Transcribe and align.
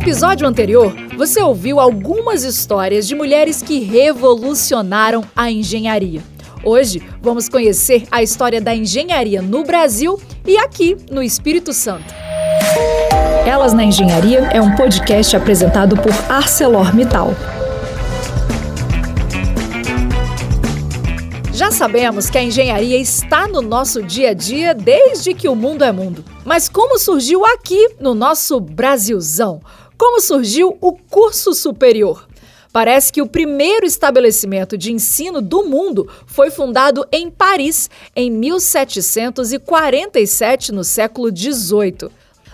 episódio 0.00 0.48
anterior, 0.48 0.94
você 1.14 1.42
ouviu 1.42 1.78
algumas 1.78 2.42
histórias 2.42 3.06
de 3.06 3.14
mulheres 3.14 3.60
que 3.60 3.80
revolucionaram 3.80 5.22
a 5.36 5.50
engenharia. 5.50 6.22
Hoje 6.64 7.02
vamos 7.20 7.50
conhecer 7.50 8.06
a 8.10 8.22
história 8.22 8.62
da 8.62 8.74
engenharia 8.74 9.42
no 9.42 9.62
Brasil 9.62 10.18
e 10.46 10.56
aqui 10.56 10.96
no 11.10 11.22
Espírito 11.22 11.74
Santo. 11.74 12.14
Elas 13.46 13.74
na 13.74 13.84
Engenharia 13.84 14.48
é 14.54 14.60
um 14.60 14.74
podcast 14.74 15.36
apresentado 15.36 15.94
por 15.96 16.12
ArcelorMittal. 16.30 17.34
Já 21.52 21.70
sabemos 21.70 22.30
que 22.30 22.38
a 22.38 22.42
engenharia 22.42 22.96
está 22.96 23.46
no 23.46 23.60
nosso 23.60 24.02
dia 24.02 24.30
a 24.30 24.32
dia 24.32 24.74
desde 24.74 25.34
que 25.34 25.46
o 25.46 25.54
mundo 25.54 25.84
é 25.84 25.92
mundo. 25.92 26.24
Mas 26.42 26.70
como 26.70 26.98
surgiu 26.98 27.44
aqui 27.44 27.96
no 28.00 28.14
nosso 28.14 28.58
Brasilzão? 28.58 29.60
Como 30.00 30.18
surgiu 30.18 30.76
o 30.80 30.94
curso 30.94 31.52
superior? 31.52 32.26
Parece 32.72 33.12
que 33.12 33.20
o 33.20 33.28
primeiro 33.28 33.84
estabelecimento 33.84 34.78
de 34.78 34.90
ensino 34.90 35.42
do 35.42 35.62
mundo 35.62 36.08
foi 36.24 36.50
fundado 36.50 37.06
em 37.12 37.30
Paris 37.30 37.90
em 38.16 38.30
1747, 38.30 40.72
no 40.72 40.82
século 40.84 41.28
XVIII. 41.28 42.08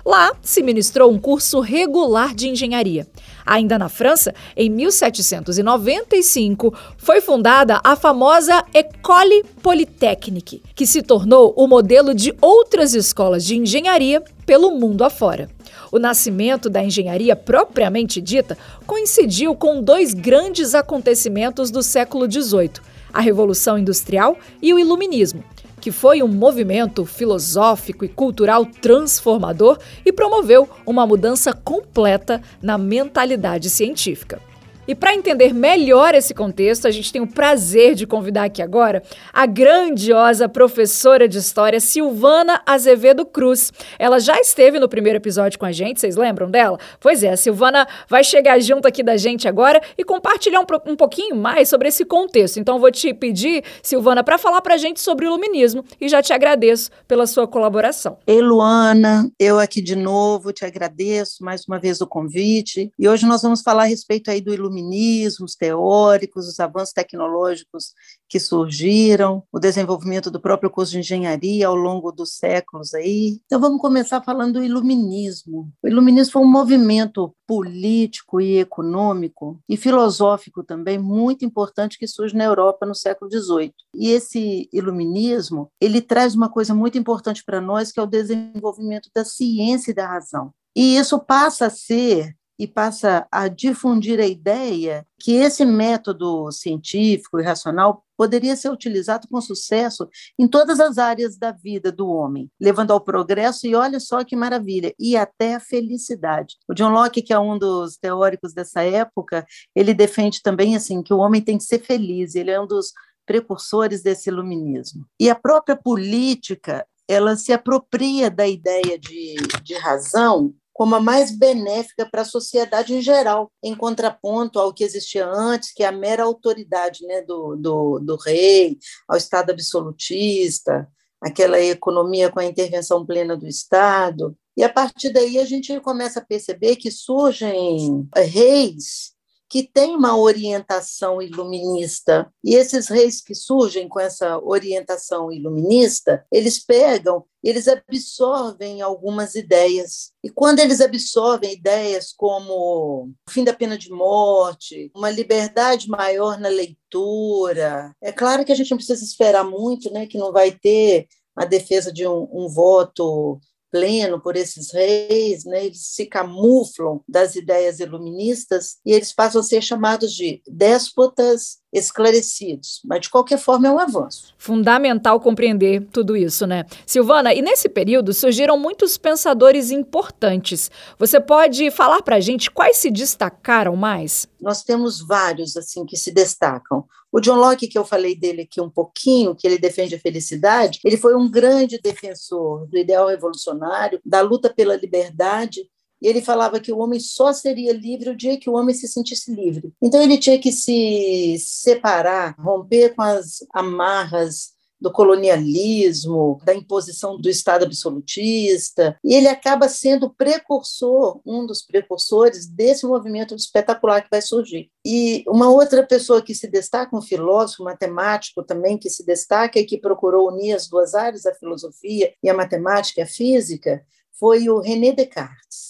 Lá 0.05 0.33
se 0.43 0.61
ministrou 0.61 1.09
um 1.09 1.21
curso 1.21 1.61
regular 1.61 2.35
de 2.35 2.49
engenharia. 2.49 3.07
Ainda 3.47 3.79
na 3.79 3.89
França, 3.89 4.35
em 4.57 4.69
1795, 4.69 6.75
foi 6.99 7.21
fundada 7.21 7.81
a 7.85 7.95
famosa 7.95 8.65
École 8.75 9.45
Polytechnique, 9.63 10.65
que 10.75 10.85
se 10.85 11.01
tornou 11.01 11.55
o 11.57 11.69
modelo 11.69 12.13
de 12.13 12.35
outras 12.41 12.93
escolas 12.93 13.45
de 13.45 13.57
engenharia 13.57 14.21
pelo 14.45 14.73
mundo 14.73 15.05
afora. 15.05 15.49
O 15.91 15.99
nascimento 15.99 16.69
da 16.69 16.83
engenharia 16.83 17.37
propriamente 17.37 18.21
dita 18.21 18.57
coincidiu 18.87 19.55
com 19.55 19.83
dois 19.83 20.15
grandes 20.15 20.75
acontecimentos 20.75 21.71
do 21.71 21.83
século 21.83 22.31
XVIII: 22.31 22.73
a 23.13 23.21
Revolução 23.21 23.79
Industrial 23.79 24.37
e 24.61 24.73
o 24.73 24.79
Iluminismo 24.79 25.45
que 25.87 25.93
foi 25.93 26.21
um 26.21 26.27
movimento 26.27 27.05
filosófico 27.05 28.05
e 28.05 28.09
cultural 28.09 28.67
transformador 28.67 29.79
e 30.05 30.13
promoveu 30.13 30.69
uma 30.85 31.07
mudança 31.07 31.53
completa 31.53 32.43
na 32.61 32.77
mentalidade 32.77 33.71
científica. 33.71 34.41
E 34.89 34.95
para 34.95 35.17
entender 35.17 35.53
melhor 35.53 36.15
esse 36.15 36.33
contexto, 36.33 36.87
a 36.87 36.93
gente 36.93 37.13
tem 37.13 37.21
o 37.21 37.27
prazer 37.27 37.97
de 37.97 38.07
convidar 38.07 38.45
aqui 38.45 38.63
agora 38.63 39.03
a 39.33 39.45
grandiosa 39.45 40.49
professora 40.49 41.27
de 41.27 41.39
história 41.39 41.81
Silvana 41.81 42.63
Azevedo 42.65 43.27
Cruz. 43.27 43.73
Ela 43.99 44.21
já 44.21 44.39
esteve 44.39 44.79
no 44.79 44.89
primeiro 44.89 45.17
episódio 45.17 45.59
com 45.59 45.67
a 45.67 45.73
gente, 45.73 45.99
vocês 45.99 46.15
lembram 46.15 46.49
dela? 46.49 46.79
Pois 47.01 47.25
é, 47.25 47.31
a 47.31 47.37
Silvana 47.37 47.89
vai 48.09 48.23
chegar 48.23 48.61
junto 48.61 48.87
aqui 48.87 49.03
da 49.03 49.17
gente 49.17 49.49
agora 49.49 49.83
e 49.99 50.05
compartilhar 50.05 50.61
um, 50.61 50.93
um 50.93 50.95
pouquinho 50.95 51.35
mais 51.35 51.69
sobre 51.69 51.89
esse 51.89 52.05
contexto. 52.05 52.61
Então, 52.61 52.79
vou 52.79 52.93
te 52.93 53.13
pedir, 53.13 53.65
Silvana, 53.83 54.23
para 54.23 54.39
falar 54.39 54.61
para 54.61 54.75
a 54.75 54.79
gente 54.79 55.01
sobre 55.01 55.27
o 55.27 55.31
iluminismo 55.31 55.85
e 56.01 56.09
já 56.09 56.23
te 56.23 56.33
agradeço 56.33 56.91
pela 57.09 57.27
sua 57.27 57.49
colaboração. 57.49 58.19
Ei, 58.25 58.41
Luana, 58.41 59.29
eu 59.37 59.59
aqui 59.59 59.83
de 59.83 59.97
novo 59.97 60.53
te 60.53 60.65
agradeço 60.65 61.43
mais 61.43 61.65
uma 61.67 61.81
vez 61.81 62.01
o 62.01 62.07
convite 62.07 62.93
e 62.97 63.09
hoje 63.09 63.27
nós 63.27 63.43
vamos 63.43 63.63
falar 63.63 63.83
a 63.83 63.87
respeito 63.87 64.31
aí 64.31 64.41
do 64.41 64.55
iluminismo 64.55 64.76
iluminismos 64.77 65.55
teóricos, 65.55 66.47
os 66.47 66.61
avanços 66.61 66.93
tecnológicos 66.93 67.93
que 68.29 68.39
surgiram, 68.39 69.43
o 69.53 69.59
desenvolvimento 69.59 70.31
do 70.31 70.41
próprio 70.41 70.71
curso 70.71 70.93
de 70.93 70.99
engenharia 70.99 71.67
ao 71.67 71.75
longo 71.75 72.13
dos 72.13 72.37
séculos 72.37 72.95
aí. 72.95 73.41
Então 73.47 73.61
vamos 73.61 73.81
começar 73.81 74.23
falando 74.23 74.55
do 74.55 74.65
iluminismo. 74.65 75.71
O 75.83 75.89
iluminismo 75.89 76.33
foi 76.33 76.43
um 76.43 76.51
movimento 76.51 77.35
político 77.47 78.41
e 78.41 78.59
econômico 78.59 79.61
e 79.69 79.77
filosófico 79.77 80.63
também 80.63 80.99
muito 80.99 81.45
importante 81.45 81.99
que 81.99 82.07
surge 82.07 82.37
na 82.37 82.45
Europa 82.45 82.85
no 82.85 82.95
século 82.95 83.31
XVIII. 83.31 83.73
E 83.95 84.11
esse 84.11 84.69
iluminismo, 84.73 85.71
ele 85.81 86.01
traz 86.01 86.35
uma 86.35 86.49
coisa 86.49 86.75
muito 86.75 86.99
importante 86.99 87.45
para 87.45 87.61
nós, 87.61 87.93
que 87.93 88.01
é 88.01 88.03
o 88.03 88.07
desenvolvimento 88.07 89.09
da 89.15 89.25
ciência 89.25 89.91
e 89.91 89.95
da 89.95 90.07
razão. 90.07 90.53
E 90.75 90.97
isso 90.97 91.19
passa 91.19 91.67
a 91.67 91.71
ser 91.71 92.35
e 92.59 92.67
passa 92.67 93.27
a 93.31 93.49
difundir 93.49 94.21
a 94.21 94.27
ideia 94.27 95.07
que 95.19 95.33
esse 95.33 95.65
método 95.65 96.51
científico 96.51 97.39
e 97.39 97.45
racional 97.45 98.05
poderia 98.17 98.57
ser 98.57 98.71
utilizado 98.71 99.29
com 99.29 99.41
sucesso 99.41 100.09
em 100.39 100.49
todas 100.49 100.81
as 100.81 100.97
áreas 100.99 101.37
da 101.37 101.53
vida 101.53 101.93
do 101.93 102.09
homem, 102.09 102.51
levando 102.59 102.93
ao 102.93 103.01
progresso 103.01 103.67
e 103.67 103.75
olha 103.75 104.01
só 104.01 104.25
que 104.25 104.35
maravilha, 104.35 104.95
e 104.99 105.17
até 105.17 105.55
a 105.55 105.61
felicidade. 105.61 106.57
O 106.69 106.75
John 106.75 106.91
Locke, 106.91 107.23
que 107.23 107.33
é 107.33 107.39
um 107.39 107.59
dos 107.59 107.97
teóricos 107.97 108.55
dessa 108.55 108.83
época, 108.83 109.47
ele 109.75 109.93
defende 109.93 110.43
também 110.43 110.77
assim 110.77 111.03
que 111.03 111.13
o 111.13 111.19
homem 111.19 111.43
tem 111.43 111.59
que 111.59 111.65
ser 111.65 111.81
feliz, 111.81 112.35
ele 112.35 112.51
é 112.51 112.61
um 112.61 112.67
dos 112.67 112.93
precursores 113.27 114.03
desse 114.03 114.31
iluminismo. 114.31 115.05
E 115.21 115.29
a 115.29 115.35
própria 115.35 115.77
política, 115.77 116.87
ela 117.09 117.37
se 117.37 117.53
apropria 117.53 118.31
da 118.31 118.47
ideia 118.47 118.99
de, 118.99 119.35
de 119.63 119.75
razão 119.75 120.55
como 120.77 120.95
a 120.95 121.01
mais 121.01 121.31
benéfica 121.31 122.05
para 122.05 122.21
a 122.21 122.27
sociedade 122.27 122.95
em 122.95 123.01
geral, 123.01 123.51
em 123.63 123.75
contraponto 123.75 124.61
ao 124.61 124.75
que 124.75 124.85
existia 124.85 125.27
antes, 125.27 125.73
que 125.73 125.83
é 125.83 125.87
a 125.87 125.93
mera 125.93 126.25
autoridade 126.25 127.03
né, 127.07 127.23
do, 127.23 127.57
do, 127.57 127.99
do 127.99 128.15
rei, 128.17 128.77
ao 129.09 129.17
Estado 129.17 129.53
absolutista, 129.53 130.87
aquela 131.19 131.59
economia 131.59 132.31
com 132.31 132.41
a 132.41 132.45
intervenção 132.45 133.07
plena 133.07 133.35
do 133.35 133.49
Estado. 133.49 134.37
E 134.55 134.63
a 134.63 134.69
partir 134.69 135.09
daí 135.15 135.39
a 135.39 135.47
gente 135.47 135.81
começa 135.81 136.21
a 136.21 136.25
perceber 136.25 136.77
que 136.77 136.91
surgem 136.91 138.07
reis 138.15 139.16
que 139.49 139.63
tem 139.63 139.95
uma 139.95 140.17
orientação 140.17 141.23
iluminista. 141.23 142.33
E 142.43 142.55
esses 142.55 142.89
reis 142.89 143.21
que 143.21 143.35
surgem 143.35 143.89
com 143.89 144.01
essa 144.01 144.39
orientação 144.39 145.31
iluminista, 145.31 146.25
eles 146.33 146.65
pegam, 146.65 147.25
eles 147.43 147.69
absorvem 147.69 148.83
algumas 148.83 149.35
ideias. 149.35 150.13
E 150.23 150.29
quando 150.29 150.59
eles 150.59 150.81
absorvem 150.81 151.53
ideias 151.53 152.13
como 152.13 153.15
o 153.27 153.31
fim 153.31 153.45
da 153.45 153.53
pena 153.53 153.79
de 153.79 153.91
morte, 153.91 154.91
uma 154.95 155.11
liberdade 155.11 155.89
maior 155.89 156.39
na 156.39 156.49
leitura, 156.49 157.95
é 158.03 158.11
claro 158.11 158.45
que 158.45 158.53
a 158.53 158.55
gente 158.57 158.71
não 158.71 158.79
precisa 158.79 159.05
esperar 159.05 159.45
muito, 159.45 159.93
né, 159.93 160.07
que 160.07 160.19
não 160.19 160.33
vai 160.33 160.51
ter 160.51 161.07
a 161.37 161.45
defesa 161.45 161.93
de 161.93 162.07
um, 162.07 162.29
um 162.33 162.49
voto 162.49 163.39
pleno 163.77 164.19
por 164.19 164.37
esses 164.37 164.73
reis, 164.73 165.45
né? 165.45 165.67
eles 165.67 165.87
se 165.89 166.07
camuflam 166.07 167.01
das 167.07 167.37
ideias 167.37 167.79
iluministas 167.79 168.79
e 168.87 168.93
eles 168.93 169.13
passam 169.13 169.41
a 169.41 169.45
ser 169.45 169.63
chamados 169.63 170.13
de 170.13 170.43
déspotas 170.49 171.59
esclarecidos, 171.79 172.81
mas 172.85 173.03
de 173.03 173.11
qualquer 173.11 173.39
forma 173.39 173.69
é 173.69 173.71
um 173.71 173.79
avanço. 173.79 174.35
Fundamental 174.39 175.21
compreender 175.21 175.87
tudo 175.93 176.17
isso, 176.17 176.47
né? 176.47 176.65
Silvana, 176.85 177.35
e 177.35 177.43
nesse 177.43 177.69
período 177.69 178.13
surgiram 178.13 178.59
muitos 178.59 178.97
pensadores 178.97 179.71
importantes. 179.71 180.71
Você 180.99 181.21
pode 181.21 181.71
falar 181.71 182.03
para 182.03 182.17
a 182.17 182.21
gente 182.21 182.51
quais 182.51 182.77
se 182.77 182.91
destacaram 182.91 183.77
mais? 183.77 184.29
Nós 184.41 184.63
temos 184.63 185.01
vários 185.01 185.57
assim 185.57 185.85
que 185.85 185.97
se 185.97 186.13
destacam. 186.13 186.85
O 187.11 187.21
John 187.21 187.37
Locke, 187.37 187.69
que 187.69 187.79
eu 187.79 187.85
falei 187.85 188.15
dele 188.15 188.43
aqui 188.43 188.61
um 188.61 188.69
pouquinho, 188.69 189.35
que 189.35 189.47
ele 189.47 189.59
defende 189.59 189.95
a 189.95 189.99
felicidade, 189.99 190.81
ele 190.85 190.97
foi 190.97 191.15
um 191.15 191.31
grande 191.31 191.79
defensor 191.83 192.67
do 192.67 192.77
ideal 192.77 193.09
revolucionário, 193.09 194.01
da 194.05 194.21
luta 194.21 194.53
pela 194.53 194.77
liberdade 194.77 195.69
e 196.01 196.09
ele 196.09 196.21
falava 196.21 196.61
que 196.61 196.73
o 196.73 196.79
homem 196.79 197.01
só 197.01 197.33
seria 197.33 197.73
livre 197.73 198.11
o 198.11 198.17
dia 198.17 198.39
que 198.39 198.51
o 198.51 198.55
homem 198.55 198.75
se 198.75 198.87
sentisse 198.89 199.33
livre. 199.33 199.73
Então 199.81 200.01
ele 200.01 200.19
tinha 200.19 200.39
que 200.39 200.53
se 200.53 201.37
separar, 201.39 202.35
romper 202.39 202.95
com 202.95 203.03
as 203.03 203.39
amarras 203.55 204.57
do 204.81 204.93
colonialismo, 204.93 206.39
da 206.45 206.55
imposição 206.55 207.19
do 207.19 207.29
Estado 207.29 207.65
absolutista, 207.65 208.99
e 209.03 209.15
ele 209.15 209.27
acaba 209.27 209.69
sendo 209.69 210.11
precursor, 210.11 211.21
um 211.25 211.47
dos 211.47 211.63
precursores 211.63 212.47
desse 212.47 212.87
movimento 212.87 213.35
espetacular 213.35 214.03
que 214.03 214.11
vai 214.11 214.21
surgir. 214.21 214.71
E 214.85 215.25
uma 215.27 215.49
outra 215.49 215.85
pessoa 215.85 216.23
que 216.23 216.35
se 216.35 216.47
destaca, 216.49 216.97
um 216.97 217.03
filósofo, 217.03 217.65
matemático 217.65 218.43
também 218.43 218.77
que 218.77 218.91
se 218.91 219.05
destaca 219.05 219.59
e 219.59 219.65
que 219.65 219.79
procurou 219.79 220.29
unir 220.29 220.53
as 220.53 220.69
duas 220.69 220.95
áreas, 220.95 221.25
a 221.25 221.35
filosofia 221.35 222.13
e 222.23 222.29
a 222.29 222.35
matemática 222.35 223.01
e 223.01 223.05
a 223.05 223.07
física, 223.07 223.83
foi 224.19 224.49
o 224.49 224.61
René 224.61 224.93
Descartes. 224.93 225.66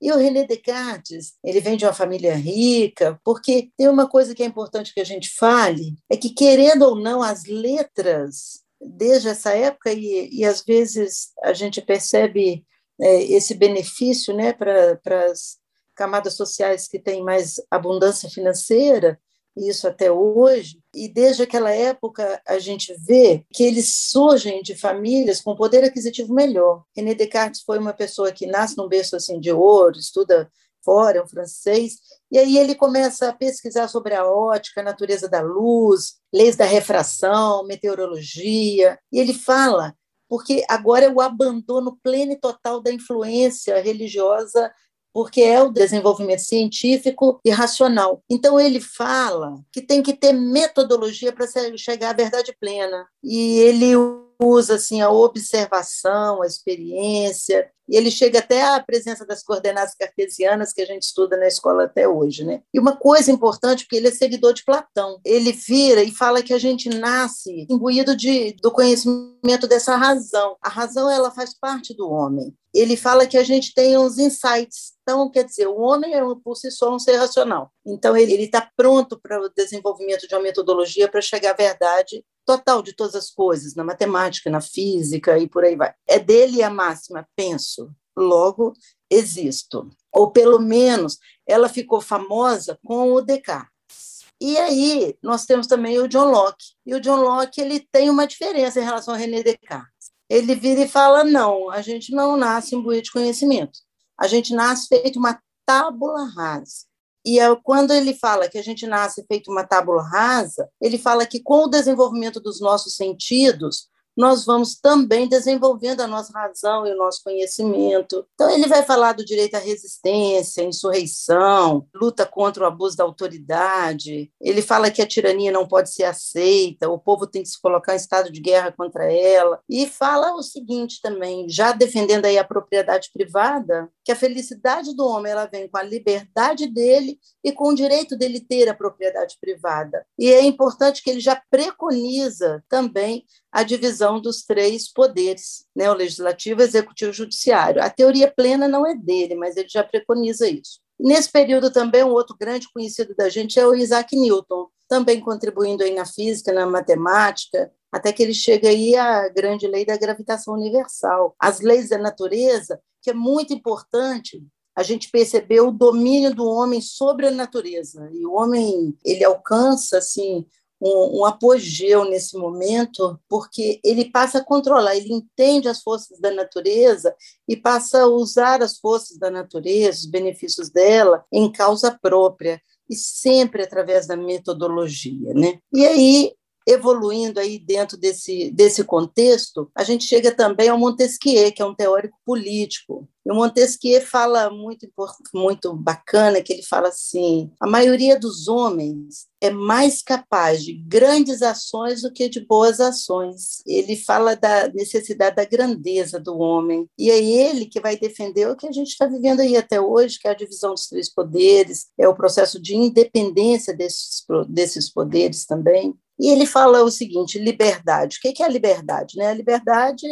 E 0.00 0.12
o 0.12 0.16
René 0.16 0.44
Descartes, 0.44 1.34
ele 1.42 1.60
vem 1.60 1.76
de 1.76 1.84
uma 1.84 1.92
família 1.92 2.34
rica, 2.34 3.20
porque 3.24 3.70
tem 3.76 3.88
uma 3.88 4.08
coisa 4.08 4.34
que 4.34 4.42
é 4.42 4.46
importante 4.46 4.94
que 4.94 5.00
a 5.00 5.04
gente 5.04 5.30
fale, 5.30 5.96
é 6.08 6.16
que, 6.16 6.30
querendo 6.30 6.82
ou 6.82 6.94
não, 6.94 7.20
as 7.20 7.44
letras, 7.44 8.62
desde 8.80 9.28
essa 9.28 9.52
época, 9.52 9.92
e, 9.92 10.28
e 10.32 10.44
às 10.44 10.62
vezes 10.62 11.32
a 11.42 11.52
gente 11.52 11.80
percebe 11.82 12.64
é, 13.00 13.22
esse 13.24 13.54
benefício 13.54 14.34
né, 14.34 14.52
para 14.52 15.26
as 15.30 15.58
camadas 15.96 16.34
sociais 16.34 16.86
que 16.86 16.98
têm 16.98 17.22
mais 17.24 17.56
abundância 17.68 18.30
financeira, 18.30 19.20
isso 19.58 19.88
até 19.88 20.10
hoje, 20.10 20.80
e 20.94 21.08
desde 21.08 21.42
aquela 21.42 21.70
época 21.70 22.40
a 22.46 22.58
gente 22.58 22.94
vê 23.00 23.44
que 23.52 23.62
eles 23.62 23.92
surgem 24.10 24.62
de 24.62 24.74
famílias 24.74 25.40
com 25.40 25.56
poder 25.56 25.84
aquisitivo 25.84 26.32
melhor. 26.32 26.84
René 26.96 27.14
Descartes 27.14 27.62
foi 27.62 27.78
uma 27.78 27.92
pessoa 27.92 28.32
que 28.32 28.46
nasce 28.46 28.76
num 28.76 28.88
berço 28.88 29.16
assim 29.16 29.40
de 29.40 29.52
ouro, 29.52 29.98
estuda 29.98 30.50
fora, 30.84 31.18
é 31.18 31.22
um 31.22 31.28
francês, 31.28 31.96
e 32.30 32.38
aí 32.38 32.56
ele 32.56 32.74
começa 32.74 33.28
a 33.28 33.32
pesquisar 33.32 33.88
sobre 33.88 34.14
a 34.14 34.26
ótica, 34.26 34.80
a 34.80 34.84
natureza 34.84 35.28
da 35.28 35.40
luz, 35.40 36.14
leis 36.32 36.56
da 36.56 36.64
refração, 36.64 37.64
meteorologia, 37.66 38.98
e 39.12 39.18
ele 39.18 39.34
fala 39.34 39.94
porque 40.28 40.62
agora 40.68 41.06
é 41.06 41.10
o 41.10 41.20
abandono 41.20 41.98
pleno 42.02 42.32
e 42.32 42.36
total 42.38 42.82
da 42.82 42.92
influência 42.92 43.80
religiosa 43.80 44.70
porque 45.12 45.40
é 45.40 45.62
o 45.62 45.70
desenvolvimento 45.70 46.40
científico 46.40 47.40
e 47.44 47.50
racional. 47.50 48.22
Então, 48.28 48.58
ele 48.58 48.80
fala 48.80 49.60
que 49.72 49.82
tem 49.82 50.02
que 50.02 50.14
ter 50.14 50.32
metodologia 50.32 51.32
para 51.32 51.46
chegar 51.76 52.10
à 52.10 52.16
verdade 52.16 52.54
plena. 52.60 53.06
E 53.22 53.58
ele 53.58 53.96
usa 54.40 54.74
assim, 54.74 55.00
a 55.00 55.10
observação, 55.10 56.42
a 56.42 56.46
experiência, 56.46 57.70
e 57.88 57.96
ele 57.96 58.10
chega 58.10 58.40
até 58.40 58.62
à 58.62 58.80
presença 58.80 59.24
das 59.24 59.42
coordenadas 59.42 59.94
cartesianas 59.94 60.72
que 60.72 60.82
a 60.82 60.86
gente 60.86 61.04
estuda 61.04 61.36
na 61.36 61.48
escola 61.48 61.84
até 61.84 62.06
hoje. 62.06 62.44
Né? 62.44 62.60
E 62.72 62.78
uma 62.78 62.94
coisa 62.94 63.32
importante, 63.32 63.84
porque 63.84 63.96
ele 63.96 64.08
é 64.08 64.12
seguidor 64.12 64.52
de 64.52 64.64
Platão, 64.64 65.18
ele 65.24 65.52
vira 65.52 66.02
e 66.02 66.12
fala 66.12 66.42
que 66.42 66.52
a 66.52 66.58
gente 66.58 66.90
nasce 66.90 67.66
imbuído 67.70 68.14
de, 68.14 68.52
do 68.62 68.70
conhecimento 68.70 69.66
dessa 69.66 69.96
razão. 69.96 70.56
A 70.60 70.68
razão 70.68 71.10
ela 71.10 71.30
faz 71.30 71.58
parte 71.58 71.94
do 71.94 72.10
homem. 72.10 72.54
Ele 72.74 72.96
fala 72.96 73.26
que 73.26 73.38
a 73.38 73.42
gente 73.42 73.72
tem 73.72 73.96
uns 73.96 74.18
insights. 74.18 74.92
Então, 75.02 75.30
quer 75.30 75.44
dizer, 75.44 75.66
o 75.66 75.80
homem 75.80 76.14
é 76.14 76.20
por 76.44 76.54
si 76.54 76.70
só 76.70 76.94
um 76.94 76.98
ser 76.98 77.16
racional. 77.16 77.72
Então, 77.86 78.14
ele 78.14 78.34
está 78.34 78.68
pronto 78.76 79.18
para 79.18 79.40
o 79.40 79.48
desenvolvimento 79.48 80.28
de 80.28 80.34
uma 80.34 80.42
metodologia 80.42 81.08
para 81.08 81.22
chegar 81.22 81.52
à 81.52 81.56
verdade 81.56 82.22
total 82.48 82.82
de 82.82 82.94
todas 82.94 83.14
as 83.14 83.30
coisas, 83.30 83.74
na 83.74 83.84
matemática, 83.84 84.48
na 84.48 84.62
física 84.62 85.38
e 85.38 85.46
por 85.46 85.64
aí 85.64 85.76
vai. 85.76 85.92
É 86.06 86.18
dele 86.18 86.62
a 86.62 86.70
máxima, 86.70 87.28
penso, 87.36 87.94
logo 88.16 88.72
existo. 89.10 89.90
Ou 90.10 90.30
pelo 90.30 90.58
menos 90.58 91.18
ela 91.46 91.68
ficou 91.68 92.00
famosa 92.00 92.78
com 92.82 93.12
o 93.12 93.20
Descartes. 93.20 94.24
E 94.40 94.56
aí 94.56 95.14
nós 95.22 95.44
temos 95.44 95.66
também 95.66 95.98
o 95.98 96.08
John 96.08 96.30
Locke. 96.30 96.72
E 96.86 96.94
o 96.94 97.00
John 97.00 97.20
Locke 97.20 97.60
ele 97.60 97.86
tem 97.92 98.08
uma 98.08 98.26
diferença 98.26 98.80
em 98.80 98.84
relação 98.84 99.12
a 99.12 99.16
René 99.18 99.42
Descartes. 99.42 100.10
Ele 100.26 100.54
vira 100.54 100.80
e 100.80 100.88
fala: 100.88 101.24
não, 101.24 101.68
a 101.68 101.82
gente 101.82 102.12
não 102.12 102.34
nasce 102.34 102.74
imbuído 102.74 103.02
de 103.02 103.12
conhecimento. 103.12 103.78
A 104.18 104.26
gente 104.26 104.54
nasce 104.54 104.88
feito 104.88 105.18
uma 105.18 105.38
tábula 105.66 106.24
rasa. 106.34 106.86
E 107.24 107.38
é 107.38 107.54
quando 107.62 107.92
ele 107.92 108.14
fala 108.14 108.48
que 108.48 108.58
a 108.58 108.62
gente 108.62 108.86
nasce 108.86 109.24
feito 109.26 109.50
uma 109.50 109.64
tábula 109.64 110.02
rasa, 110.02 110.68
ele 110.80 110.98
fala 110.98 111.26
que 111.26 111.40
com 111.40 111.64
o 111.64 111.68
desenvolvimento 111.68 112.40
dos 112.40 112.60
nossos 112.60 112.96
sentidos, 112.96 113.88
nós 114.18 114.44
vamos 114.44 114.74
também 114.74 115.28
desenvolvendo 115.28 116.00
a 116.00 116.06
nossa 116.08 116.32
razão 116.32 116.84
e 116.84 116.92
o 116.92 116.96
nosso 116.96 117.22
conhecimento. 117.22 118.26
Então, 118.34 118.50
ele 118.50 118.66
vai 118.66 118.82
falar 118.82 119.12
do 119.12 119.24
direito 119.24 119.54
à 119.54 119.60
resistência, 119.60 120.64
insurreição, 120.64 121.86
luta 121.94 122.26
contra 122.26 122.64
o 122.64 122.66
abuso 122.66 122.96
da 122.96 123.04
autoridade. 123.04 124.32
Ele 124.40 124.60
fala 124.60 124.90
que 124.90 125.00
a 125.00 125.06
tirania 125.06 125.52
não 125.52 125.68
pode 125.68 125.94
ser 125.94 126.02
aceita, 126.02 126.88
o 126.88 126.98
povo 126.98 127.28
tem 127.28 127.44
que 127.44 127.48
se 127.48 127.62
colocar 127.62 127.92
em 127.92 127.96
estado 127.96 128.32
de 128.32 128.40
guerra 128.40 128.72
contra 128.72 129.04
ela. 129.04 129.60
E 129.70 129.86
fala 129.86 130.34
o 130.34 130.42
seguinte 130.42 130.98
também, 131.00 131.48
já 131.48 131.70
defendendo 131.70 132.24
aí 132.24 132.38
a 132.38 132.44
propriedade 132.44 133.10
privada, 133.14 133.88
que 134.04 134.10
a 134.10 134.16
felicidade 134.16 134.96
do 134.96 135.06
homem 135.06 135.30
ela 135.30 135.46
vem 135.46 135.68
com 135.68 135.78
a 135.78 135.82
liberdade 135.84 136.66
dele 136.66 137.20
e 137.44 137.52
com 137.52 137.68
o 137.68 137.74
direito 137.74 138.16
dele 138.16 138.40
ter 138.40 138.68
a 138.68 138.74
propriedade 138.74 139.36
privada. 139.40 140.04
E 140.18 140.28
é 140.28 140.42
importante 140.42 141.04
que 141.04 141.10
ele 141.10 141.20
já 141.20 141.40
preconiza 141.48 142.64
também 142.68 143.24
a 143.50 143.62
divisão 143.62 144.20
dos 144.20 144.42
três 144.42 144.92
poderes, 144.92 145.64
né, 145.74 145.90
o 145.90 145.94
legislativo, 145.94 146.62
executivo 146.62 147.10
e 147.10 147.14
judiciário. 147.14 147.82
A 147.82 147.88
teoria 147.88 148.30
plena 148.30 148.68
não 148.68 148.86
é 148.86 148.94
dele, 148.94 149.34
mas 149.34 149.56
ele 149.56 149.68
já 149.68 149.82
preconiza 149.82 150.48
isso. 150.48 150.80
Nesse 150.98 151.30
período 151.30 151.70
também 151.70 152.02
um 152.02 152.10
outro 152.10 152.36
grande 152.38 152.68
conhecido 152.72 153.14
da 153.14 153.28
gente 153.28 153.58
é 153.58 153.66
o 153.66 153.74
Isaac 153.74 154.16
Newton, 154.16 154.68
também 154.88 155.20
contribuindo 155.20 155.82
aí 155.82 155.94
na 155.94 156.04
física, 156.04 156.52
na 156.52 156.66
matemática, 156.66 157.70
até 157.92 158.12
que 158.12 158.22
ele 158.22 158.34
chega 158.34 158.68
aí 158.68 158.96
à 158.96 159.28
grande 159.28 159.66
lei 159.66 159.84
da 159.84 159.96
gravitação 159.96 160.54
universal. 160.54 161.34
As 161.38 161.60
leis 161.60 161.90
da 161.90 161.98
natureza, 161.98 162.80
que 163.02 163.10
é 163.10 163.14
muito 163.14 163.52
importante 163.52 164.42
a 164.74 164.82
gente 164.82 165.10
perceber 165.10 165.60
o 165.60 165.72
domínio 165.72 166.34
do 166.34 166.46
homem 166.46 166.80
sobre 166.80 167.26
a 167.26 167.30
natureza. 167.30 168.08
E 168.12 168.24
o 168.24 168.34
homem, 168.34 168.96
ele 169.04 169.24
alcança 169.24 169.98
assim 169.98 170.46
um, 170.80 171.20
um, 171.20 171.24
apogeu 171.24 172.04
nesse 172.04 172.36
momento, 172.36 173.18
porque 173.28 173.80
ele 173.84 174.10
passa 174.10 174.38
a 174.38 174.44
controlar, 174.44 174.96
ele 174.96 175.12
entende 175.12 175.68
as 175.68 175.82
forças 175.82 176.18
da 176.20 176.30
natureza 176.30 177.14
e 177.48 177.56
passa 177.56 178.02
a 178.02 178.06
usar 178.06 178.62
as 178.62 178.78
forças 178.78 179.18
da 179.18 179.30
natureza, 179.30 179.98
os 179.98 180.06
benefícios 180.06 180.70
dela, 180.70 181.24
em 181.32 181.50
causa 181.50 181.90
própria, 182.00 182.60
e 182.88 182.94
sempre 182.96 183.62
através 183.62 184.06
da 184.06 184.16
metodologia. 184.16 185.34
Né? 185.34 185.60
E 185.72 185.86
aí 185.86 186.32
evoluindo 186.68 187.40
aí 187.40 187.58
dentro 187.58 187.96
desse, 187.96 188.50
desse 188.50 188.84
contexto, 188.84 189.70
a 189.74 189.82
gente 189.82 190.04
chega 190.04 190.30
também 190.30 190.68
ao 190.68 190.78
Montesquieu, 190.78 191.50
que 191.50 191.62
é 191.62 191.64
um 191.64 191.74
teórico 191.74 192.16
político. 192.24 193.08
E 193.24 193.30
o 193.30 193.34
Montesquieu 193.34 194.00
fala 194.00 194.50
muito, 194.50 194.88
muito 195.34 195.74
bacana, 195.74 196.40
que 196.42 196.52
ele 196.52 196.62
fala 196.62 196.88
assim, 196.88 197.50
a 197.60 197.66
maioria 197.66 198.18
dos 198.18 198.48
homens 198.48 199.26
é 199.40 199.50
mais 199.50 200.02
capaz 200.02 200.64
de 200.64 200.72
grandes 200.72 201.42
ações 201.42 202.02
do 202.02 202.12
que 202.12 202.28
de 202.28 202.40
boas 202.40 202.80
ações. 202.80 203.62
Ele 203.66 203.96
fala 203.96 204.34
da 204.34 204.68
necessidade 204.68 205.36
da 205.36 205.44
grandeza 205.44 206.18
do 206.18 206.38
homem. 206.38 206.88
E 206.98 207.10
é 207.10 207.22
ele 207.22 207.66
que 207.66 207.80
vai 207.80 207.96
defender 207.96 208.48
o 208.48 208.56
que 208.56 208.66
a 208.66 208.72
gente 208.72 208.88
está 208.88 209.06
vivendo 209.06 209.40
aí 209.40 209.56
até 209.56 209.80
hoje, 209.80 210.18
que 210.18 210.26
é 210.26 210.30
a 210.30 210.34
divisão 210.34 210.72
dos 210.72 210.86
três 210.86 211.12
poderes, 211.12 211.88
é 211.98 212.08
o 212.08 212.16
processo 212.16 212.60
de 212.60 212.74
independência 212.74 213.74
desses, 213.74 214.24
desses 214.48 214.90
poderes 214.90 215.44
também. 215.44 215.94
E 216.18 216.30
ele 216.30 216.46
fala 216.46 216.82
o 216.82 216.90
seguinte: 216.90 217.38
liberdade. 217.38 218.18
O 218.18 218.20
que 218.20 218.42
é 218.42 218.46
a 218.46 218.50
liberdade? 218.50 219.16
Né? 219.16 219.28
A 219.28 219.34
liberdade 219.34 220.06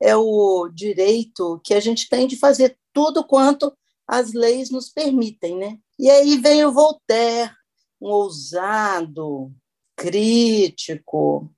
é 0.00 0.16
o 0.16 0.68
direito 0.68 1.60
que 1.62 1.74
a 1.74 1.80
gente 1.80 2.08
tem 2.08 2.26
de 2.26 2.36
fazer 2.36 2.78
tudo 2.92 3.24
quanto 3.24 3.72
as 4.06 4.32
leis 4.32 4.70
nos 4.70 4.88
permitem. 4.88 5.56
Né? 5.56 5.78
E 5.98 6.10
aí 6.10 6.38
vem 6.38 6.64
o 6.64 6.72
Voltaire, 6.72 7.52
um 8.00 8.08
ousado, 8.08 9.52
crítico, 9.96 11.50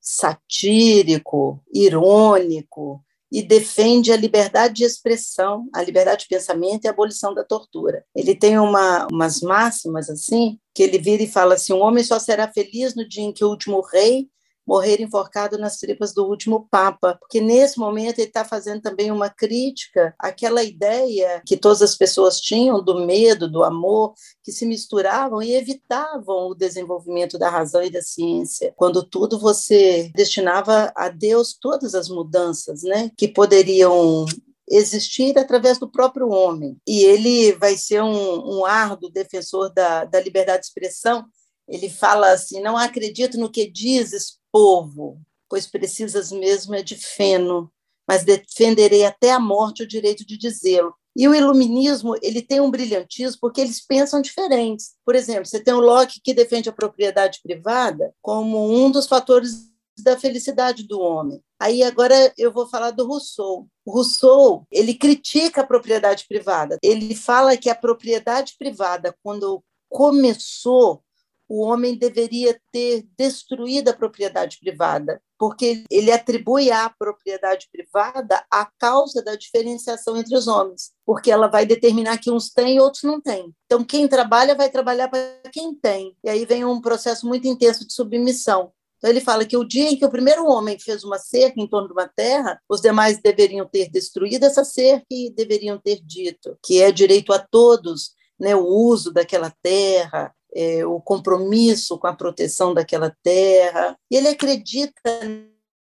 satírico, 0.00 1.60
irônico, 1.74 3.04
e 3.30 3.42
defende 3.42 4.12
a 4.12 4.16
liberdade 4.16 4.74
de 4.74 4.84
expressão, 4.84 5.68
a 5.74 5.82
liberdade 5.82 6.22
de 6.22 6.28
pensamento 6.28 6.84
e 6.84 6.88
a 6.88 6.90
abolição 6.90 7.34
da 7.34 7.44
tortura. 7.44 8.04
Ele 8.14 8.34
tem 8.34 8.58
uma, 8.58 9.06
umas 9.10 9.40
máximas 9.40 10.08
assim, 10.08 10.58
que 10.74 10.82
ele 10.82 10.98
vira 10.98 11.22
e 11.22 11.30
fala 11.30 11.54
assim: 11.54 11.72
um 11.72 11.80
homem 11.80 12.02
só 12.02 12.18
será 12.18 12.50
feliz 12.50 12.94
no 12.94 13.06
dia 13.06 13.24
em 13.24 13.32
que 13.32 13.44
o 13.44 13.48
último 13.48 13.80
rei 13.80 14.28
morrer 14.68 15.00
enforcado 15.00 15.56
nas 15.56 15.78
tripas 15.78 16.12
do 16.12 16.26
último 16.26 16.68
Papa, 16.70 17.16
porque 17.18 17.40
nesse 17.40 17.78
momento 17.78 18.18
ele 18.18 18.28
está 18.28 18.44
fazendo 18.44 18.82
também 18.82 19.10
uma 19.10 19.30
crítica 19.30 20.14
àquela 20.18 20.62
ideia 20.62 21.40
que 21.46 21.56
todas 21.56 21.80
as 21.80 21.96
pessoas 21.96 22.38
tinham 22.38 22.84
do 22.84 23.06
medo, 23.06 23.50
do 23.50 23.64
amor, 23.64 24.12
que 24.44 24.52
se 24.52 24.66
misturavam 24.66 25.42
e 25.42 25.54
evitavam 25.54 26.48
o 26.48 26.54
desenvolvimento 26.54 27.38
da 27.38 27.48
razão 27.48 27.82
e 27.82 27.88
da 27.88 28.02
ciência. 28.02 28.74
Quando 28.76 29.02
tudo 29.02 29.38
você 29.38 30.12
destinava 30.14 30.92
a 30.94 31.08
Deus 31.08 31.56
todas 31.58 31.94
as 31.94 32.10
mudanças, 32.10 32.82
né, 32.82 33.10
que 33.16 33.26
poderiam 33.26 34.26
existir 34.70 35.38
através 35.38 35.78
do 35.78 35.90
próprio 35.90 36.28
homem. 36.28 36.76
E 36.86 37.04
ele 37.04 37.52
vai 37.54 37.74
ser 37.74 38.02
um, 38.02 38.58
um 38.58 38.66
árduo 38.66 39.08
defensor 39.08 39.72
da, 39.72 40.04
da 40.04 40.20
liberdade 40.20 40.60
de 40.60 40.66
expressão. 40.66 41.24
Ele 41.66 41.88
fala 41.88 42.32
assim: 42.32 42.60
não 42.60 42.76
acredito 42.76 43.38
no 43.38 43.50
que 43.50 43.70
dizes, 43.70 44.37
povo, 44.52 45.20
pois 45.48 45.66
precisas 45.66 46.30
mesmo 46.30 46.74
é 46.74 46.82
de 46.82 46.96
feno, 46.96 47.70
mas 48.06 48.24
defenderei 48.24 49.04
até 49.04 49.32
a 49.32 49.40
morte 49.40 49.82
o 49.82 49.88
direito 49.88 50.26
de 50.26 50.36
dizê-lo. 50.36 50.94
E 51.16 51.26
o 51.26 51.34
iluminismo, 51.34 52.14
ele 52.22 52.40
tem 52.40 52.60
um 52.60 52.70
brilhantismo 52.70 53.38
porque 53.40 53.60
eles 53.60 53.84
pensam 53.84 54.22
diferentes. 54.22 54.94
Por 55.04 55.16
exemplo, 55.16 55.46
você 55.46 55.58
tem 55.58 55.74
o 55.74 55.80
Locke 55.80 56.20
que 56.22 56.32
defende 56.32 56.68
a 56.68 56.72
propriedade 56.72 57.40
privada 57.42 58.14
como 58.22 58.72
um 58.72 58.90
dos 58.90 59.06
fatores 59.06 59.68
da 59.98 60.16
felicidade 60.16 60.84
do 60.86 61.00
homem. 61.00 61.42
Aí 61.60 61.82
agora 61.82 62.32
eu 62.38 62.52
vou 62.52 62.68
falar 62.68 62.92
do 62.92 63.04
Rousseau. 63.04 63.66
O 63.84 63.90
Rousseau, 63.90 64.64
ele 64.70 64.94
critica 64.94 65.62
a 65.62 65.66
propriedade 65.66 66.24
privada. 66.28 66.78
Ele 66.82 67.16
fala 67.16 67.56
que 67.56 67.68
a 67.68 67.74
propriedade 67.74 68.54
privada, 68.56 69.12
quando 69.22 69.62
começou 69.88 71.02
o 71.48 71.62
homem 71.62 71.96
deveria 71.96 72.60
ter 72.70 73.06
destruído 73.16 73.88
a 73.88 73.94
propriedade 73.94 74.58
privada, 74.60 75.20
porque 75.38 75.84
ele 75.90 76.12
atribui 76.12 76.70
à 76.70 76.90
propriedade 76.90 77.68
privada 77.72 78.44
a 78.50 78.66
causa 78.78 79.22
da 79.22 79.34
diferenciação 79.34 80.16
entre 80.16 80.36
os 80.36 80.46
homens, 80.46 80.90
porque 81.06 81.30
ela 81.30 81.46
vai 81.46 81.64
determinar 81.64 82.18
que 82.18 82.30
uns 82.30 82.50
têm 82.50 82.76
e 82.76 82.80
outros 82.80 83.04
não 83.04 83.20
têm. 83.20 83.54
Então, 83.64 83.82
quem 83.82 84.06
trabalha 84.06 84.54
vai 84.54 84.68
trabalhar 84.68 85.08
para 85.08 85.40
quem 85.50 85.74
tem. 85.74 86.16
E 86.22 86.28
aí 86.28 86.44
vem 86.44 86.64
um 86.64 86.80
processo 86.80 87.26
muito 87.26 87.46
intenso 87.46 87.86
de 87.86 87.94
submissão. 87.94 88.72
Então, 88.98 89.08
ele 89.08 89.20
fala 89.20 89.44
que 89.44 89.56
o 89.56 89.64
dia 89.64 89.90
em 89.90 89.96
que 89.96 90.04
o 90.04 90.10
primeiro 90.10 90.44
homem 90.44 90.76
fez 90.78 91.04
uma 91.04 91.18
cerca 91.18 91.60
em 91.60 91.68
torno 91.68 91.86
de 91.86 91.92
uma 91.92 92.08
terra, 92.08 92.60
os 92.68 92.80
demais 92.80 93.22
deveriam 93.22 93.66
ter 93.66 93.88
destruído 93.88 94.44
essa 94.44 94.64
cerca 94.64 95.06
e 95.10 95.30
deveriam 95.30 95.78
ter 95.78 96.00
dito 96.02 96.58
que 96.64 96.82
é 96.82 96.90
direito 96.90 97.32
a 97.32 97.38
todos 97.38 98.10
né, 98.38 98.54
o 98.54 98.64
uso 98.64 99.12
daquela 99.12 99.52
terra, 99.62 100.34
é, 100.54 100.84
o 100.84 101.00
compromisso 101.00 101.98
com 101.98 102.06
a 102.06 102.14
proteção 102.14 102.74
daquela 102.74 103.14
terra. 103.22 103.96
E 104.10 104.16
ele 104.16 104.28
acredita 104.28 105.20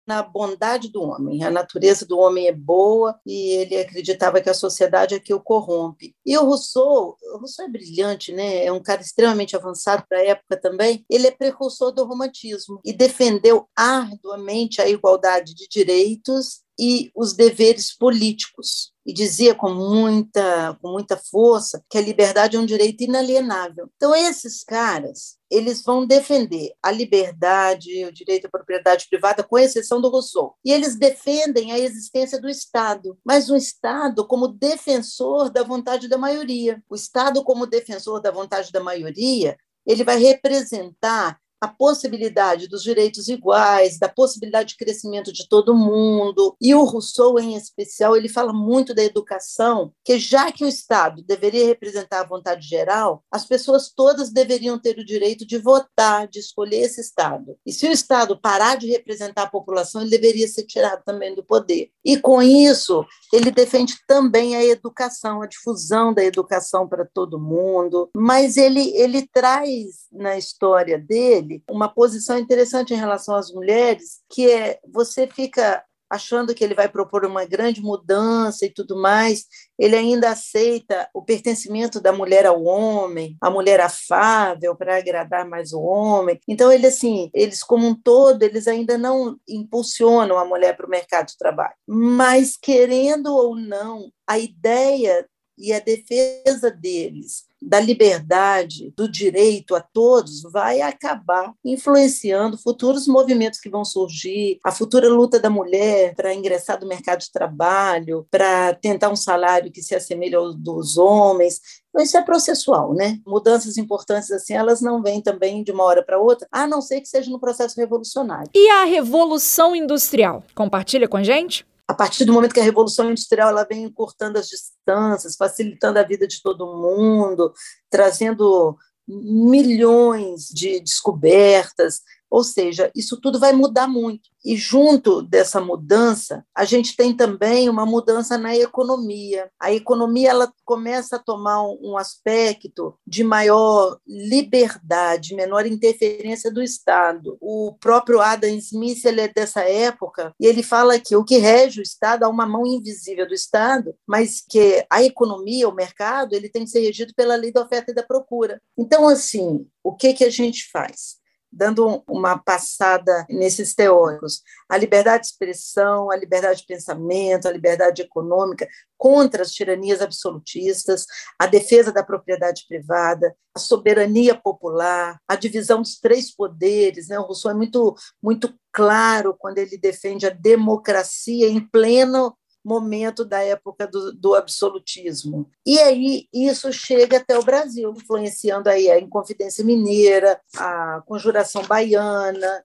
na 0.07 0.23
bondade 0.23 0.89
do 0.89 1.03
homem. 1.03 1.43
A 1.43 1.51
natureza 1.51 2.05
do 2.05 2.17
homem 2.17 2.47
é 2.47 2.53
boa 2.53 3.19
e 3.25 3.49
ele 3.51 3.77
acreditava 3.77 4.39
que 4.39 4.49
a 4.49 4.53
sociedade 4.53 5.13
é 5.13 5.19
que 5.19 5.33
o 5.33 5.41
corrompe. 5.41 6.15
E 6.25 6.37
o 6.37 6.45
Rousseau, 6.45 7.17
o 7.33 7.37
Rousseau 7.39 7.67
é 7.67 7.69
brilhante, 7.69 8.31
né? 8.31 8.63
É 8.63 8.71
um 8.71 8.81
cara 8.81 9.01
extremamente 9.01 9.55
avançado 9.55 10.05
para 10.07 10.19
a 10.19 10.25
época 10.25 10.55
também. 10.55 11.05
Ele 11.09 11.27
é 11.27 11.31
precursor 11.31 11.91
do 11.91 12.05
romantismo 12.05 12.79
e 12.85 12.93
defendeu 12.93 13.67
arduamente 13.75 14.81
a 14.81 14.87
igualdade 14.87 15.53
de 15.53 15.67
direitos 15.67 16.61
e 16.79 17.11
os 17.13 17.33
deveres 17.33 17.93
políticos 17.93 18.93
e 19.07 19.13
dizia 19.13 19.55
com 19.55 19.73
muita 19.73 20.77
com 20.81 20.91
muita 20.91 21.15
força 21.15 21.81
que 21.89 21.97
a 21.97 22.01
liberdade 22.01 22.57
é 22.57 22.59
um 22.59 22.65
direito 22.65 23.05
inalienável. 23.05 23.89
Então 23.95 24.13
esses 24.13 24.65
caras, 24.65 25.37
eles 25.49 25.81
vão 25.81 26.05
defender 26.05 26.73
a 26.83 26.91
liberdade, 26.91 28.03
o 28.03 28.11
direito 28.11 28.47
à 28.47 28.49
propriedade 28.49 29.07
privada, 29.09 29.43
com 29.43 29.57
exceção 29.57 30.01
do 30.01 30.09
Rousseau. 30.09 30.55
E 30.63 30.73
eles 30.73 30.97
defendem 30.97 31.71
a 31.71 31.79
existência 31.79 32.39
do 32.41 32.49
Estado, 32.49 33.17
mas 33.23 33.49
um 33.49 33.55
Estado 33.55 34.27
como 34.27 34.49
defensor 34.49 35.49
da 35.49 35.63
vontade 35.63 36.09
da 36.09 36.17
maioria. 36.17 36.83
O 36.89 36.95
Estado 36.95 37.41
como 37.45 37.65
defensor 37.65 38.21
da 38.21 38.29
vontade 38.29 38.73
da 38.73 38.81
maioria, 38.81 39.55
ele 39.85 40.03
vai 40.03 40.17
representar 40.17 41.39
a 41.59 41.67
possibilidade 41.67 42.67
dos 42.67 42.83
direitos 42.83 43.27
iguais, 43.27 43.97
da 43.97 44.07
possibilidade 44.07 44.69
de 44.69 44.77
crescimento 44.77 45.33
de 45.33 45.47
todo 45.47 45.75
mundo. 45.75 46.55
E 46.61 46.73
o 46.75 46.83
Rousseau, 46.83 47.39
em 47.39 47.55
especial, 47.55 48.15
ele 48.15 48.29
fala 48.29 48.53
muito 48.53 48.93
da 48.93 49.03
educação, 49.03 49.91
que 50.03 50.19
já 50.19 50.51
que 50.51 50.63
o 50.63 50.67
Estado 50.67 51.23
deveria 51.23 51.65
representar 51.65 52.21
a 52.21 52.27
vontade 52.27 52.67
geral, 52.67 53.23
as 53.31 53.45
pessoas 53.45 53.91
todas 53.93 54.31
deveriam 54.31 54.77
ter 54.77 54.97
o 54.97 55.05
direito 55.05 55.45
de 55.45 55.57
votar, 55.57 56.27
de 56.27 56.39
escolher 56.39 56.81
esse 56.81 57.01
Estado. 57.01 57.57
E 57.65 57.71
se 57.71 57.87
o 57.87 57.91
Estado 57.91 58.39
parar 58.39 58.77
de 58.77 58.87
representar 58.87 59.43
a 59.43 59.49
população, 59.49 60.01
ele 60.01 60.11
deveria 60.11 60.47
ser 60.47 60.63
tirado 60.63 61.03
também 61.03 61.33
do 61.33 61.43
poder. 61.43 61.89
E 62.05 62.17
com 62.17 62.41
isso, 62.41 63.05
ele 63.33 63.51
defende 63.51 63.95
também 64.07 64.55
a 64.55 64.63
educação, 64.63 65.41
a 65.41 65.47
difusão 65.47 66.13
da 66.13 66.23
educação 66.23 66.87
para 66.87 67.05
todo 67.05 67.39
mundo, 67.39 68.09
mas 68.15 68.57
ele, 68.57 68.91
ele 68.95 69.27
traz 69.27 70.07
na 70.11 70.37
história 70.37 70.97
dele 70.97 71.46
uma 71.69 71.87
posição 71.87 72.37
interessante 72.37 72.93
em 72.93 72.97
relação 72.97 73.35
às 73.35 73.51
mulheres, 73.51 74.21
que 74.29 74.49
é 74.49 74.79
você 74.87 75.27
fica 75.27 75.83
achando 76.09 76.55
que 76.55 76.63
ele 76.63 76.73
vai 76.73 76.87
propor 76.87 77.25
uma 77.25 77.45
grande 77.45 77.81
mudança 77.81 78.65
e 78.65 78.69
tudo 78.69 78.95
mais, 78.95 79.45
ele 79.77 79.95
ainda 79.95 80.31
aceita 80.31 81.09
o 81.13 81.21
pertencimento 81.21 81.99
da 81.99 82.13
mulher 82.13 82.45
ao 82.45 82.63
homem, 82.63 83.35
a 83.41 83.49
mulher 83.49 83.79
afável 83.79 84.75
para 84.75 84.97
agradar 84.97 85.47
mais 85.47 85.73
o 85.73 85.81
homem. 85.81 86.39
Então 86.47 86.71
ele 86.71 86.87
assim, 86.87 87.29
eles 87.33 87.61
como 87.63 87.87
um 87.87 87.95
todo, 87.95 88.43
eles 88.43 88.67
ainda 88.67 88.97
não 88.97 89.37
impulsionam 89.47 90.37
a 90.37 90.45
mulher 90.45 90.75
para 90.75 90.87
o 90.87 90.89
mercado 90.89 91.27
de 91.27 91.37
trabalho, 91.37 91.75
mas 91.85 92.55
querendo 92.57 93.35
ou 93.35 93.55
não, 93.55 94.11
a 94.25 94.39
ideia 94.39 95.27
e 95.57 95.73
a 95.73 95.79
defesa 95.79 96.69
deles 96.69 97.46
da 97.61 97.79
liberdade, 97.79 98.93
do 98.95 99.09
direito 99.09 99.75
a 99.75 99.81
todos, 99.81 100.43
vai 100.43 100.81
acabar 100.81 101.53
influenciando 101.63 102.57
futuros 102.57 103.07
movimentos 103.07 103.59
que 103.59 103.69
vão 103.69 103.83
surgir, 103.83 104.59
a 104.63 104.71
futura 104.71 105.09
luta 105.09 105.39
da 105.39 105.49
mulher 105.49 106.15
para 106.15 106.33
ingressar 106.33 106.79
no 106.79 106.87
mercado 106.87 107.19
de 107.19 107.31
trabalho, 107.31 108.27
para 108.29 108.73
tentar 108.75 109.09
um 109.09 109.15
salário 109.15 109.71
que 109.71 109.81
se 109.81 109.95
assemelhe 109.95 110.35
ao 110.35 110.53
dos 110.53 110.97
homens. 110.97 111.59
Então, 111.89 112.03
isso 112.03 112.17
é 112.17 112.21
processual, 112.21 112.93
né? 112.93 113.19
Mudanças 113.25 113.77
importantes 113.77 114.31
assim, 114.31 114.53
elas 114.53 114.81
não 114.81 115.01
vêm 115.01 115.21
também 115.21 115.63
de 115.63 115.71
uma 115.71 115.83
hora 115.83 116.03
para 116.03 116.19
outra, 116.19 116.47
a 116.51 116.67
não 116.67 116.81
ser 116.81 117.01
que 117.01 117.07
seja 117.07 117.31
no 117.31 117.39
processo 117.39 117.79
revolucionário. 117.79 118.49
E 118.53 118.69
a 118.69 118.83
Revolução 118.85 119.75
Industrial? 119.75 120.43
Compartilha 120.53 121.07
com 121.07 121.17
a 121.17 121.23
gente? 121.23 121.65
A 121.87 121.93
partir 121.93 122.25
do 122.25 122.33
momento 122.33 122.53
que 122.53 122.59
a 122.59 122.63
revolução 122.63 123.09
industrial 123.09 123.49
ela 123.49 123.63
vem 123.63 123.83
encurtando 123.83 124.37
as 124.37 124.47
distâncias, 124.47 125.35
facilitando 125.35 125.97
a 125.97 126.03
vida 126.03 126.27
de 126.27 126.41
todo 126.41 126.75
mundo, 126.75 127.53
trazendo 127.89 128.77
milhões 129.07 130.47
de 130.49 130.81
descobertas, 130.81 132.01
ou 132.29 132.43
seja, 132.43 132.91
isso 132.95 133.19
tudo 133.19 133.39
vai 133.39 133.53
mudar 133.53 133.87
muito. 133.87 134.29
E 134.45 134.55
junto 134.55 135.21
dessa 135.21 135.59
mudança, 135.59 136.45
a 136.55 136.63
gente 136.63 136.95
tem 136.95 137.13
também 137.13 137.67
uma 137.69 137.85
mudança 137.85 138.37
na 138.37 138.55
economia. 138.55 139.49
A 139.59 139.73
economia 139.73 140.29
ela 140.29 140.53
começa 140.63 141.17
a 141.17 141.19
tomar 141.19 141.61
um 141.63 141.97
aspecto 141.97 142.97
de 143.05 143.23
maior 143.23 143.97
liberdade, 144.07 145.35
menor 145.35 145.65
interferência 145.65 146.51
do 146.51 146.61
Estado. 146.61 147.37
O 147.41 147.75
próprio 147.79 148.21
Adam 148.21 148.49
Smith 148.51 149.03
ele 149.03 149.21
é 149.21 149.27
dessa 149.27 149.61
época 149.61 150.33
e 150.39 150.45
ele 150.45 150.63
fala 150.63 150.99
que 150.99 151.15
o 151.15 151.25
que 151.25 151.37
rege 151.37 151.81
o 151.81 151.83
Estado 151.83 152.23
há 152.23 152.29
uma 152.29 152.45
mão 152.45 152.65
invisível 152.65 153.27
do 153.27 153.33
Estado, 153.33 153.95
mas 154.07 154.41
que 154.47 154.85
a 154.89 155.03
economia, 155.03 155.67
o 155.67 155.75
mercado, 155.75 156.33
ele 156.33 156.49
tem 156.49 156.63
que 156.63 156.69
ser 156.69 156.79
regido 156.79 157.13
pela 157.15 157.35
lei 157.35 157.51
da 157.51 157.61
oferta 157.61 157.91
e 157.91 157.95
da 157.95 158.03
procura. 158.03 158.61
Então, 158.77 159.07
assim, 159.07 159.67
o 159.83 159.93
que 159.93 160.13
que 160.13 160.23
a 160.23 160.29
gente 160.29 160.69
faz? 160.71 161.17
Dando 161.51 162.03
uma 162.07 162.37
passada 162.37 163.25
nesses 163.29 163.73
teóricos. 163.73 164.41
A 164.69 164.77
liberdade 164.77 165.23
de 165.23 165.29
expressão, 165.29 166.11
a 166.11 166.15
liberdade 166.15 166.61
de 166.61 166.67
pensamento, 166.67 167.47
a 167.47 167.51
liberdade 167.51 168.01
econômica 168.01 168.67
contra 168.97 169.43
as 169.43 169.51
tiranias 169.51 170.01
absolutistas, 170.01 171.05
a 171.39 171.45
defesa 171.45 171.91
da 171.91 172.03
propriedade 172.03 172.65
privada, 172.67 173.35
a 173.55 173.59
soberania 173.59 174.35
popular, 174.35 175.19
a 175.27 175.35
divisão 175.35 175.81
dos 175.81 175.99
três 175.99 176.33
poderes. 176.33 177.07
Né? 177.07 177.19
O 177.19 177.23
Rousseau 177.23 177.51
é 177.51 177.55
muito, 177.55 177.95
muito 178.21 178.53
claro 178.71 179.35
quando 179.37 179.57
ele 179.57 179.77
defende 179.77 180.25
a 180.25 180.31
democracia 180.31 181.47
em 181.47 181.59
pleno 181.59 182.35
momento 182.67 183.23
da 183.23 183.41
época 183.41 183.87
do, 183.87 184.11
do, 184.11 184.35
absolutismo. 184.35 185.49
E 185.65 185.79
aí 185.79 186.27
isso 186.33 186.71
chega 186.73 187.17
até 187.17 187.37
o 187.37 187.43
Brasil, 187.43 187.93
influenciando 187.95 188.69
aí 188.69 188.91
a 188.91 188.99
Inconfidência 188.99 189.63
Mineira, 189.63 190.39
a 190.57 191.01
Conjuração 191.05 191.63
Baiana, 191.63 192.63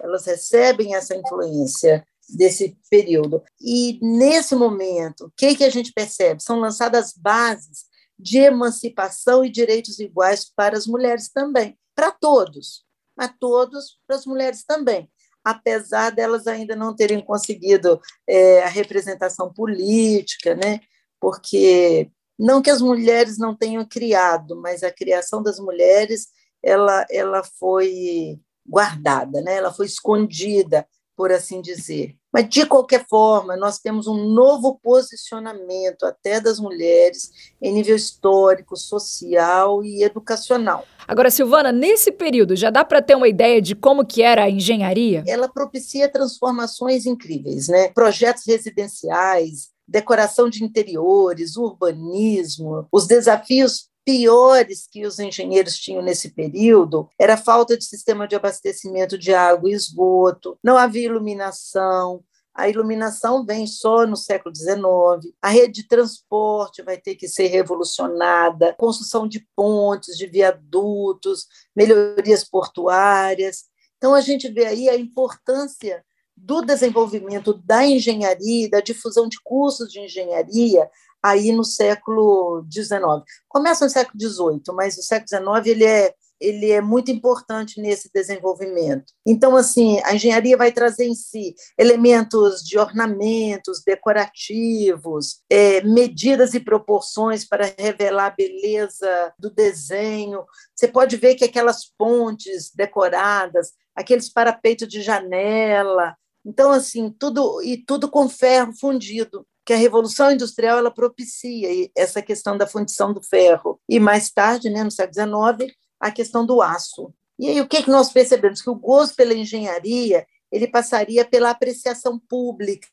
elas 0.00 0.24
recebem 0.24 0.94
essa 0.94 1.16
influência 1.16 2.06
desse 2.28 2.78
período. 2.88 3.42
E 3.60 3.98
nesse 4.00 4.54
momento, 4.54 5.26
o 5.26 5.32
que, 5.36 5.56
que 5.56 5.64
a 5.64 5.70
gente 5.70 5.92
percebe? 5.92 6.40
São 6.40 6.60
lançadas 6.60 7.12
bases 7.12 7.86
de 8.16 8.38
emancipação 8.38 9.44
e 9.44 9.50
direitos 9.50 9.98
iguais 9.98 10.44
para 10.54 10.76
as 10.76 10.86
mulheres 10.86 11.28
também, 11.28 11.76
para 11.92 12.12
todos, 12.12 12.84
mas 13.16 13.32
todos 13.40 13.98
para 14.06 14.14
as 14.14 14.24
mulheres 14.24 14.62
também 14.62 15.10
apesar 15.44 16.10
delas 16.10 16.46
ainda 16.46 16.76
não 16.76 16.94
terem 16.94 17.24
conseguido 17.24 18.00
é, 18.28 18.62
a 18.62 18.68
representação 18.68 19.52
política, 19.52 20.54
né? 20.54 20.80
porque 21.20 22.10
não 22.38 22.62
que 22.62 22.70
as 22.70 22.80
mulheres 22.80 23.38
não 23.38 23.54
tenham 23.54 23.84
criado, 23.84 24.56
mas 24.56 24.82
a 24.82 24.90
criação 24.90 25.42
das 25.42 25.58
mulheres 25.58 26.28
ela, 26.62 27.06
ela 27.10 27.42
foi 27.44 28.40
guardada, 28.66 29.40
né? 29.42 29.56
ela 29.56 29.72
foi 29.72 29.86
escondida, 29.86 30.86
por 31.16 31.30
assim 31.30 31.60
dizer. 31.60 32.16
Mas, 32.32 32.48
de 32.48 32.64
qualquer 32.64 33.04
forma, 33.08 33.56
nós 33.56 33.78
temos 33.78 34.06
um 34.06 34.28
novo 34.28 34.78
posicionamento 34.82 36.04
até 36.04 36.40
das 36.40 36.60
mulheres 36.60 37.30
em 37.60 37.72
nível 37.72 37.96
histórico, 37.96 38.76
social 38.76 39.82
e 39.84 40.04
educacional. 40.04 40.86
Agora, 41.08 41.30
Silvana, 41.30 41.72
nesse 41.72 42.12
período, 42.12 42.54
já 42.54 42.70
dá 42.70 42.84
para 42.84 43.02
ter 43.02 43.16
uma 43.16 43.28
ideia 43.28 43.60
de 43.60 43.74
como 43.74 44.06
que 44.06 44.22
era 44.22 44.44
a 44.44 44.50
engenharia? 44.50 45.24
Ela 45.26 45.48
propicia 45.48 46.08
transformações 46.08 47.04
incríveis, 47.04 47.66
né? 47.66 47.88
Projetos 47.88 48.44
residenciais, 48.46 49.70
decoração 49.90 50.48
de 50.48 50.62
interiores, 50.62 51.56
urbanismo, 51.56 52.86
os 52.92 53.08
desafios 53.08 53.89
piores 54.04 54.88
que 54.90 55.06
os 55.06 55.18
engenheiros 55.18 55.76
tinham 55.76 56.02
nesse 56.02 56.30
período 56.34 57.08
era 57.18 57.34
a 57.34 57.36
falta 57.36 57.76
de 57.76 57.84
sistema 57.84 58.26
de 58.26 58.34
abastecimento 58.34 59.18
de 59.18 59.34
água 59.34 59.70
e 59.70 59.74
esgoto, 59.74 60.58
não 60.62 60.76
havia 60.76 61.06
iluminação, 61.06 62.24
a 62.54 62.68
iluminação 62.68 63.44
vem 63.44 63.66
só 63.66 64.06
no 64.06 64.16
século 64.16 64.54
XIX, 64.54 65.34
a 65.40 65.48
rede 65.48 65.82
de 65.82 65.88
transporte 65.88 66.82
vai 66.82 66.98
ter 66.98 67.14
que 67.14 67.28
ser 67.28 67.46
revolucionada, 67.46 68.74
construção 68.78 69.26
de 69.26 69.46
pontes, 69.54 70.16
de 70.16 70.26
viadutos, 70.26 71.46
melhorias 71.74 72.44
portuárias. 72.44 73.64
Então, 73.96 74.14
a 74.14 74.20
gente 74.20 74.48
vê 74.48 74.66
aí 74.66 74.88
a 74.88 74.96
importância 74.96 76.04
do 76.36 76.62
desenvolvimento 76.62 77.54
da 77.64 77.86
engenharia, 77.86 78.68
da 78.68 78.80
difusão 78.80 79.28
de 79.28 79.38
cursos 79.42 79.92
de 79.92 80.00
engenharia 80.00 80.90
aí 81.22 81.52
no 81.52 81.64
século 81.64 82.64
XIX. 82.72 83.00
Começa 83.48 83.84
no 83.84 83.90
século 83.90 84.18
XVIII, 84.20 84.74
mas 84.74 84.96
o 84.96 85.02
século 85.02 85.28
XIX 85.28 85.66
ele 85.66 85.84
é 85.84 86.14
ele 86.40 86.70
é 86.70 86.80
muito 86.80 87.10
importante 87.10 87.80
nesse 87.80 88.10
desenvolvimento. 88.12 89.12
Então, 89.26 89.54
assim, 89.54 90.00
a 90.04 90.14
engenharia 90.14 90.56
vai 90.56 90.72
trazer 90.72 91.04
em 91.04 91.14
si 91.14 91.54
elementos 91.76 92.62
de 92.62 92.78
ornamentos 92.78 93.82
decorativos, 93.84 95.42
é, 95.50 95.82
medidas 95.82 96.54
e 96.54 96.60
proporções 96.60 97.46
para 97.46 97.72
revelar 97.78 98.26
a 98.26 98.34
beleza 98.34 99.34
do 99.38 99.50
desenho. 99.50 100.44
Você 100.74 100.88
pode 100.88 101.16
ver 101.16 101.34
que 101.34 101.44
aquelas 101.44 101.84
pontes 101.98 102.72
decoradas, 102.74 103.72
aqueles 103.94 104.32
parapeitos 104.32 104.88
de 104.88 105.02
janela, 105.02 106.16
então 106.42 106.70
assim 106.70 107.14
tudo 107.18 107.62
e 107.62 107.76
tudo 107.76 108.10
com 108.10 108.26
ferro 108.26 108.72
fundido 108.72 109.46
que 109.70 109.74
a 109.74 109.76
revolução 109.76 110.32
industrial 110.32 110.78
ela 110.78 110.90
propicia 110.90 111.88
essa 111.96 112.20
questão 112.20 112.58
da 112.58 112.66
fundição 112.66 113.14
do 113.14 113.22
ferro 113.22 113.80
e 113.88 114.00
mais 114.00 114.28
tarde, 114.28 114.68
né, 114.68 114.82
no 114.82 114.90
século 114.90 115.54
XIX, 115.58 115.72
a 116.00 116.10
questão 116.10 116.44
do 116.44 116.60
aço. 116.60 117.14
E 117.38 117.48
aí 117.48 117.60
o 117.60 117.68
que, 117.68 117.84
que 117.84 117.88
nós 117.88 118.12
percebemos? 118.12 118.60
Que 118.60 118.68
o 118.68 118.74
gosto 118.74 119.14
pela 119.14 119.32
engenharia 119.32 120.26
ele 120.50 120.66
passaria 120.66 121.24
pela 121.24 121.50
apreciação 121.50 122.18
pública. 122.18 122.88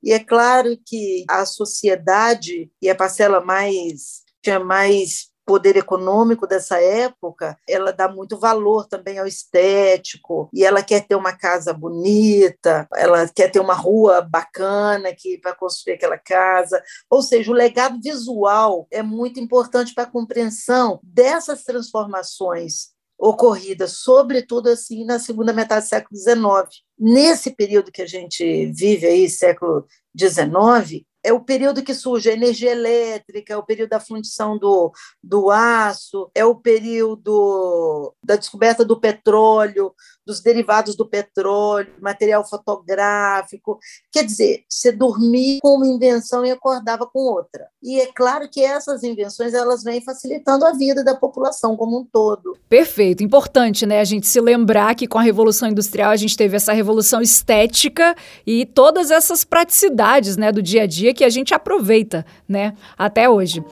E 0.00 0.12
é 0.12 0.20
claro 0.20 0.78
que 0.86 1.24
a 1.28 1.44
sociedade 1.44 2.70
e 2.80 2.88
a 2.88 2.94
parcela 2.94 3.40
mais 3.44 4.22
tinha 4.40 4.60
mais 4.60 5.27
poder 5.48 5.78
econômico 5.78 6.46
dessa 6.46 6.78
época, 6.78 7.56
ela 7.66 7.90
dá 7.90 8.06
muito 8.06 8.36
valor 8.36 8.86
também 8.86 9.18
ao 9.18 9.26
estético, 9.26 10.50
e 10.52 10.62
ela 10.62 10.82
quer 10.82 11.06
ter 11.06 11.14
uma 11.14 11.32
casa 11.32 11.72
bonita, 11.72 12.86
ela 12.94 13.26
quer 13.26 13.50
ter 13.50 13.58
uma 13.58 13.72
rua 13.72 14.20
bacana 14.20 15.14
que 15.16 15.38
para 15.38 15.54
construir 15.54 15.94
aquela 15.94 16.18
casa, 16.18 16.82
ou 17.08 17.22
seja, 17.22 17.50
o 17.50 17.54
legado 17.54 17.98
visual 17.98 18.86
é 18.90 19.02
muito 19.02 19.40
importante 19.40 19.94
para 19.94 20.04
a 20.04 20.10
compreensão 20.10 21.00
dessas 21.02 21.64
transformações 21.64 22.90
ocorridas, 23.18 23.92
sobretudo 23.92 24.68
assim 24.68 25.02
na 25.06 25.18
segunda 25.18 25.54
metade 25.54 25.86
do 25.86 25.88
século 25.88 26.20
XIX. 26.20 26.82
Nesse 26.98 27.50
período 27.50 27.90
que 27.90 28.02
a 28.02 28.06
gente 28.06 28.66
vive 28.66 29.06
aí, 29.06 29.30
século 29.30 29.86
XIX, 30.16 31.07
é 31.22 31.32
o 31.32 31.40
período 31.40 31.82
que 31.82 31.94
surge 31.94 32.30
a 32.30 32.32
energia 32.32 32.70
elétrica, 32.70 33.52
é 33.52 33.56
o 33.56 33.62
período 33.62 33.90
da 33.90 34.00
fundição 34.00 34.56
do, 34.56 34.92
do 35.22 35.50
aço, 35.50 36.30
é 36.34 36.44
o 36.44 36.54
período 36.54 38.14
da 38.22 38.36
descoberta 38.36 38.84
do 38.84 39.00
petróleo, 39.00 39.92
dos 40.24 40.40
derivados 40.40 40.94
do 40.94 41.08
petróleo, 41.08 41.92
material 42.00 42.46
fotográfico. 42.46 43.78
Quer 44.12 44.24
dizer, 44.24 44.64
você 44.68 44.92
dormia 44.92 45.58
com 45.62 45.76
uma 45.76 45.86
invenção 45.86 46.44
e 46.44 46.50
acordava 46.50 47.06
com 47.06 47.20
outra. 47.20 47.66
E 47.82 48.00
é 48.00 48.06
claro 48.06 48.48
que 48.50 48.62
essas 48.62 49.02
invenções 49.02 49.54
elas 49.54 49.82
vêm 49.82 50.02
facilitando 50.02 50.66
a 50.66 50.72
vida 50.72 51.02
da 51.02 51.14
população 51.14 51.76
como 51.76 51.98
um 51.98 52.04
todo. 52.04 52.56
Perfeito. 52.68 53.22
Importante, 53.22 53.86
né, 53.86 54.00
a 54.00 54.04
gente 54.04 54.26
se 54.26 54.40
lembrar 54.40 54.94
que 54.94 55.06
com 55.06 55.18
a 55.18 55.22
Revolução 55.22 55.68
Industrial 55.68 56.10
a 56.10 56.16
gente 56.16 56.36
teve 56.36 56.56
essa 56.56 56.72
revolução 56.72 57.20
estética 57.20 58.14
e 58.46 58.66
todas 58.66 59.10
essas 59.10 59.44
praticidades, 59.44 60.36
né, 60.36 60.52
do 60.52 60.62
dia 60.62 60.82
a 60.82 60.86
dia 60.86 61.07
que 61.12 61.24
a 61.24 61.28
gente 61.28 61.54
aproveita, 61.54 62.24
né, 62.48 62.74
até 62.96 63.28
hoje. 63.28 63.62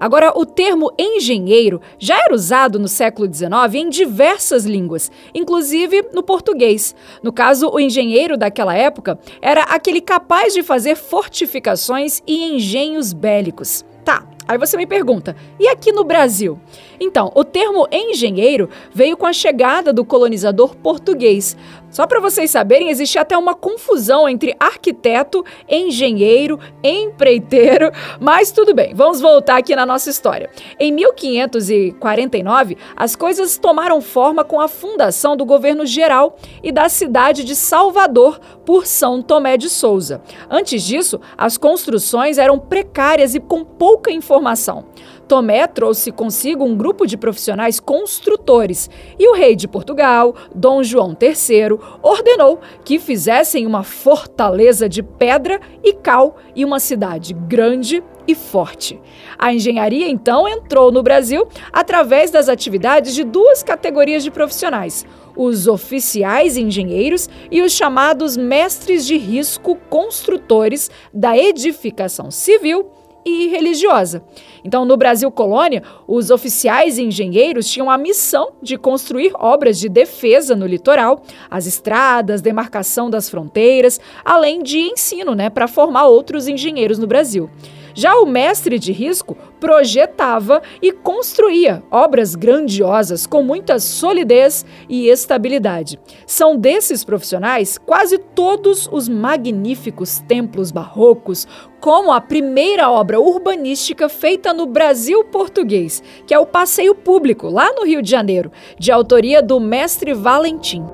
Agora, 0.00 0.32
o 0.36 0.44
termo 0.44 0.92
engenheiro 0.98 1.80
já 1.98 2.18
era 2.24 2.34
usado 2.34 2.78
no 2.78 2.88
século 2.88 3.32
XIX 3.32 3.52
em 3.74 3.88
diversas 3.88 4.64
línguas, 4.64 5.10
inclusive 5.34 6.10
no 6.12 6.22
português. 6.22 6.94
No 7.22 7.32
caso, 7.32 7.70
o 7.70 7.80
engenheiro 7.80 8.36
daquela 8.36 8.74
época 8.74 9.18
era 9.40 9.62
aquele 9.62 10.00
capaz 10.00 10.52
de 10.52 10.62
fazer 10.62 10.96
fortificações 10.96 12.22
e 12.26 12.44
engenhos 12.44 13.12
bélicos. 13.12 13.84
Tá, 14.04 14.26
Aí 14.46 14.58
você 14.58 14.76
me 14.76 14.86
pergunta, 14.86 15.34
e 15.58 15.66
aqui 15.68 15.90
no 15.90 16.04
Brasil? 16.04 16.60
Então, 17.00 17.30
o 17.34 17.44
termo 17.44 17.86
engenheiro 17.90 18.68
veio 18.92 19.16
com 19.16 19.26
a 19.26 19.32
chegada 19.32 19.92
do 19.92 20.04
colonizador 20.04 20.76
português. 20.76 21.56
Só 21.94 22.08
para 22.08 22.18
vocês 22.18 22.50
saberem, 22.50 22.90
existe 22.90 23.20
até 23.20 23.38
uma 23.38 23.54
confusão 23.54 24.28
entre 24.28 24.56
arquiteto, 24.58 25.44
engenheiro, 25.68 26.58
empreiteiro, 26.82 27.92
mas 28.20 28.50
tudo 28.50 28.74
bem, 28.74 28.92
vamos 28.92 29.20
voltar 29.20 29.58
aqui 29.58 29.76
na 29.76 29.86
nossa 29.86 30.10
história. 30.10 30.50
Em 30.76 30.90
1549, 30.90 32.76
as 32.96 33.14
coisas 33.14 33.56
tomaram 33.58 34.00
forma 34.00 34.42
com 34.42 34.60
a 34.60 34.66
fundação 34.66 35.36
do 35.36 35.44
governo 35.44 35.86
geral 35.86 36.36
e 36.64 36.72
da 36.72 36.88
cidade 36.88 37.44
de 37.44 37.54
Salvador 37.54 38.40
por 38.66 38.86
São 38.86 39.22
Tomé 39.22 39.56
de 39.56 39.70
Souza. 39.70 40.20
Antes 40.50 40.82
disso, 40.82 41.20
as 41.38 41.56
construções 41.56 42.38
eram 42.38 42.58
precárias 42.58 43.36
e 43.36 43.40
com 43.40 43.64
pouca 43.64 44.10
informação. 44.10 44.86
Tomé 45.26 45.66
trouxe 45.66 46.12
consigo 46.12 46.64
um 46.64 46.76
grupo 46.76 47.06
de 47.06 47.16
profissionais 47.16 47.80
construtores 47.80 48.90
e 49.18 49.28
o 49.28 49.34
rei 49.34 49.56
de 49.56 49.66
Portugal, 49.66 50.34
Dom 50.54 50.82
João 50.82 51.16
III, 51.20 51.78
ordenou 52.02 52.60
que 52.84 52.98
fizessem 52.98 53.66
uma 53.66 53.82
fortaleza 53.82 54.88
de 54.88 55.02
pedra 55.02 55.60
e 55.82 55.92
cal 55.94 56.36
e 56.54 56.64
uma 56.64 56.78
cidade 56.78 57.32
grande 57.32 58.02
e 58.26 58.34
forte. 58.34 59.00
A 59.38 59.52
engenharia 59.52 60.08
então 60.08 60.48
entrou 60.48 60.90
no 60.90 61.02
Brasil 61.02 61.46
através 61.72 62.30
das 62.30 62.48
atividades 62.48 63.14
de 63.14 63.24
duas 63.24 63.62
categorias 63.62 64.22
de 64.22 64.30
profissionais: 64.30 65.04
os 65.36 65.66
oficiais 65.66 66.56
engenheiros 66.56 67.28
e 67.50 67.62
os 67.62 67.72
chamados 67.72 68.36
mestres 68.36 69.06
de 69.06 69.16
risco 69.16 69.76
construtores 69.88 70.90
da 71.12 71.36
edificação 71.36 72.30
civil 72.30 72.90
e 73.24 73.48
religiosa. 73.48 74.22
Então, 74.64 74.84
no 74.84 74.96
Brasil 74.96 75.30
colônia, 75.30 75.82
os 76.06 76.30
oficiais 76.30 76.98
e 76.98 77.02
engenheiros 77.02 77.68
tinham 77.68 77.90
a 77.90 77.98
missão 77.98 78.52
de 78.62 78.76
construir 78.76 79.32
obras 79.34 79.78
de 79.78 79.88
defesa 79.88 80.56
no 80.56 80.66
litoral, 80.66 81.22
as 81.50 81.66
estradas, 81.66 82.40
demarcação 82.40 83.10
das 83.10 83.28
fronteiras, 83.28 84.00
além 84.24 84.62
de 84.62 84.78
ensino, 84.78 85.34
né, 85.34 85.50
para 85.50 85.68
formar 85.68 86.06
outros 86.06 86.48
engenheiros 86.48 86.98
no 86.98 87.06
Brasil. 87.06 87.50
Já 87.94 88.16
o 88.16 88.26
mestre 88.26 88.78
de 88.78 88.92
risco 88.92 89.36
projetava 89.60 90.60
e 90.82 90.90
construía 90.90 91.82
obras 91.90 92.34
grandiosas 92.34 93.24
com 93.26 93.42
muita 93.42 93.78
solidez 93.78 94.66
e 94.88 95.08
estabilidade. 95.08 95.98
São 96.26 96.56
desses 96.56 97.04
profissionais 97.04 97.78
quase 97.78 98.18
todos 98.18 98.88
os 98.90 99.08
magníficos 99.08 100.18
templos 100.18 100.72
barrocos, 100.72 101.46
como 101.80 102.12
a 102.12 102.20
primeira 102.20 102.90
obra 102.90 103.20
urbanística 103.20 104.08
feita 104.08 104.52
no 104.52 104.66
Brasil 104.66 105.22
português, 105.24 106.02
que 106.26 106.34
é 106.34 106.38
o 106.38 106.46
Passeio 106.46 106.94
Público, 106.94 107.48
lá 107.48 107.72
no 107.74 107.84
Rio 107.84 108.02
de 108.02 108.10
Janeiro, 108.10 108.50
de 108.78 108.90
autoria 108.90 109.40
do 109.40 109.60
mestre 109.60 110.12
Valentim. 110.12 110.84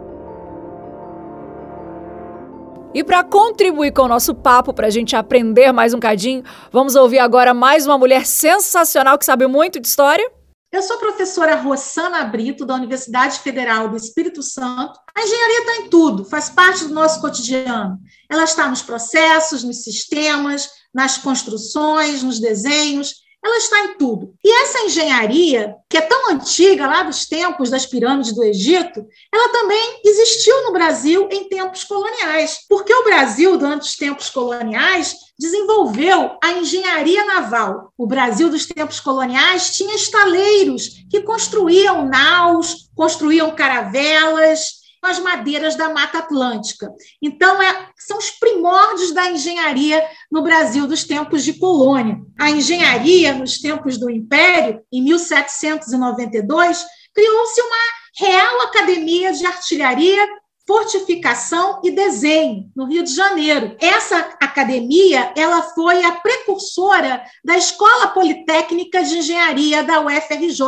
E 2.92 3.04
para 3.04 3.22
contribuir 3.22 3.92
com 3.92 4.02
o 4.02 4.08
nosso 4.08 4.34
papo, 4.34 4.74
para 4.74 4.88
a 4.88 4.90
gente 4.90 5.14
aprender 5.14 5.70
mais 5.70 5.94
um 5.94 6.00
cadinho, 6.00 6.42
vamos 6.72 6.96
ouvir 6.96 7.20
agora 7.20 7.54
mais 7.54 7.86
uma 7.86 7.96
mulher 7.96 8.26
sensacional 8.26 9.16
que 9.16 9.24
sabe 9.24 9.46
muito 9.46 9.78
de 9.78 9.86
história. 9.86 10.28
Eu 10.72 10.82
sou 10.82 10.98
professora 10.98 11.54
Rossana 11.54 12.24
Brito, 12.24 12.66
da 12.66 12.74
Universidade 12.74 13.38
Federal 13.38 13.88
do 13.88 13.96
Espírito 13.96 14.42
Santo. 14.42 14.98
A 15.16 15.22
engenharia 15.22 15.60
está 15.60 15.76
em 15.76 15.88
tudo, 15.88 16.24
faz 16.24 16.50
parte 16.50 16.84
do 16.84 16.92
nosso 16.92 17.20
cotidiano. 17.20 17.96
Ela 18.28 18.42
está 18.42 18.68
nos 18.68 18.82
processos, 18.82 19.62
nos 19.62 19.84
sistemas, 19.84 20.68
nas 20.92 21.16
construções, 21.16 22.24
nos 22.24 22.40
desenhos 22.40 23.14
ela 23.42 23.56
está 23.56 23.84
em 23.84 23.96
tudo. 23.96 24.34
E 24.44 24.62
essa 24.62 24.80
engenharia, 24.80 25.74
que 25.88 25.96
é 25.96 26.02
tão 26.02 26.30
antiga, 26.30 26.86
lá 26.86 27.02
dos 27.02 27.26
tempos 27.26 27.70
das 27.70 27.86
pirâmides 27.86 28.34
do 28.34 28.44
Egito, 28.44 29.04
ela 29.32 29.48
também 29.50 30.00
existiu 30.04 30.64
no 30.64 30.72
Brasil 30.72 31.28
em 31.30 31.48
tempos 31.48 31.84
coloniais, 31.84 32.58
porque 32.68 32.92
o 32.92 33.04
Brasil, 33.04 33.56
durante 33.56 33.82
os 33.82 33.96
tempos 33.96 34.28
coloniais, 34.28 35.16
desenvolveu 35.38 36.36
a 36.42 36.52
engenharia 36.52 37.24
naval. 37.24 37.92
O 37.96 38.06
Brasil 38.06 38.50
dos 38.50 38.66
tempos 38.66 39.00
coloniais 39.00 39.74
tinha 39.74 39.94
estaleiros 39.94 41.02
que 41.10 41.22
construíam 41.22 42.06
naus, 42.06 42.90
construíam 42.94 43.50
caravelas, 43.52 44.79
as 45.02 45.18
madeiras 45.18 45.76
da 45.76 45.88
Mata 45.88 46.18
Atlântica. 46.18 46.92
Então, 47.22 47.60
é, 47.62 47.88
são 47.96 48.18
os 48.18 48.30
primórdios 48.30 49.12
da 49.12 49.30
engenharia 49.30 50.04
no 50.30 50.42
Brasil 50.42 50.86
dos 50.86 51.04
tempos 51.04 51.42
de 51.42 51.54
colônia. 51.54 52.20
A 52.38 52.50
engenharia, 52.50 53.32
nos 53.32 53.58
tempos 53.58 53.98
do 53.98 54.10
Império, 54.10 54.82
em 54.92 55.02
1792, 55.02 56.84
criou-se 57.14 57.60
uma 57.60 58.00
Real 58.18 58.62
Academia 58.62 59.32
de 59.32 59.46
Artilharia 59.46 60.28
fortificação 60.70 61.80
e 61.82 61.90
desenho 61.90 62.70
no 62.76 62.84
Rio 62.84 63.02
de 63.02 63.12
Janeiro. 63.12 63.76
Essa 63.80 64.18
academia, 64.40 65.32
ela 65.36 65.62
foi 65.62 66.04
a 66.04 66.12
precursora 66.12 67.24
da 67.44 67.56
Escola 67.56 68.06
Politécnica 68.08 69.02
de 69.02 69.18
Engenharia 69.18 69.82
da 69.82 70.00
UFRJ, 70.00 70.60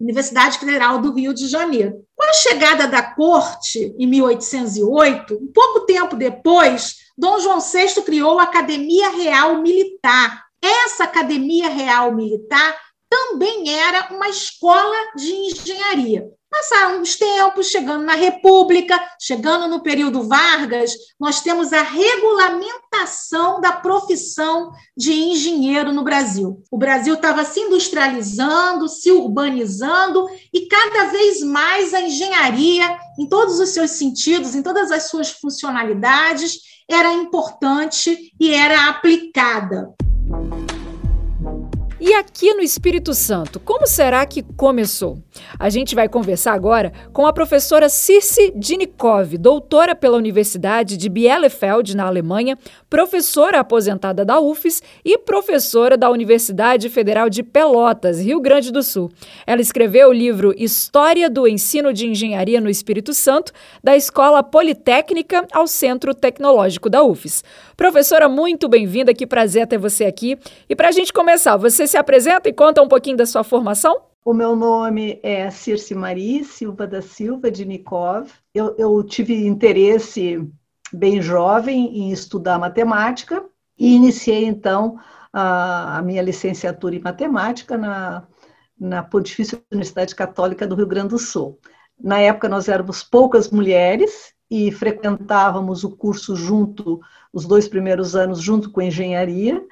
Universidade 0.00 0.58
Federal 0.58 1.00
do 1.00 1.12
Rio 1.12 1.32
de 1.32 1.46
Janeiro. 1.46 2.04
Com 2.16 2.24
a 2.24 2.32
chegada 2.32 2.88
da 2.88 3.02
corte 3.02 3.94
em 3.98 4.06
1808, 4.06 5.34
um 5.34 5.52
pouco 5.52 5.80
tempo 5.80 6.16
depois, 6.16 6.96
Dom 7.16 7.38
João 7.40 7.60
VI 7.60 8.02
criou 8.02 8.40
a 8.40 8.44
Academia 8.44 9.10
Real 9.10 9.60
Militar. 9.60 10.46
Essa 10.62 11.04
Academia 11.04 11.68
Real 11.68 12.14
Militar 12.14 12.80
também 13.08 13.70
era 13.70 14.08
uma 14.14 14.30
escola 14.30 14.96
de 15.14 15.30
engenharia. 15.30 16.26
Passaram 16.56 17.02
os 17.02 17.16
tempos, 17.16 17.66
chegando 17.66 18.04
na 18.04 18.14
República, 18.14 18.98
chegando 19.20 19.68
no 19.68 19.82
período 19.82 20.26
Vargas, 20.26 20.94
nós 21.20 21.42
temos 21.42 21.70
a 21.70 21.82
regulamentação 21.82 23.60
da 23.60 23.72
profissão 23.72 24.72
de 24.96 25.12
engenheiro 25.12 25.92
no 25.92 26.02
Brasil. 26.02 26.62
O 26.70 26.78
Brasil 26.78 27.12
estava 27.12 27.44
se 27.44 27.60
industrializando, 27.60 28.88
se 28.88 29.12
urbanizando 29.12 30.26
e 30.50 30.66
cada 30.66 31.10
vez 31.10 31.42
mais 31.42 31.92
a 31.92 32.00
engenharia, 32.00 32.98
em 33.18 33.28
todos 33.28 33.60
os 33.60 33.68
seus 33.68 33.90
sentidos, 33.90 34.54
em 34.54 34.62
todas 34.62 34.90
as 34.90 35.10
suas 35.10 35.30
funcionalidades, 35.30 36.58
era 36.88 37.12
importante 37.12 38.32
e 38.40 38.50
era 38.54 38.88
aplicada. 38.88 39.94
E 41.98 42.12
aqui 42.12 42.52
no 42.52 42.60
Espírito 42.60 43.14
Santo, 43.14 43.58
como 43.58 43.86
será 43.86 44.26
que 44.26 44.42
começou? 44.42 45.18
A 45.58 45.70
gente 45.70 45.94
vai 45.94 46.10
conversar 46.10 46.52
agora 46.52 46.92
com 47.10 47.26
a 47.26 47.32
professora 47.32 47.88
Circe 47.88 48.52
Dinikov, 48.54 49.38
doutora 49.38 49.94
pela 49.94 50.18
Universidade 50.18 50.98
de 50.98 51.08
Bielefeld, 51.08 51.96
na 51.96 52.06
Alemanha, 52.06 52.58
professora 52.90 53.60
aposentada 53.60 54.26
da 54.26 54.38
UFES 54.38 54.82
e 55.02 55.16
professora 55.16 55.96
da 55.96 56.10
Universidade 56.10 56.90
Federal 56.90 57.30
de 57.30 57.42
Pelotas, 57.42 58.20
Rio 58.20 58.40
Grande 58.40 58.70
do 58.70 58.82
Sul. 58.82 59.10
Ela 59.46 59.62
escreveu 59.62 60.10
o 60.10 60.12
livro 60.12 60.54
História 60.54 61.30
do 61.30 61.48
Ensino 61.48 61.94
de 61.94 62.06
Engenharia 62.06 62.60
no 62.60 62.68
Espírito 62.68 63.14
Santo, 63.14 63.52
da 63.82 63.96
Escola 63.96 64.42
Politécnica 64.42 65.46
ao 65.50 65.66
Centro 65.66 66.14
Tecnológico 66.14 66.90
da 66.90 67.02
UFES. 67.02 67.42
Professora, 67.74 68.28
muito 68.28 68.68
bem-vinda, 68.68 69.12
que 69.14 69.26
prazer 69.26 69.66
ter 69.66 69.78
você 69.78 70.04
aqui. 70.04 70.38
E 70.68 70.76
para 70.76 70.88
a 70.88 70.92
gente 70.92 71.12
começar, 71.12 71.56
você 71.86 71.92
se 71.92 71.96
apresenta 71.96 72.48
e 72.48 72.52
conta 72.52 72.82
um 72.82 72.88
pouquinho 72.88 73.16
da 73.16 73.24
sua 73.24 73.44
formação? 73.44 74.00
O 74.24 74.34
meu 74.34 74.56
nome 74.56 75.20
é 75.22 75.48
Circe 75.50 75.94
Maria 75.94 76.42
Silva 76.42 76.84
da 76.84 77.00
Silva 77.00 77.48
de 77.48 77.64
Nikov. 77.64 78.28
Eu, 78.52 78.74
eu 78.76 79.02
tive 79.04 79.46
interesse 79.46 80.44
bem 80.92 81.22
jovem 81.22 81.96
em 81.96 82.10
estudar 82.10 82.58
matemática 82.58 83.44
e 83.78 83.94
iniciei 83.94 84.44
então 84.44 84.98
a, 85.32 85.98
a 85.98 86.02
minha 86.02 86.22
licenciatura 86.22 86.96
em 86.96 87.00
matemática 87.00 87.78
na, 87.78 88.24
na 88.78 89.02
Pontifícia 89.02 89.62
Universidade 89.70 90.14
Católica 90.14 90.66
do 90.66 90.74
Rio 90.74 90.88
Grande 90.88 91.10
do 91.10 91.18
Sul. 91.18 91.58
Na 91.98 92.18
época 92.18 92.48
nós 92.48 92.68
éramos 92.68 93.04
poucas 93.04 93.48
mulheres 93.48 94.34
e 94.50 94.72
frequentávamos 94.72 95.84
o 95.84 95.90
curso 95.90 96.34
junto, 96.34 97.00
os 97.32 97.46
dois 97.46 97.68
primeiros 97.68 98.16
anos, 98.16 98.40
junto 98.40 98.70
com 98.70 98.82
engenharia, 98.82 99.62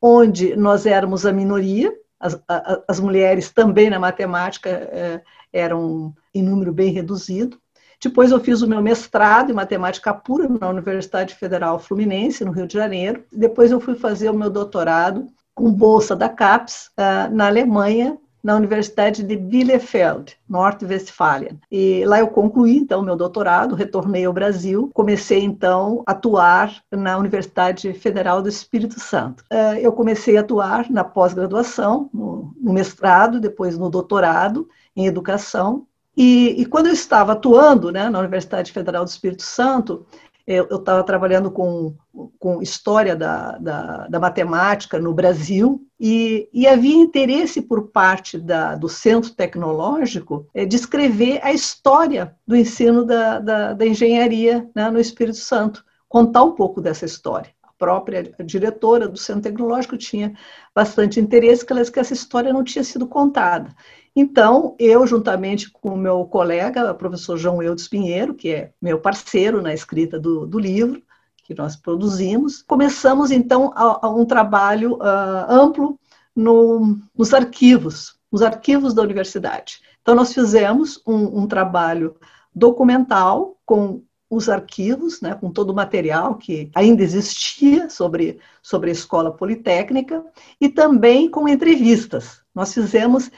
onde 0.00 0.56
nós 0.56 0.86
éramos 0.86 1.26
a 1.26 1.32
minoria, 1.32 1.92
as, 2.18 2.40
a, 2.48 2.82
as 2.88 3.00
mulheres 3.00 3.50
também 3.50 3.90
na 3.90 3.98
matemática 3.98 4.68
é, 4.68 5.22
eram 5.52 6.14
em 6.34 6.42
número 6.42 6.72
bem 6.72 6.92
reduzido. 6.92 7.58
Depois 8.02 8.30
eu 8.30 8.40
fiz 8.40 8.62
o 8.62 8.68
meu 8.68 8.80
mestrado 8.80 9.50
em 9.50 9.54
matemática 9.54 10.14
pura 10.14 10.48
na 10.48 10.70
Universidade 10.70 11.34
Federal 11.34 11.78
Fluminense, 11.78 12.44
no 12.44 12.52
Rio 12.52 12.66
de 12.66 12.74
Janeiro. 12.74 13.24
Depois 13.30 13.70
eu 13.70 13.80
fui 13.80 13.94
fazer 13.94 14.30
o 14.30 14.34
meu 14.34 14.48
doutorado 14.48 15.26
com 15.54 15.70
bolsa 15.70 16.16
da 16.16 16.28
CAPES 16.28 16.90
uh, 16.98 17.34
na 17.34 17.48
Alemanha, 17.48 18.16
na 18.42 18.56
Universidade 18.56 19.22
de 19.22 19.36
Bielefeld, 19.36 20.36
Norte-Westfália. 20.48 21.56
E 21.70 22.04
lá 22.04 22.18
eu 22.18 22.28
concluí, 22.28 22.76
então, 22.76 23.02
meu 23.02 23.16
doutorado, 23.16 23.74
retornei 23.74 24.24
ao 24.24 24.32
Brasil, 24.32 24.90
comecei, 24.94 25.42
então, 25.42 26.02
a 26.06 26.12
atuar 26.20 26.82
na 26.90 27.16
Universidade 27.16 27.92
Federal 27.94 28.42
do 28.42 28.48
Espírito 28.48 29.00
Santo. 29.00 29.42
Eh, 29.50 29.80
eu 29.80 29.92
comecei 29.92 30.36
a 30.36 30.40
atuar 30.40 30.90
na 30.90 31.02
pós-graduação, 31.02 32.10
no, 32.12 32.54
mestrado, 32.60 33.40
depois 33.40 33.78
no 33.78 33.88
doutorado 33.88 34.68
em 34.94 35.06
educação, 35.06 35.86
e, 36.16 36.60
e, 36.60 36.66
quando 36.66 36.88
eu 36.88 36.92
estava 36.92 37.32
atuando 37.32 37.90
né, 37.90 38.10
na 38.10 38.18
Universidade 38.18 38.72
Federal 38.72 39.04
do 39.04 39.08
Espírito 39.08 39.42
Santo, 39.42 40.04
eu 40.52 40.78
estava 40.78 41.04
trabalhando 41.04 41.48
com, 41.48 41.94
com 42.38 42.60
história 42.60 43.14
da, 43.14 43.56
da, 43.58 44.08
da, 44.08 44.18
matemática 44.18 44.98
no 44.98 45.14
Brasil 45.14 45.86
e, 45.98 46.48
e, 46.52 46.66
havia 46.66 46.96
interesse 46.96 47.62
por 47.62 47.88
parte 47.88 48.36
da, 48.36 48.74
do 48.74 48.88
centro 48.88 49.30
tecnológico 49.30 50.48
é, 50.52 50.64
de 50.64 50.74
escrever 50.74 51.38
a 51.44 51.52
história 51.52 52.34
do 52.44 52.56
ensino 52.56 53.04
da, 53.04 53.38
da, 53.38 53.72
da 53.74 53.86
engenharia 53.86 54.68
né, 54.74 54.90
no 54.90 54.98
Espírito 54.98 55.38
Santo, 55.38 55.84
contar 56.08 56.42
um 56.42 56.52
pouco 56.52 56.80
dessa 56.80 57.04
história. 57.04 57.52
A 57.62 57.72
própria 57.78 58.34
diretora 58.44 59.08
do 59.08 59.18
centro 59.18 59.42
tecnológico 59.42 59.96
tinha 59.96 60.34
bastante 60.74 61.20
interesse 61.20 61.64
que 61.64 62.00
essa 62.00 62.12
história 62.12 62.52
não 62.52 62.64
tinha 62.64 62.82
sido 62.82 63.06
contada. 63.06 63.72
Então, 64.14 64.74
eu, 64.78 65.06
juntamente 65.06 65.70
com 65.70 65.90
o 65.90 65.96
meu 65.96 66.24
colega, 66.24 66.90
o 66.90 66.94
professor 66.94 67.36
João 67.36 67.62
Eudes 67.62 67.88
Pinheiro, 67.88 68.34
que 68.34 68.50
é 68.50 68.72
meu 68.80 69.00
parceiro 69.00 69.62
na 69.62 69.72
escrita 69.72 70.18
do, 70.18 70.46
do 70.46 70.58
livro, 70.58 71.00
que 71.44 71.54
nós 71.54 71.76
produzimos, 71.76 72.62
começamos, 72.62 73.30
então, 73.30 73.72
a, 73.74 74.06
a 74.06 74.10
um 74.10 74.24
trabalho 74.24 74.94
uh, 74.94 75.46
amplo 75.48 75.98
no, 76.34 76.98
nos 77.16 77.32
arquivos, 77.34 78.16
nos 78.30 78.42
arquivos 78.42 78.94
da 78.94 79.02
universidade. 79.02 79.80
Então, 80.02 80.14
nós 80.14 80.32
fizemos 80.32 81.00
um, 81.06 81.42
um 81.42 81.46
trabalho 81.46 82.16
documental 82.54 83.56
com 83.64 84.02
os 84.30 84.48
arquivos, 84.48 85.20
né, 85.20 85.34
com 85.34 85.50
todo 85.50 85.70
o 85.70 85.74
material 85.74 86.36
que 86.36 86.70
ainda 86.72 87.02
existia 87.02 87.90
sobre, 87.90 88.38
sobre 88.62 88.90
a 88.90 88.92
escola 88.92 89.32
politécnica, 89.32 90.24
e 90.60 90.68
também 90.68 91.28
com 91.28 91.48
entrevistas. 91.48 92.40
Nós 92.54 92.72
fizemos 92.72 93.28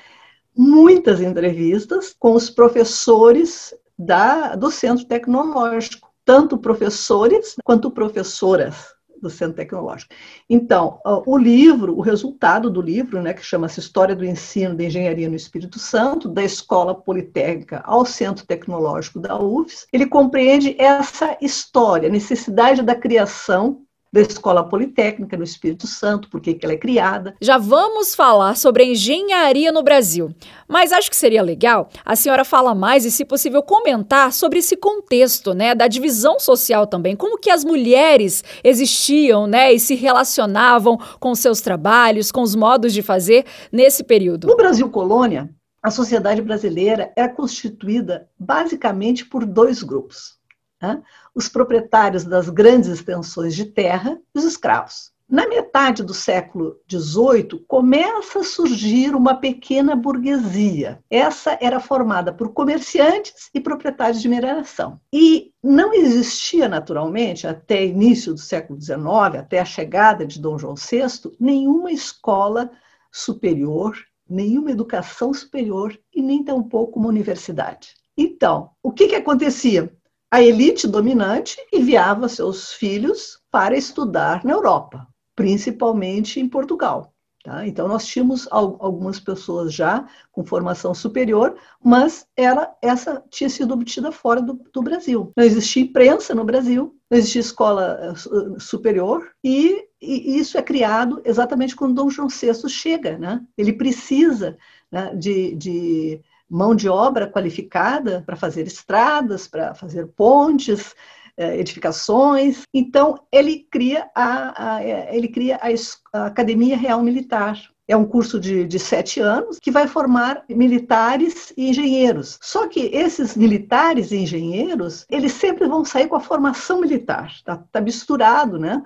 muitas 0.56 1.20
entrevistas 1.20 2.14
com 2.18 2.34
os 2.34 2.50
professores 2.50 3.74
da, 3.98 4.54
do 4.54 4.70
Centro 4.70 5.04
Tecnológico, 5.04 6.10
tanto 6.24 6.58
professores 6.58 7.56
quanto 7.64 7.90
professoras 7.90 8.92
do 9.22 9.30
Centro 9.30 9.54
Tecnológico. 9.54 10.12
Então, 10.50 10.98
o 11.04 11.38
livro, 11.38 11.96
o 11.96 12.00
resultado 12.00 12.68
do 12.68 12.82
livro, 12.82 13.22
né, 13.22 13.32
que 13.32 13.44
chama-se 13.44 13.78
História 13.78 14.16
do 14.16 14.24
Ensino 14.24 14.74
de 14.74 14.86
Engenharia 14.86 15.28
no 15.28 15.36
Espírito 15.36 15.78
Santo, 15.78 16.28
da 16.28 16.42
Escola 16.42 16.92
Politécnica 16.92 17.80
ao 17.86 18.04
Centro 18.04 18.44
Tecnológico 18.44 19.20
da 19.20 19.38
UFES, 19.38 19.86
ele 19.92 20.06
compreende 20.06 20.74
essa 20.76 21.38
história, 21.40 22.08
a 22.08 22.12
necessidade 22.12 22.82
da 22.82 22.96
criação 22.96 23.82
da 24.12 24.20
Escola 24.20 24.62
Politécnica 24.62 25.38
no 25.38 25.42
Espírito 25.42 25.86
Santo, 25.86 26.28
por 26.28 26.38
que 26.38 26.58
ela 26.62 26.74
é 26.74 26.76
criada. 26.76 27.34
Já 27.40 27.56
vamos 27.56 28.14
falar 28.14 28.56
sobre 28.56 28.82
a 28.82 28.86
engenharia 28.86 29.72
no 29.72 29.82
Brasil, 29.82 30.30
mas 30.68 30.92
acho 30.92 31.08
que 31.08 31.16
seria 31.16 31.42
legal 31.42 31.88
a 32.04 32.14
senhora 32.14 32.44
falar 32.44 32.74
mais 32.74 33.06
e, 33.06 33.10
se 33.10 33.24
possível, 33.24 33.62
comentar 33.62 34.30
sobre 34.32 34.58
esse 34.58 34.76
contexto, 34.76 35.54
né, 35.54 35.74
da 35.74 35.88
divisão 35.88 36.38
social 36.38 36.86
também, 36.86 37.16
como 37.16 37.38
que 37.38 37.50
as 37.50 37.64
mulheres 37.64 38.44
existiam, 38.62 39.46
né, 39.46 39.72
e 39.72 39.80
se 39.80 39.94
relacionavam 39.94 40.98
com 41.18 41.34
seus 41.34 41.62
trabalhos, 41.62 42.30
com 42.30 42.42
os 42.42 42.54
modos 42.54 42.92
de 42.92 43.00
fazer 43.00 43.46
nesse 43.72 44.04
período. 44.04 44.46
No 44.46 44.56
Brasil 44.56 44.90
colônia, 44.90 45.48
a 45.82 45.90
sociedade 45.90 46.42
brasileira 46.42 47.10
era 47.16 47.30
constituída 47.30 48.28
basicamente 48.38 49.24
por 49.24 49.46
dois 49.46 49.82
grupos 49.82 50.42
né? 50.82 51.00
Os 51.34 51.48
proprietários 51.48 52.24
das 52.24 52.48
grandes 52.48 52.88
extensões 52.88 53.54
de 53.54 53.66
terra 53.66 54.18
e 54.34 54.38
os 54.38 54.44
escravos. 54.44 55.12
Na 55.32 55.48
metade 55.48 56.02
do 56.02 56.12
século 56.12 56.76
XVIII, 56.86 57.64
começa 57.66 58.40
a 58.40 58.44
surgir 58.44 59.14
uma 59.14 59.34
pequena 59.34 59.96
burguesia. 59.96 61.02
Essa 61.08 61.56
era 61.58 61.80
formada 61.80 62.34
por 62.34 62.52
comerciantes 62.52 63.48
e 63.54 63.58
proprietários 63.58 64.20
de 64.20 64.28
mineração. 64.28 65.00
E 65.10 65.50
não 65.62 65.94
existia, 65.94 66.68
naturalmente, 66.68 67.46
até 67.46 67.82
início 67.82 68.34
do 68.34 68.40
século 68.40 68.78
XIX, 68.78 69.38
até 69.38 69.58
a 69.58 69.64
chegada 69.64 70.26
de 70.26 70.38
Dom 70.38 70.58
João 70.58 70.74
VI, 70.74 71.30
nenhuma 71.40 71.90
escola 71.90 72.70
superior, 73.10 73.96
nenhuma 74.28 74.70
educação 74.70 75.32
superior 75.32 75.98
e 76.14 76.20
nem 76.20 76.44
tampouco 76.44 76.98
uma 76.98 77.08
universidade. 77.08 77.94
Então, 78.14 78.68
o 78.82 78.92
que, 78.92 79.08
que 79.08 79.14
acontecia? 79.14 79.90
A 80.32 80.42
elite 80.42 80.88
dominante 80.88 81.58
enviava 81.70 82.26
seus 82.26 82.72
filhos 82.72 83.38
para 83.50 83.76
estudar 83.76 84.42
na 84.42 84.52
Europa, 84.54 85.06
principalmente 85.36 86.40
em 86.40 86.48
Portugal. 86.48 87.12
Tá? 87.44 87.66
Então, 87.66 87.86
nós 87.86 88.06
tínhamos 88.06 88.48
algumas 88.50 89.20
pessoas 89.20 89.74
já 89.74 90.08
com 90.30 90.42
formação 90.42 90.94
superior, 90.94 91.54
mas 91.84 92.26
ela, 92.34 92.74
essa 92.80 93.22
tinha 93.28 93.50
sido 93.50 93.74
obtida 93.74 94.10
fora 94.10 94.40
do, 94.40 94.54
do 94.72 94.80
Brasil. 94.80 95.30
Não 95.36 95.44
existia 95.44 95.82
imprensa 95.82 96.34
no 96.34 96.44
Brasil, 96.44 96.96
não 97.10 97.18
existia 97.18 97.42
escola 97.42 97.98
eh, 98.00 98.58
superior, 98.58 99.28
e, 99.44 99.86
e 100.00 100.38
isso 100.38 100.56
é 100.56 100.62
criado 100.62 101.20
exatamente 101.26 101.76
quando 101.76 101.94
Dom 101.94 102.08
João 102.08 102.28
VI 102.28 102.70
chega. 102.70 103.18
Né? 103.18 103.44
Ele 103.58 103.74
precisa 103.74 104.56
né, 104.90 105.14
de, 105.14 105.54
de 105.56 106.22
mão 106.52 106.74
de 106.74 106.88
obra 106.88 107.26
qualificada 107.26 108.22
para 108.26 108.36
fazer 108.36 108.66
estradas, 108.66 109.48
para 109.48 109.74
fazer 109.74 110.06
pontes, 110.08 110.94
eh, 111.34 111.58
edificações. 111.58 112.64
Então, 112.74 113.18
ele 113.32 113.66
cria 113.70 114.10
a, 114.14 114.74
a 114.76 114.84
ele 114.84 115.28
cria 115.28 115.56
a, 115.56 116.18
a, 116.18 116.26
Academia 116.26 116.76
Real 116.76 117.02
Militar, 117.02 117.58
é 117.88 117.96
um 117.96 118.04
curso 118.04 118.38
de, 118.38 118.66
de, 118.66 118.78
sete 118.78 119.18
anos 119.18 119.58
que 119.58 119.70
vai 119.70 119.88
formar 119.88 120.44
militares 120.48 121.52
e 121.56 121.68
engenheiros. 121.68 122.38
Só 122.40 122.68
que 122.68 122.90
esses 122.92 123.36
militares 123.36 124.12
e 124.12 124.16
engenheiros, 124.16 125.04
eles 125.10 125.32
sempre 125.32 125.66
vão 125.66 125.84
sair 125.84 126.06
com 126.06 126.16
a 126.16 126.20
formação 126.20 126.80
militar. 126.80 127.32
Está 127.34 127.56
tá 127.72 127.80
misturado, 127.80 128.58
né? 128.58 128.82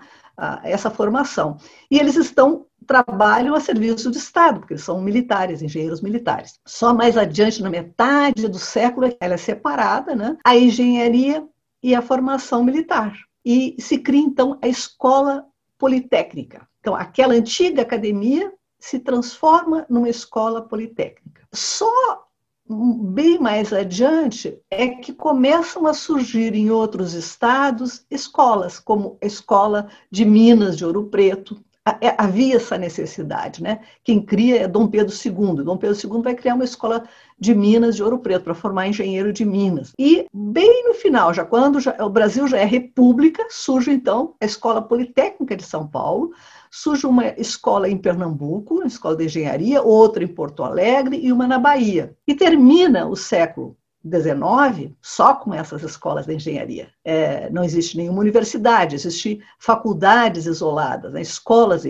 Essa 0.63 0.91
formação. 0.91 1.57
E 1.91 1.99
eles 1.99 2.17
estão 2.17 2.67
trabalham 2.87 3.55
a 3.55 3.61
serviço 3.61 4.11
do 4.11 4.17
Estado, 4.17 4.61
porque 4.61 4.79
são 4.79 5.01
militares, 5.01 5.61
engenheiros 5.61 6.01
militares. 6.01 6.61
Só 6.65 6.95
mais 6.95 7.17
adiante, 7.17 7.63
na 7.63 7.69
metade 7.69 8.49
do 8.49 8.59
século, 8.59 9.13
ela 9.19 9.35
é 9.35 9.39
separada, 9.39 10.15
né? 10.15 10.37
A 10.45 10.57
engenharia 10.57 11.45
e 11.83 11.95
a 11.95 12.03
formação 12.03 12.63
militar. 12.63 13.13
E 13.45 13.75
se 13.79 13.99
cria, 13.99 14.21
então, 14.21 14.59
a 14.63 14.69
escola 14.69 15.45
politécnica. 15.79 16.67
Então, 16.81 16.95
aquela 16.95 17.35
antiga 17.35 17.83
academia 17.83 18.53
se 18.79 19.01
transforma 19.01 19.85
numa 19.89 20.09
escola 20.09 20.63
politécnica. 20.63 21.43
Só 21.53 22.26
bem 22.69 23.39
mais 23.39 23.73
adiante 23.73 24.59
é 24.71 24.89
que 24.89 25.13
começam 25.13 25.87
a 25.87 25.95
surgir 25.95 26.55
em 26.55 26.71
outros 26.71 27.15
estados 27.15 28.05
escolas, 28.11 28.79
como 28.79 29.17
a 29.23 29.27
Escola 29.27 29.89
de 30.11 30.25
Minas 30.25 30.77
de 30.77 30.85
Ouro 30.85 31.09
Preto. 31.09 31.63
É, 32.01 32.17
havia 32.19 32.57
essa 32.57 32.77
necessidade, 32.77 33.63
né? 33.63 33.79
Quem 34.03 34.21
cria 34.21 34.63
é 34.63 34.69
Dom 34.69 34.89
Pedro 34.89 35.15
II. 35.15 35.63
Dom 35.63 35.77
Pedro 35.77 35.97
II 35.97 36.21
vai 36.21 36.35
criar 36.35 36.55
uma 36.55 36.65
escola 36.65 37.05
de 37.39 37.55
Minas 37.55 37.95
de 37.95 38.03
Ouro 38.03 38.19
Preto 38.19 38.43
para 38.43 38.55
formar 38.55 38.89
engenheiro 38.89 39.33
de 39.33 39.45
Minas. 39.45 39.93
E 39.97 40.27
bem 40.35 40.89
no 40.89 40.95
final, 40.95 41.33
já 41.33 41.45
quando 41.45 41.79
já, 41.79 41.97
o 42.01 42.11
Brasil 42.11 42.49
já 42.49 42.59
é 42.59 42.65
república, 42.65 43.47
surge 43.51 43.93
então 43.93 44.35
a 44.41 44.45
Escola 44.45 44.83
Politécnica 44.83 45.55
de 45.55 45.63
São 45.63 45.87
Paulo, 45.87 46.33
surge 46.73 47.07
uma 47.07 47.29
escola 47.39 47.89
em 47.89 47.97
Pernambuco, 47.97 48.75
uma 48.75 48.87
escola 48.87 49.15
de 49.15 49.27
engenharia, 49.27 49.81
outra 49.81 50.25
em 50.25 50.29
Porto 50.29 50.65
Alegre 50.65 51.21
e 51.23 51.31
uma 51.31 51.47
na 51.47 51.59
Bahia. 51.59 52.17
E 52.27 52.35
termina 52.35 53.07
o 53.07 53.15
século 53.15 53.77
XIX 54.11 54.93
só 55.01 55.35
com 55.35 55.53
essas 55.53 55.83
escolas 55.83 56.27
de 56.27 56.35
engenharia. 56.35 56.89
É, 57.05 57.51
não 57.51 57.65
existe 57.65 57.97
nenhuma 57.97 58.21
universidade, 58.21 58.95
existem 58.95 59.41
faculdades 59.59 60.47
isoladas, 60.47 61.13
né, 61.13 61.21
escolas 61.21 61.85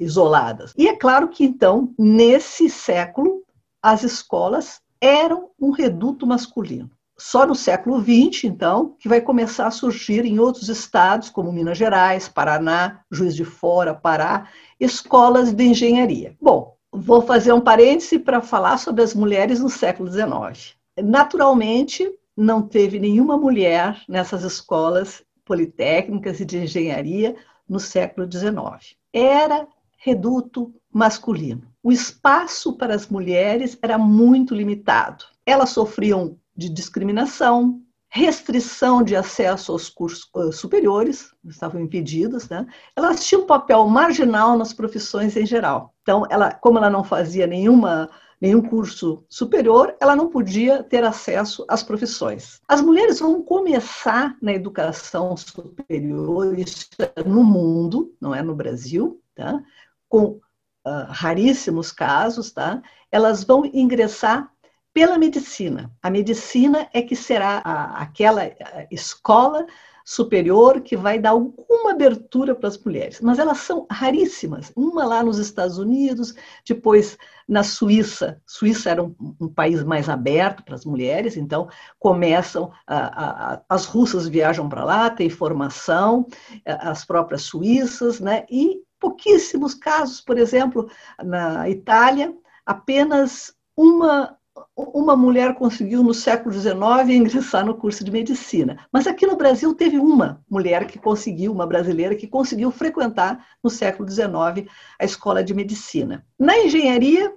isoladas. 0.00 0.72
E 0.76 0.88
é 0.88 0.96
claro 0.96 1.28
que, 1.28 1.44
então, 1.44 1.92
nesse 1.98 2.68
século, 2.68 3.42
as 3.82 4.02
escolas 4.02 4.80
eram 5.00 5.50
um 5.60 5.70
reduto 5.70 6.26
masculino. 6.26 6.90
Só 7.18 7.46
no 7.46 7.54
século 7.54 8.00
XX, 8.00 8.44
então, 8.44 8.96
que 8.98 9.08
vai 9.08 9.20
começar 9.20 9.66
a 9.66 9.70
surgir 9.70 10.24
em 10.24 10.38
outros 10.38 10.68
estados, 10.68 11.28
como 11.28 11.52
Minas 11.52 11.78
Gerais, 11.78 12.28
Paraná, 12.28 13.00
Juiz 13.10 13.36
de 13.36 13.44
Fora, 13.44 13.94
Pará, 13.94 14.48
escolas 14.80 15.52
de 15.52 15.64
engenharia. 15.64 16.36
Bom, 16.40 16.74
vou 16.90 17.22
fazer 17.22 17.52
um 17.52 17.60
parêntese 17.60 18.18
para 18.18 18.40
falar 18.40 18.78
sobre 18.78 19.02
as 19.02 19.14
mulheres 19.14 19.60
no 19.60 19.68
século 19.68 20.10
XIX. 20.10 20.74
Naturalmente, 21.00 22.10
não 22.36 22.62
teve 22.62 22.98
nenhuma 22.98 23.36
mulher 23.36 24.02
nessas 24.08 24.42
escolas 24.42 25.22
politécnicas 25.44 26.40
e 26.40 26.44
de 26.44 26.58
engenharia 26.58 27.36
no 27.68 27.80
século 27.80 28.30
XIX. 28.30 28.96
Era 29.12 29.66
reduto 29.98 30.74
masculino. 30.92 31.62
O 31.82 31.92
espaço 31.92 32.76
para 32.76 32.94
as 32.94 33.08
mulheres 33.08 33.78
era 33.82 33.96
muito 33.96 34.54
limitado. 34.54 35.24
Elas 35.46 35.70
sofriam 35.70 36.36
de 36.56 36.68
discriminação, 36.68 37.80
restrição 38.08 39.02
de 39.02 39.16
acesso 39.16 39.72
aos 39.72 39.88
cursos 39.88 40.28
uh, 40.34 40.52
superiores, 40.52 41.32
estavam 41.46 41.80
impedidas, 41.80 42.48
né? 42.48 42.66
Elas 42.94 43.24
tinham 43.24 43.42
um 43.42 43.46
papel 43.46 43.86
marginal 43.88 44.56
nas 44.56 44.72
profissões 44.72 45.36
em 45.36 45.46
geral. 45.46 45.94
Então, 46.02 46.26
ela, 46.28 46.52
como 46.52 46.78
ela 46.78 46.90
não 46.90 47.02
fazia 47.02 47.46
nenhuma 47.46 48.10
nenhum 48.42 48.60
curso 48.60 49.24
superior, 49.28 49.94
ela 50.00 50.16
não 50.16 50.28
podia 50.28 50.82
ter 50.82 51.04
acesso 51.04 51.64
às 51.68 51.80
profissões. 51.80 52.60
As 52.66 52.80
mulheres 52.80 53.20
vão 53.20 53.40
começar 53.40 54.36
na 54.42 54.52
educação 54.52 55.36
superior, 55.36 56.52
é 56.58 57.22
no 57.22 57.44
mundo, 57.44 58.12
não 58.20 58.34
é 58.34 58.42
no 58.42 58.56
Brasil, 58.56 59.22
tá? 59.32 59.62
com 60.08 60.40
uh, 60.84 61.06
raríssimos 61.08 61.92
casos, 61.92 62.50
tá? 62.50 62.82
elas 63.12 63.44
vão 63.44 63.64
ingressar 63.64 64.50
pela 64.92 65.16
medicina. 65.18 65.92
A 66.02 66.10
medicina 66.10 66.88
é 66.92 67.00
que 67.00 67.14
será 67.14 67.62
a, 67.64 68.02
aquela 68.02 68.42
escola 68.90 69.64
superior 70.04 70.80
que 70.80 70.96
vai 70.96 71.18
dar 71.18 71.30
alguma 71.30 71.92
abertura 71.92 72.54
para 72.54 72.68
as 72.68 72.78
mulheres, 72.78 73.20
mas 73.20 73.38
elas 73.38 73.58
são 73.58 73.86
raríssimas. 73.90 74.72
Uma 74.76 75.04
lá 75.04 75.22
nos 75.22 75.38
Estados 75.38 75.78
Unidos, 75.78 76.34
depois 76.66 77.18
na 77.48 77.62
Suíça. 77.62 78.40
Suíça 78.46 78.90
era 78.90 79.02
um, 79.02 79.14
um 79.40 79.48
país 79.48 79.82
mais 79.82 80.08
aberto 80.08 80.64
para 80.64 80.74
as 80.74 80.84
mulheres, 80.84 81.36
então 81.36 81.68
começam 81.98 82.72
a, 82.86 83.54
a, 83.54 83.62
as 83.68 83.84
russas 83.84 84.28
viajam 84.28 84.68
para 84.68 84.84
lá, 84.84 85.10
tem 85.10 85.28
formação, 85.28 86.26
as 86.64 87.04
próprias 87.04 87.42
suíças, 87.42 88.20
né? 88.20 88.44
E 88.50 88.80
pouquíssimos 88.98 89.74
casos, 89.74 90.20
por 90.20 90.38
exemplo, 90.38 90.88
na 91.22 91.68
Itália, 91.68 92.34
apenas 92.64 93.54
uma 93.76 94.36
uma 94.76 95.16
mulher 95.16 95.54
conseguiu 95.54 96.02
no 96.02 96.12
século 96.12 96.54
XIX 96.54 97.08
ingressar 97.08 97.64
no 97.64 97.74
curso 97.74 98.04
de 98.04 98.10
medicina. 98.10 98.86
Mas 98.92 99.06
aqui 99.06 99.26
no 99.26 99.36
Brasil 99.36 99.74
teve 99.74 99.98
uma 99.98 100.42
mulher 100.48 100.86
que 100.86 100.98
conseguiu, 100.98 101.52
uma 101.52 101.66
brasileira 101.66 102.14
que 102.14 102.26
conseguiu 102.26 102.70
frequentar 102.70 103.46
no 103.62 103.70
século 103.70 104.08
XIX 104.08 104.70
a 104.98 105.04
escola 105.04 105.42
de 105.42 105.54
medicina. 105.54 106.24
Na 106.38 106.58
engenharia, 106.58 107.34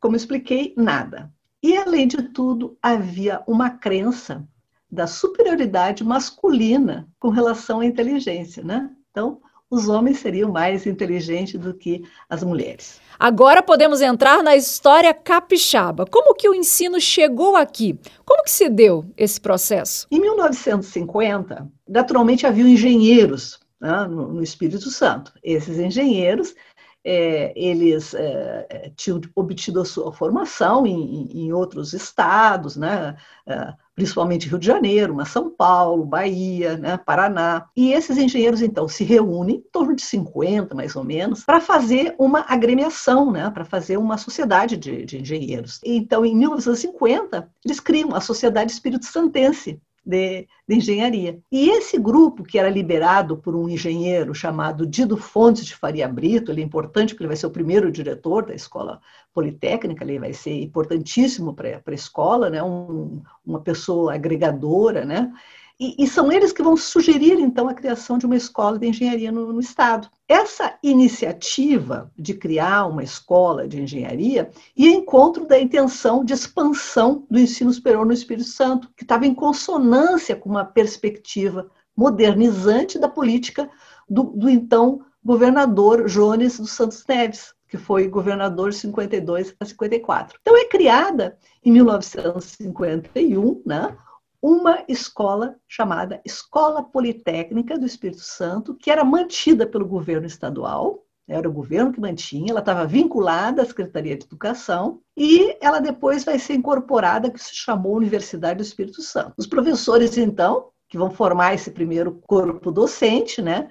como 0.00 0.16
expliquei, 0.16 0.74
nada. 0.76 1.32
E 1.62 1.76
além 1.76 2.06
de 2.06 2.22
tudo, 2.22 2.76
havia 2.80 3.42
uma 3.46 3.70
crença 3.70 4.46
da 4.90 5.06
superioridade 5.06 6.04
masculina 6.04 7.08
com 7.18 7.28
relação 7.28 7.80
à 7.80 7.86
inteligência, 7.86 8.62
né? 8.62 8.90
Então, 9.10 9.40
os 9.70 9.88
homens 9.88 10.18
seriam 10.18 10.50
mais 10.50 10.86
inteligentes 10.86 11.58
do 11.58 11.74
que 11.74 12.04
as 12.28 12.42
mulheres. 12.42 13.00
Agora 13.18 13.62
podemos 13.62 14.00
entrar 14.00 14.42
na 14.42 14.54
história 14.54 15.12
capixaba. 15.12 16.06
Como 16.06 16.34
que 16.34 16.48
o 16.48 16.54
ensino 16.54 17.00
chegou 17.00 17.56
aqui? 17.56 17.98
Como 18.24 18.44
que 18.44 18.50
se 18.50 18.68
deu 18.68 19.04
esse 19.16 19.40
processo? 19.40 20.06
Em 20.10 20.20
1950, 20.20 21.68
naturalmente 21.88 22.46
havia 22.46 22.68
engenheiros 22.68 23.58
né, 23.80 24.06
no, 24.06 24.42
Espírito 24.42 24.90
Santo. 24.90 25.32
Esses 25.42 25.78
engenheiros 25.78 26.54
é, 27.02 27.52
eles 27.56 28.14
é, 28.14 28.66
é, 28.68 28.92
tinham 28.96 29.20
obtido 29.34 29.80
a 29.80 29.84
sua 29.84 30.12
formação 30.12 30.86
em, 30.86 31.28
em 31.32 31.52
outros 31.52 31.92
estados, 31.92 32.76
né? 32.76 33.16
É, 33.46 33.72
principalmente 33.96 34.46
Rio 34.46 34.58
de 34.58 34.66
Janeiro, 34.66 35.14
mas 35.14 35.30
São 35.30 35.50
Paulo, 35.50 36.04
Bahia, 36.04 36.76
né? 36.76 36.98
Paraná. 36.98 37.66
E 37.74 37.92
esses 37.92 38.18
engenheiros, 38.18 38.60
então, 38.60 38.86
se 38.86 39.02
reúnem, 39.02 39.56
em 39.56 39.70
torno 39.72 39.96
de 39.96 40.02
50, 40.02 40.74
mais 40.74 40.94
ou 40.94 41.02
menos, 41.02 41.42
para 41.42 41.60
fazer 41.60 42.14
uma 42.18 42.44
agremiação, 42.46 43.32
né? 43.32 43.50
para 43.50 43.64
fazer 43.64 43.96
uma 43.96 44.18
sociedade 44.18 44.76
de, 44.76 45.06
de 45.06 45.20
engenheiros. 45.22 45.80
Então, 45.82 46.26
em 46.26 46.36
1950, 46.36 47.50
eles 47.64 47.80
criam 47.80 48.14
a 48.14 48.20
Sociedade 48.20 48.70
Espírito 48.70 49.06
Santense, 49.06 49.80
de, 50.06 50.46
de, 50.68 50.74
engenharia. 50.76 51.38
E 51.50 51.68
esse 51.70 51.98
grupo, 51.98 52.44
que 52.44 52.58
era 52.58 52.70
liderado 52.70 53.36
por 53.36 53.56
um 53.56 53.68
engenheiro 53.68 54.32
chamado 54.32 54.86
Dido 54.86 55.16
Fontes 55.16 55.66
de 55.66 55.74
Faria 55.74 56.06
Brito, 56.06 56.52
ele 56.52 56.62
é 56.62 56.64
importante 56.64 57.12
porque 57.12 57.24
ele 57.24 57.28
vai 57.28 57.36
ser 57.36 57.46
o 57.46 57.50
primeiro 57.50 57.90
diretor 57.90 58.46
da 58.46 58.54
escola 58.54 59.00
politécnica, 59.34 60.04
ele 60.04 60.18
vai 60.18 60.32
ser 60.32 60.62
importantíssimo 60.62 61.52
para 61.52 61.82
a 61.84 61.94
escola, 61.94 62.48
né? 62.48 62.62
Um, 62.62 63.22
uma 63.44 63.60
pessoa 63.60 64.14
agregadora, 64.14 65.04
né? 65.04 65.32
E, 65.78 66.02
e, 66.02 66.06
são 66.06 66.32
eles 66.32 66.52
que 66.52 66.62
vão 66.62 66.74
sugerir, 66.74 67.38
então, 67.38 67.68
a 67.68 67.74
criação 67.74 68.16
de 68.16 68.24
uma 68.24 68.36
escola 68.36 68.78
de 68.78 68.86
engenharia 68.86 69.30
no, 69.30 69.52
no, 69.52 69.60
Estado. 69.60 70.08
Essa 70.26 70.78
iniciativa 70.82 72.10
de 72.16 72.32
criar 72.32 72.86
uma 72.86 73.04
escola 73.04 73.68
de 73.68 73.82
engenharia 73.82 74.50
ia 74.74 74.90
em 74.90 74.96
encontro 74.96 75.46
da 75.46 75.60
intenção 75.60 76.24
de 76.24 76.32
expansão 76.32 77.26
do 77.30 77.38
ensino 77.38 77.70
superior 77.70 78.06
no 78.06 78.12
Espírito 78.14 78.48
Santo, 78.48 78.88
que 78.96 79.04
estava 79.04 79.26
em 79.26 79.34
consonância 79.34 80.34
com 80.34 80.48
uma 80.48 80.64
perspectiva 80.64 81.70
modernizante 81.94 82.98
da 82.98 83.08
política 83.08 83.68
do, 84.08 84.24
do 84.24 84.48
então 84.48 85.02
governador 85.22 86.06
Jones 86.06 86.58
dos 86.58 86.70
Santos 86.70 87.04
Neves, 87.06 87.54
que 87.68 87.76
foi 87.76 88.08
governador 88.08 88.70
de 88.70 88.76
52 88.76 89.54
a 89.60 89.64
54. 89.64 90.38
Então, 90.40 90.56
é 90.56 90.64
criada 90.64 91.36
em 91.62 91.72
1951, 91.72 93.62
né? 93.66 93.94
Uma 94.42 94.84
escola 94.88 95.56
chamada 95.68 96.20
Escola 96.24 96.82
Politécnica 96.82 97.78
do 97.78 97.86
Espírito 97.86 98.22
Santo, 98.22 98.74
que 98.74 98.90
era 98.90 99.04
mantida 99.04 99.66
pelo 99.66 99.86
governo 99.86 100.26
estadual, 100.26 101.02
era 101.28 101.48
o 101.48 101.52
governo 101.52 101.92
que 101.92 102.00
mantinha, 102.00 102.52
ela 102.52 102.60
estava 102.60 102.86
vinculada 102.86 103.62
à 103.62 103.66
Secretaria 103.66 104.16
de 104.16 104.24
Educação 104.24 105.00
e 105.16 105.56
ela 105.60 105.80
depois 105.80 106.24
vai 106.24 106.38
ser 106.38 106.54
incorporada, 106.54 107.30
que 107.30 107.42
se 107.42 107.54
chamou 107.54 107.96
Universidade 107.96 108.58
do 108.58 108.62
Espírito 108.62 109.02
Santo. 109.02 109.34
Os 109.36 109.46
professores, 109.46 110.16
então, 110.16 110.68
que 110.88 110.96
vão 110.96 111.10
formar 111.10 111.54
esse 111.54 111.72
primeiro 111.72 112.20
corpo 112.26 112.70
docente, 112.70 113.42
né, 113.42 113.68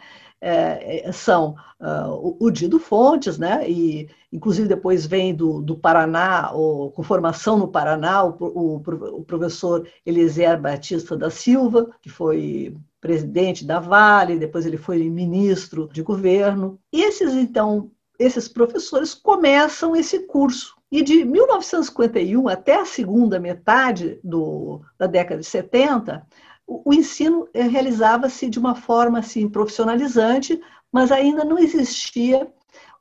é, 0.47 1.11
são 1.11 1.55
uh, 1.79 2.37
o 2.39 2.51
Dido 2.51 2.79
Fontes, 2.79 3.37
né? 3.37 3.67
E 3.69 4.07
inclusive 4.31 4.67
depois 4.67 5.05
vem 5.05 5.33
do, 5.33 5.61
do 5.61 5.75
Paraná, 5.75 6.51
com 6.51 7.03
formação 7.03 7.57
no 7.57 7.67
Paraná, 7.67 8.23
o, 8.23 8.35
o, 8.39 8.75
o 9.19 9.23
professor 9.23 9.87
Eliezer 10.05 10.61
Batista 10.61 11.17
da 11.17 11.29
Silva, 11.29 11.89
que 12.01 12.09
foi 12.09 12.77
presidente 13.01 13.65
da 13.65 13.79
Vale, 13.79 14.37
depois 14.39 14.65
ele 14.65 14.77
foi 14.77 15.09
ministro 15.09 15.89
de 15.91 16.01
governo. 16.01 16.79
Esses, 16.91 17.33
então, 17.33 17.91
esses 18.19 18.47
professores 18.47 19.13
começam 19.13 19.95
esse 19.95 20.19
curso. 20.27 20.75
E 20.91 21.01
de 21.01 21.25
1951 21.25 22.47
até 22.47 22.79
a 22.79 22.85
segunda 22.85 23.39
metade 23.39 24.19
do, 24.23 24.81
da 24.97 25.07
década 25.07 25.41
de 25.41 25.47
70, 25.47 26.25
o, 26.67 26.93
ensino 26.93 27.47
eh, 27.53 27.63
realizava-se 27.63 28.49
de 28.49 28.59
uma 28.59 28.75
forma 28.75 29.19
assim, 29.19 29.47
profissionalizante, 29.47 30.59
mas 30.91 31.11
ainda 31.11 31.43
não 31.43 31.57
existia 31.57 32.47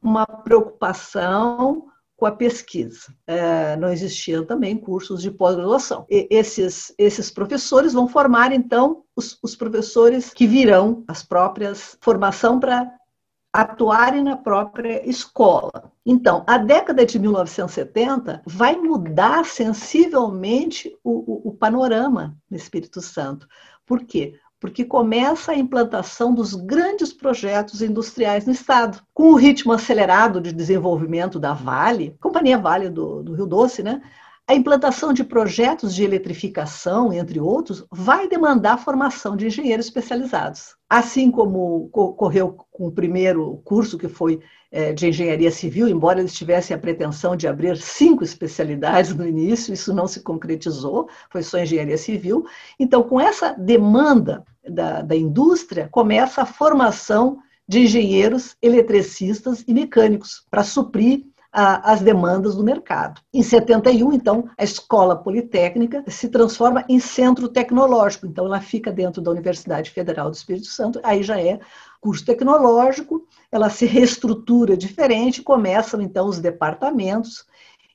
uma 0.03 0.27
preocupação 0.27 1.87
com 2.17 2.27
a 2.27 2.33
pesquisa. 2.33 3.15
É, 3.27 3.77
não 3.77 3.89
existiam 3.89 4.45
também 4.45 4.77
cursos 4.77 5.21
de 5.23 5.31
pós-graduação. 5.31 6.07
Esses, 6.09 6.95
esses 6.97 7.31
professores 7.31 7.93
vão 7.93 8.07
formar, 8.07 8.53
então, 8.53 9.03
os, 9.17 9.39
os 9.43 9.57
professores 9.57 10.31
que 10.33 10.47
virão 10.47 11.05
as 11.09 11.23
próprias 11.23 11.97
formação 12.01 12.61
para 12.61 12.91
atuarem 13.55 14.25
na 14.25 14.37
própria 14.37 15.09
escola. 15.09 15.93
Então, 16.05 16.43
a 16.45 16.59
década 16.59 17.07
de 17.07 17.21
1970 17.21 18.43
vai 18.45 18.75
mudar 18.75 19.45
sensivelmente 19.45 20.93
o, 21.05 21.11
o, 21.11 21.49
o 21.51 21.53
panorama 21.53 22.37
no 22.51 22.57
Espírito 22.57 23.01
Santo. 23.01 23.47
Por 23.87 24.05
quê? 24.05 24.35
porque 24.65 24.83
começa 24.83 25.53
a 25.53 25.59
implantação 25.59 26.35
dos 26.35 26.55
grandes 26.55 27.13
projetos 27.13 27.83
industriais 27.83 28.47
no 28.47 28.53
estado. 28.53 29.03
Com 29.13 29.33
o 29.33 29.37
ritmo 29.37 29.75
acelerado 29.75 30.41
de 30.41 30.53
desenvolvimento 30.53 31.39
da 31.39 31.53
Vale, 31.53 32.17
Companhia 32.19 32.57
Vale 32.57 32.89
do, 32.89 33.23
do 33.23 33.35
Rio 33.35 33.45
Doce, 33.45 33.83
né? 33.83 34.01
A 34.47 34.55
implantação 34.55 35.15
de 35.15 35.25
projetos 35.25 35.95
de 35.95 36.05
eletrificação, 36.05 37.11
entre 37.11 37.41
outros, 37.41 37.83
vai 37.91 38.29
demandar 38.29 38.75
a 38.75 38.79
formação 38.79 39.35
de 39.35 39.47
engenheiros 39.47 39.87
especializados. 39.87 40.77
Assim 40.87 41.31
como 41.31 41.89
ocorreu 41.91 42.55
com 42.71 42.89
o 42.89 42.93
primeiro 42.93 43.63
curso, 43.65 43.97
que 43.97 44.07
foi 44.07 44.41
é, 44.71 44.93
de 44.93 45.09
engenharia 45.09 45.51
civil, 45.51 45.89
embora 45.89 46.21
eles 46.21 46.35
tivessem 46.35 46.77
a 46.77 46.79
pretensão 46.79 47.35
de 47.35 47.49
abrir 47.49 47.79
cinco 47.79 48.23
especialidades 48.23 49.15
no 49.15 49.27
início, 49.27 49.73
isso 49.73 49.95
não 49.95 50.07
se 50.07 50.21
concretizou, 50.21 51.09
foi 51.31 51.43
só 51.43 51.59
engenharia 51.59 51.97
civil. 51.97 52.45
Então, 52.79 53.03
com 53.03 53.19
essa 53.19 53.55
demanda 53.55 54.45
da, 54.69 55.01
da 55.01 55.17
indústria, 55.17 55.89
começa 55.91 56.43
a 56.43 56.47
formação 56.47 57.39
de 57.67 57.81
engenheiros 57.81 58.59
eletricistas 58.61 59.65
e 59.67 59.73
mecânicos 59.73 60.45
para 60.51 60.63
suprir 60.63 61.25
as 61.55 62.01
demandas 62.01 62.57
do 62.57 62.65
mercado. 62.65 63.21
Em 63.33 63.43
71, 63.43 64.13
então, 64.13 64.51
a 64.59 64.65
Escola 64.65 65.15
Politécnica 65.15 66.03
se 66.09 66.29
transforma 66.29 66.85
em 66.89 66.99
centro 66.99 67.49
tecnológico, 67.49 68.27
então 68.27 68.47
ela 68.47 68.61
fica 68.61 68.91
dentro 68.91 69.23
da 69.23 69.31
Universidade 69.31 69.91
Federal 69.91 70.29
do 70.29 70.35
Espírito 70.35 70.67
Santo, 70.67 71.01
aí 71.05 71.23
já 71.23 71.41
é 71.41 71.61
curso 72.01 72.25
tecnológico, 72.25 73.25
ela 73.53 73.71
se 73.71 73.87
reestrutura 73.87 74.77
diferente, 74.77 75.43
começam 75.43 76.01
então 76.01 76.27
os 76.27 76.41
departamentos 76.41 77.47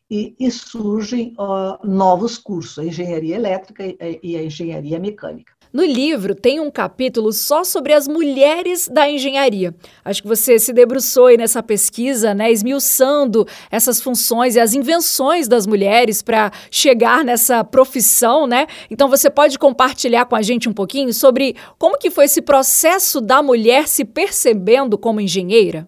e, 0.09 0.35
e 0.39 0.49
surgem 0.49 1.35
uh, 1.37 1.85
novos 1.85 2.37
cursos, 2.37 2.79
a 2.79 2.85
engenharia 2.85 3.35
elétrica 3.35 3.85
e, 3.85 4.19
e 4.23 4.37
a 4.37 4.43
engenharia 4.43 4.97
mecânica. 4.99 5.58
No 5.71 5.85
livro 5.85 6.33
tem 6.33 6.59
um 6.59 6.71
capítulo 6.71 7.31
só 7.31 7.63
sobre 7.63 7.93
as 7.93 8.07
mulheres 8.07 8.87
da 8.87 9.07
engenharia. 9.07 9.75
Acho 10.03 10.23
que 10.23 10.27
você 10.27 10.57
se 10.57 10.73
debruçou 10.73 11.27
aí 11.27 11.37
nessa 11.37 11.61
pesquisa, 11.61 12.33
né, 12.33 12.51
esmiuçando 12.51 13.45
essas 13.69 14.01
funções 14.01 14.55
e 14.55 14.59
as 14.59 14.73
invenções 14.73 15.47
das 15.47 15.67
mulheres 15.67 16.23
para 16.23 16.51
chegar 16.71 17.23
nessa 17.23 17.63
profissão, 17.63 18.47
né? 18.47 18.65
Então 18.89 19.07
você 19.07 19.29
pode 19.29 19.59
compartilhar 19.59 20.25
com 20.25 20.35
a 20.35 20.41
gente 20.41 20.67
um 20.67 20.73
pouquinho 20.73 21.13
sobre 21.13 21.55
como 21.77 21.99
que 21.99 22.09
foi 22.09 22.25
esse 22.25 22.41
processo 22.41 23.21
da 23.21 23.43
mulher 23.43 23.87
se 23.87 24.03
percebendo 24.03 24.97
como 24.97 25.21
engenheira? 25.21 25.87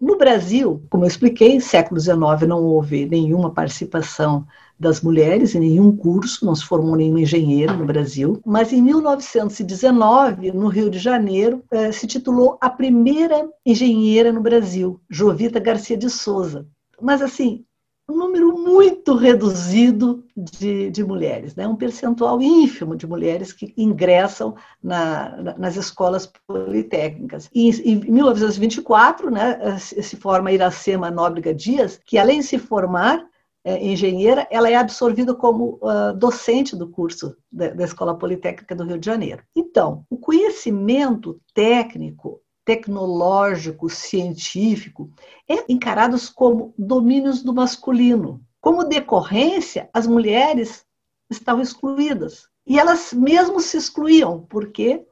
No 0.00 0.16
Brasil, 0.16 0.80
como 0.88 1.02
eu 1.02 1.08
expliquei, 1.08 1.58
século 1.60 2.00
XIX 2.00 2.46
não 2.46 2.62
houve 2.62 3.04
nenhuma 3.04 3.52
participação 3.52 4.46
das 4.78 5.00
mulheres 5.00 5.54
em 5.54 5.60
nenhum 5.60 5.94
curso, 5.96 6.46
não 6.46 6.54
se 6.54 6.64
formou 6.64 6.96
nenhuma 6.96 7.20
engenheira 7.20 7.72
no 7.72 7.84
Brasil, 7.84 8.40
mas 8.46 8.72
em 8.72 8.80
1919, 8.80 10.52
no 10.52 10.68
Rio 10.68 10.88
de 10.88 10.98
Janeiro, 10.98 11.62
eh, 11.70 11.90
se 11.90 12.06
titulou 12.06 12.56
a 12.60 12.70
primeira 12.70 13.48
engenheira 13.66 14.32
no 14.32 14.40
Brasil, 14.40 15.00
Jovita 15.10 15.58
Garcia 15.58 15.96
de 15.96 16.08
Souza. 16.08 16.66
Mas 17.00 17.22
assim, 17.22 17.64
um 18.08 18.16
número 18.16 18.56
muito 18.56 19.14
reduzido 19.14 20.24
de, 20.34 20.90
de, 20.90 21.04
mulheres, 21.04 21.54
né? 21.54 21.68
um 21.68 21.76
percentual 21.76 22.40
ínfimo 22.40 22.96
de 22.96 23.06
mulheres 23.06 23.52
que 23.52 23.74
ingressam 23.76 24.54
na, 24.82 25.36
na, 25.36 25.58
nas 25.58 25.76
escolas 25.76 26.30
politécnicas. 26.46 27.50
E, 27.54 27.68
em 27.68 27.96
1924, 28.10 29.30
né, 29.30 29.78
se 29.78 30.16
forma 30.16 30.50
Iracema 30.50 31.10
Nóbrega 31.10 31.52
Dias, 31.52 32.00
que 32.02 32.16
além 32.16 32.40
de 32.40 32.46
se 32.46 32.58
formar, 32.58 33.26
é, 33.64 33.84
engenheira, 33.84 34.46
ela 34.50 34.70
é 34.70 34.76
absorvida 34.76 35.34
como 35.34 35.78
uh, 35.82 36.16
docente 36.16 36.76
do 36.76 36.88
curso 36.88 37.36
da, 37.50 37.68
da 37.70 37.84
Escola 37.84 38.16
Politécnica 38.16 38.74
do 38.74 38.84
Rio 38.84 38.98
de 38.98 39.06
Janeiro. 39.06 39.42
Então, 39.54 40.04
o 40.08 40.16
conhecimento 40.16 41.40
técnico 41.52 42.40
tecnológico, 42.64 43.88
científico, 43.88 45.10
é 45.48 45.64
encarados 45.72 46.28
como 46.28 46.74
domínios 46.76 47.42
do 47.42 47.54
masculino. 47.54 48.42
Como 48.60 48.84
decorrência, 48.84 49.88
as 49.92 50.06
mulheres 50.06 50.84
estavam 51.30 51.62
excluídas. 51.62 52.46
E 52.66 52.78
elas 52.78 53.12
mesmo 53.14 53.60
se 53.60 53.78
excluíam, 53.78 54.46
porque, 54.50 55.06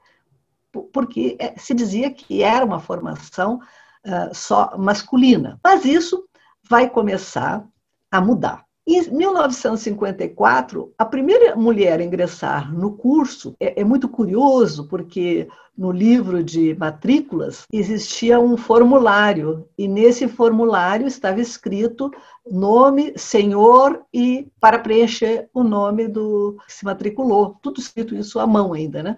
porque 0.93 1.37
é, 1.41 1.59
se 1.59 1.73
dizia 1.73 2.11
que 2.11 2.43
era 2.43 2.65
uma 2.65 2.79
formação 2.79 3.61
uh, 4.05 4.35
só 4.35 4.77
masculina. 4.77 5.59
Mas 5.65 5.87
isso 5.87 6.29
vai 6.69 6.91
começar 6.91 7.67
a 8.11 8.21
mudar. 8.21 8.67
Em 8.89 9.03
1954, 9.11 10.95
a 10.97 11.05
primeira 11.05 11.57
mulher 11.57 11.99
a 11.99 12.05
ingressar 12.05 12.73
no 12.73 12.93
curso 12.93 13.57
é, 13.59 13.81
é, 13.81 13.85
muito 13.85 14.09
curioso, 14.09 14.87
porque 14.87 15.49
no 15.77 15.91
livro 15.91 16.41
de 16.41 16.73
matrículas 16.77 17.65
existia 17.73 18.39
um 18.39 18.57
formulário, 18.57 19.69
e 19.77 19.89
nesse 19.89 20.29
formulário 20.29 21.05
estava 21.05 21.41
escrito 21.41 22.13
nome, 22.49 23.13
senhor 23.17 24.05
e 24.15 24.47
para 24.61 24.79
preencher 24.79 25.49
o 25.53 25.65
nome 25.65 26.07
do 26.07 26.57
que 26.65 26.73
se 26.73 26.85
matriculou. 26.85 27.57
Tudo 27.61 27.81
escrito 27.81 28.15
isso 28.15 28.39
à 28.39 28.47
mão 28.47 28.73
ainda, 28.73 29.03
né? 29.03 29.17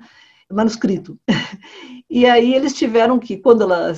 Manuscrito. 0.51 1.18
E 2.11 2.24
aí 2.24 2.55
eles 2.55 2.72
tiveram 2.72 3.18
que, 3.18 3.37
quando 3.37 3.64
ela, 3.64 3.92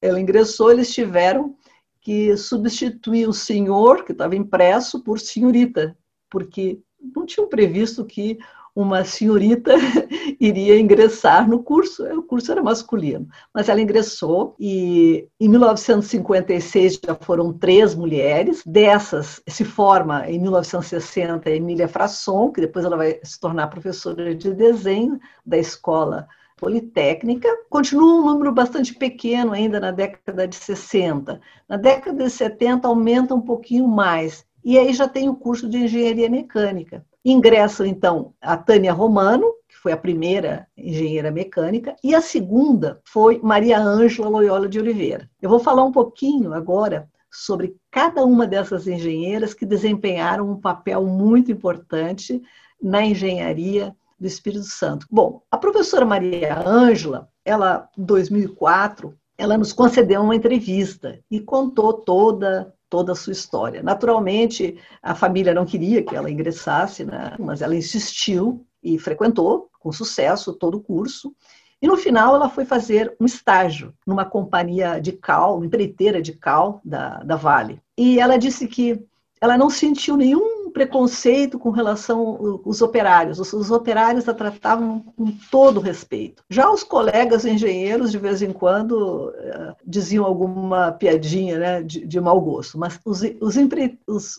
ela 0.00 0.20
ingressou, 0.20 0.72
eles 0.72 0.92
tiveram 0.92 1.54
que 2.02 2.36
substituía 2.36 3.28
o 3.28 3.32
senhor, 3.32 4.04
que 4.04 4.12
estava 4.12 4.36
impresso, 4.36 5.02
por 5.02 5.20
senhorita, 5.20 5.96
porque 6.28 6.80
não 7.14 7.24
tinham 7.24 7.48
previsto 7.48 8.04
que 8.04 8.38
uma 8.74 9.04
senhorita 9.04 9.74
iria 10.40 10.80
ingressar 10.80 11.48
no 11.48 11.62
curso, 11.62 12.04
o 12.18 12.22
curso 12.22 12.50
era 12.50 12.62
masculino, 12.62 13.28
mas 13.54 13.68
ela 13.68 13.80
ingressou 13.80 14.56
e 14.58 15.28
em 15.38 15.48
1956 15.48 17.00
já 17.04 17.14
foram 17.14 17.52
três 17.52 17.94
mulheres, 17.94 18.62
dessas 18.66 19.42
se 19.46 19.64
forma 19.64 20.28
em 20.28 20.40
1960 20.40 21.48
a 21.48 21.54
Emília 21.54 21.86
Frasson, 21.86 22.50
que 22.50 22.62
depois 22.62 22.84
ela 22.84 22.96
vai 22.96 23.20
se 23.22 23.38
tornar 23.38 23.68
professora 23.68 24.34
de 24.34 24.52
desenho 24.52 25.20
da 25.44 25.58
escola 25.58 26.26
Politécnica, 26.62 27.48
continua 27.68 28.20
um 28.20 28.24
número 28.24 28.52
bastante 28.52 28.94
pequeno 28.94 29.50
ainda 29.50 29.80
na 29.80 29.90
década 29.90 30.46
de 30.46 30.54
60. 30.54 31.40
Na 31.68 31.76
década 31.76 32.22
de 32.22 32.30
70 32.30 32.86
aumenta 32.86 33.34
um 33.34 33.40
pouquinho 33.40 33.88
mais, 33.88 34.46
e 34.64 34.78
aí 34.78 34.92
já 34.92 35.08
tem 35.08 35.28
o 35.28 35.34
curso 35.34 35.68
de 35.68 35.78
engenharia 35.78 36.30
mecânica. 36.30 37.04
Ingressam, 37.24 37.84
então, 37.84 38.32
a 38.40 38.56
Tânia 38.56 38.92
Romano, 38.92 39.52
que 39.68 39.76
foi 39.76 39.90
a 39.90 39.96
primeira 39.96 40.68
engenheira 40.76 41.32
mecânica, 41.32 41.96
e 42.00 42.14
a 42.14 42.20
segunda 42.20 43.00
foi 43.02 43.40
Maria 43.42 43.80
Ângela 43.80 44.28
Loyola 44.28 44.68
de 44.68 44.78
Oliveira. 44.78 45.28
Eu 45.42 45.50
vou 45.50 45.58
falar 45.58 45.82
um 45.82 45.90
pouquinho 45.90 46.54
agora 46.54 47.10
sobre 47.28 47.74
cada 47.90 48.24
uma 48.24 48.46
dessas 48.46 48.86
engenheiras 48.86 49.52
que 49.52 49.66
desempenharam 49.66 50.48
um 50.48 50.60
papel 50.60 51.04
muito 51.04 51.50
importante 51.50 52.40
na 52.80 53.04
engenharia 53.04 53.96
do 54.22 54.26
Espírito 54.26 54.64
Santo. 54.64 55.06
Bom, 55.10 55.42
a 55.50 55.58
professora 55.58 56.06
Maria 56.06 56.58
Ângela, 56.66 57.28
ela, 57.44 57.88
em 57.98 58.04
2004, 58.04 59.14
ela 59.36 59.58
nos 59.58 59.72
concedeu 59.72 60.22
uma 60.22 60.36
entrevista 60.36 61.18
e 61.30 61.40
contou 61.40 61.92
toda 61.92 62.72
toda 62.88 63.12
a 63.12 63.16
sua 63.16 63.32
história. 63.32 63.82
Naturalmente, 63.82 64.76
a 65.02 65.14
família 65.14 65.54
não 65.54 65.64
queria 65.64 66.02
que 66.02 66.14
ela 66.14 66.30
ingressasse, 66.30 67.06
né? 67.06 67.34
mas 67.38 67.62
ela 67.62 67.74
insistiu 67.74 68.66
e 68.82 68.98
frequentou 68.98 69.70
com 69.80 69.90
sucesso 69.90 70.52
todo 70.52 70.74
o 70.74 70.82
curso. 70.82 71.34
E 71.80 71.86
no 71.86 71.96
final 71.96 72.36
ela 72.36 72.50
foi 72.50 72.66
fazer 72.66 73.16
um 73.18 73.24
estágio 73.24 73.94
numa 74.06 74.26
companhia 74.26 75.00
de 75.00 75.12
cal, 75.12 75.64
empreiteira 75.64 76.20
de 76.20 76.34
cal 76.34 76.82
da, 76.84 77.22
da 77.22 77.34
Vale. 77.34 77.80
E 77.96 78.20
ela 78.20 78.36
disse 78.36 78.68
que 78.68 79.02
ela 79.40 79.56
não 79.56 79.70
sentiu 79.70 80.14
nenhum 80.14 80.61
preconceito 80.72 81.58
com 81.58 81.70
relação 81.70 82.60
aos 82.64 82.82
operários. 82.82 83.38
Os, 83.38 83.52
os, 83.52 83.70
operários 83.70 84.28
a 84.28 84.34
tratavam 84.34 85.00
com 85.16 85.30
todo 85.50 85.80
respeito. 85.80 86.42
Já 86.50 86.70
os 86.70 86.82
colegas 86.82 87.44
engenheiros, 87.44 88.10
de 88.10 88.18
vez 88.18 88.42
em 88.42 88.52
quando, 88.52 89.28
uh, 89.30 89.76
diziam 89.84 90.24
alguma 90.24 90.92
piadinha 90.92 91.58
né, 91.58 91.82
de, 91.82 92.06
de 92.06 92.20
mau 92.20 92.40
gosto, 92.40 92.78
mas 92.78 92.98
os, 93.04 93.22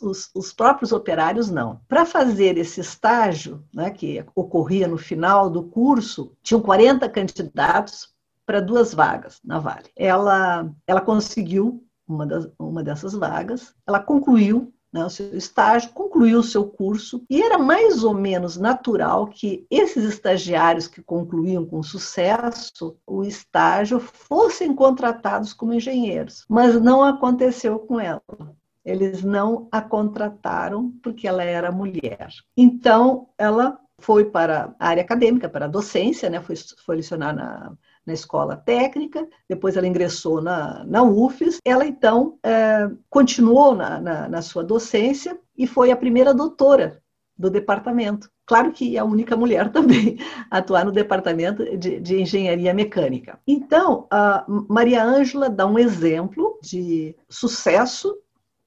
os, 0.02 0.30
os 0.36 0.54
próprios 0.54 0.92
operários 0.92 1.50
não. 1.50 1.80
Para 1.88 2.06
fazer 2.06 2.58
esse 2.58 2.82
estágio, 2.82 3.64
né, 3.74 3.90
que 3.90 4.24
ocorria 4.36 4.88
no 4.88 4.98
final 4.98 5.50
do 5.50 5.64
curso, 5.64 6.34
tinham 6.42 6.62
40 6.62 7.08
candidatos 7.10 8.14
para 8.46 8.60
duas 8.60 8.94
vagas 8.94 9.40
na 9.44 9.60
Vale. 9.60 9.90
Ela, 9.96 10.70
ela 10.86 11.02
conseguiu 11.02 11.84
uma, 12.08 12.26
das, 12.26 12.50
uma 12.60 12.84
dessas 12.84 13.14
vagas, 13.14 13.74
ela 13.88 14.00
concluiu 14.00 14.74
né, 14.94 15.04
o 15.04 15.10
seu 15.10 15.36
estágio, 15.36 15.89
concluiu 15.91 16.39
o 16.39 16.44
seu 16.44 16.66
curso, 16.68 17.24
e 17.28 17.41
era 17.41 17.58
mais 17.58 18.04
ou 18.04 18.14
menos 18.14 18.58
natural 18.58 19.26
que 19.26 19.66
esses 19.72 20.04
estagiários 20.04 20.88
que 20.88 21.02
concluíam 21.02 21.66
com 21.66 21.82
sucesso 21.82 22.96
o 23.08 23.24
estágio 23.24 24.00
fossem 24.00 24.76
contratados 24.76 25.52
como 25.52 25.74
engenheiros, 25.74 26.46
mas 26.48 26.80
não 26.80 27.04
aconteceu 27.04 27.80
com 27.80 28.00
ela. 28.00 28.22
Eles 28.86 29.24
não 29.24 29.68
a 29.72 29.82
contrataram 29.82 30.91
porque 31.02 31.28
ela 31.28 31.44
era 31.44 31.72
mulher. 31.72 32.28
Então, 32.56 33.30
ela 33.38 33.80
foi 33.98 34.26
para 34.26 34.76
a 34.78 34.89
área 34.89 35.02
acadêmica, 35.02 35.48
para 35.48 35.66
a 35.66 35.70
docência, 35.70 36.30
né? 36.30 36.41
foi, 36.41 36.56
foi 36.86 36.98
lecionar 36.98 37.34
na 37.34 37.74
na 38.06 38.14
escola 38.14 38.56
técnica, 38.56 39.28
depois 39.47 39.78
ela 39.78 39.88
ingressou 39.88 40.41
na, 40.41 40.84
na 40.86 41.04
UFES. 41.04 41.60
Ela, 41.66 41.86
então, 41.86 42.38
é, 42.43 42.89
continuou 43.10 43.76
na, 43.76 43.99
na, 43.99 44.30
na 44.30 44.41
sua 44.41 44.64
docência 44.64 45.38
e 45.58 45.66
foi 45.66 45.91
a 45.91 45.95
primeira 45.95 46.34
doutora 46.34 47.01
do 47.38 47.49
departamento. 47.49 48.30
Claro 48.45 48.72
que 48.72 48.97
é 48.97 48.99
a 48.99 49.06
única 49.06 49.36
mulher 49.36 49.72
também 49.74 50.18
a 50.51 50.58
atuar 50.58 50.86
no 50.86 50.91
departamento 50.91 51.78
de, 51.78 51.99
de, 51.99 52.22
engenharia 52.22 52.74
mecânica. 52.74 53.39
Então, 53.47 54.08
Maria 54.70 55.04
Ângela 55.04 55.49
dá 55.49 55.66
um 55.66 55.80
exemplo 55.80 56.60
de 56.62 57.16
sucesso, 57.30 58.18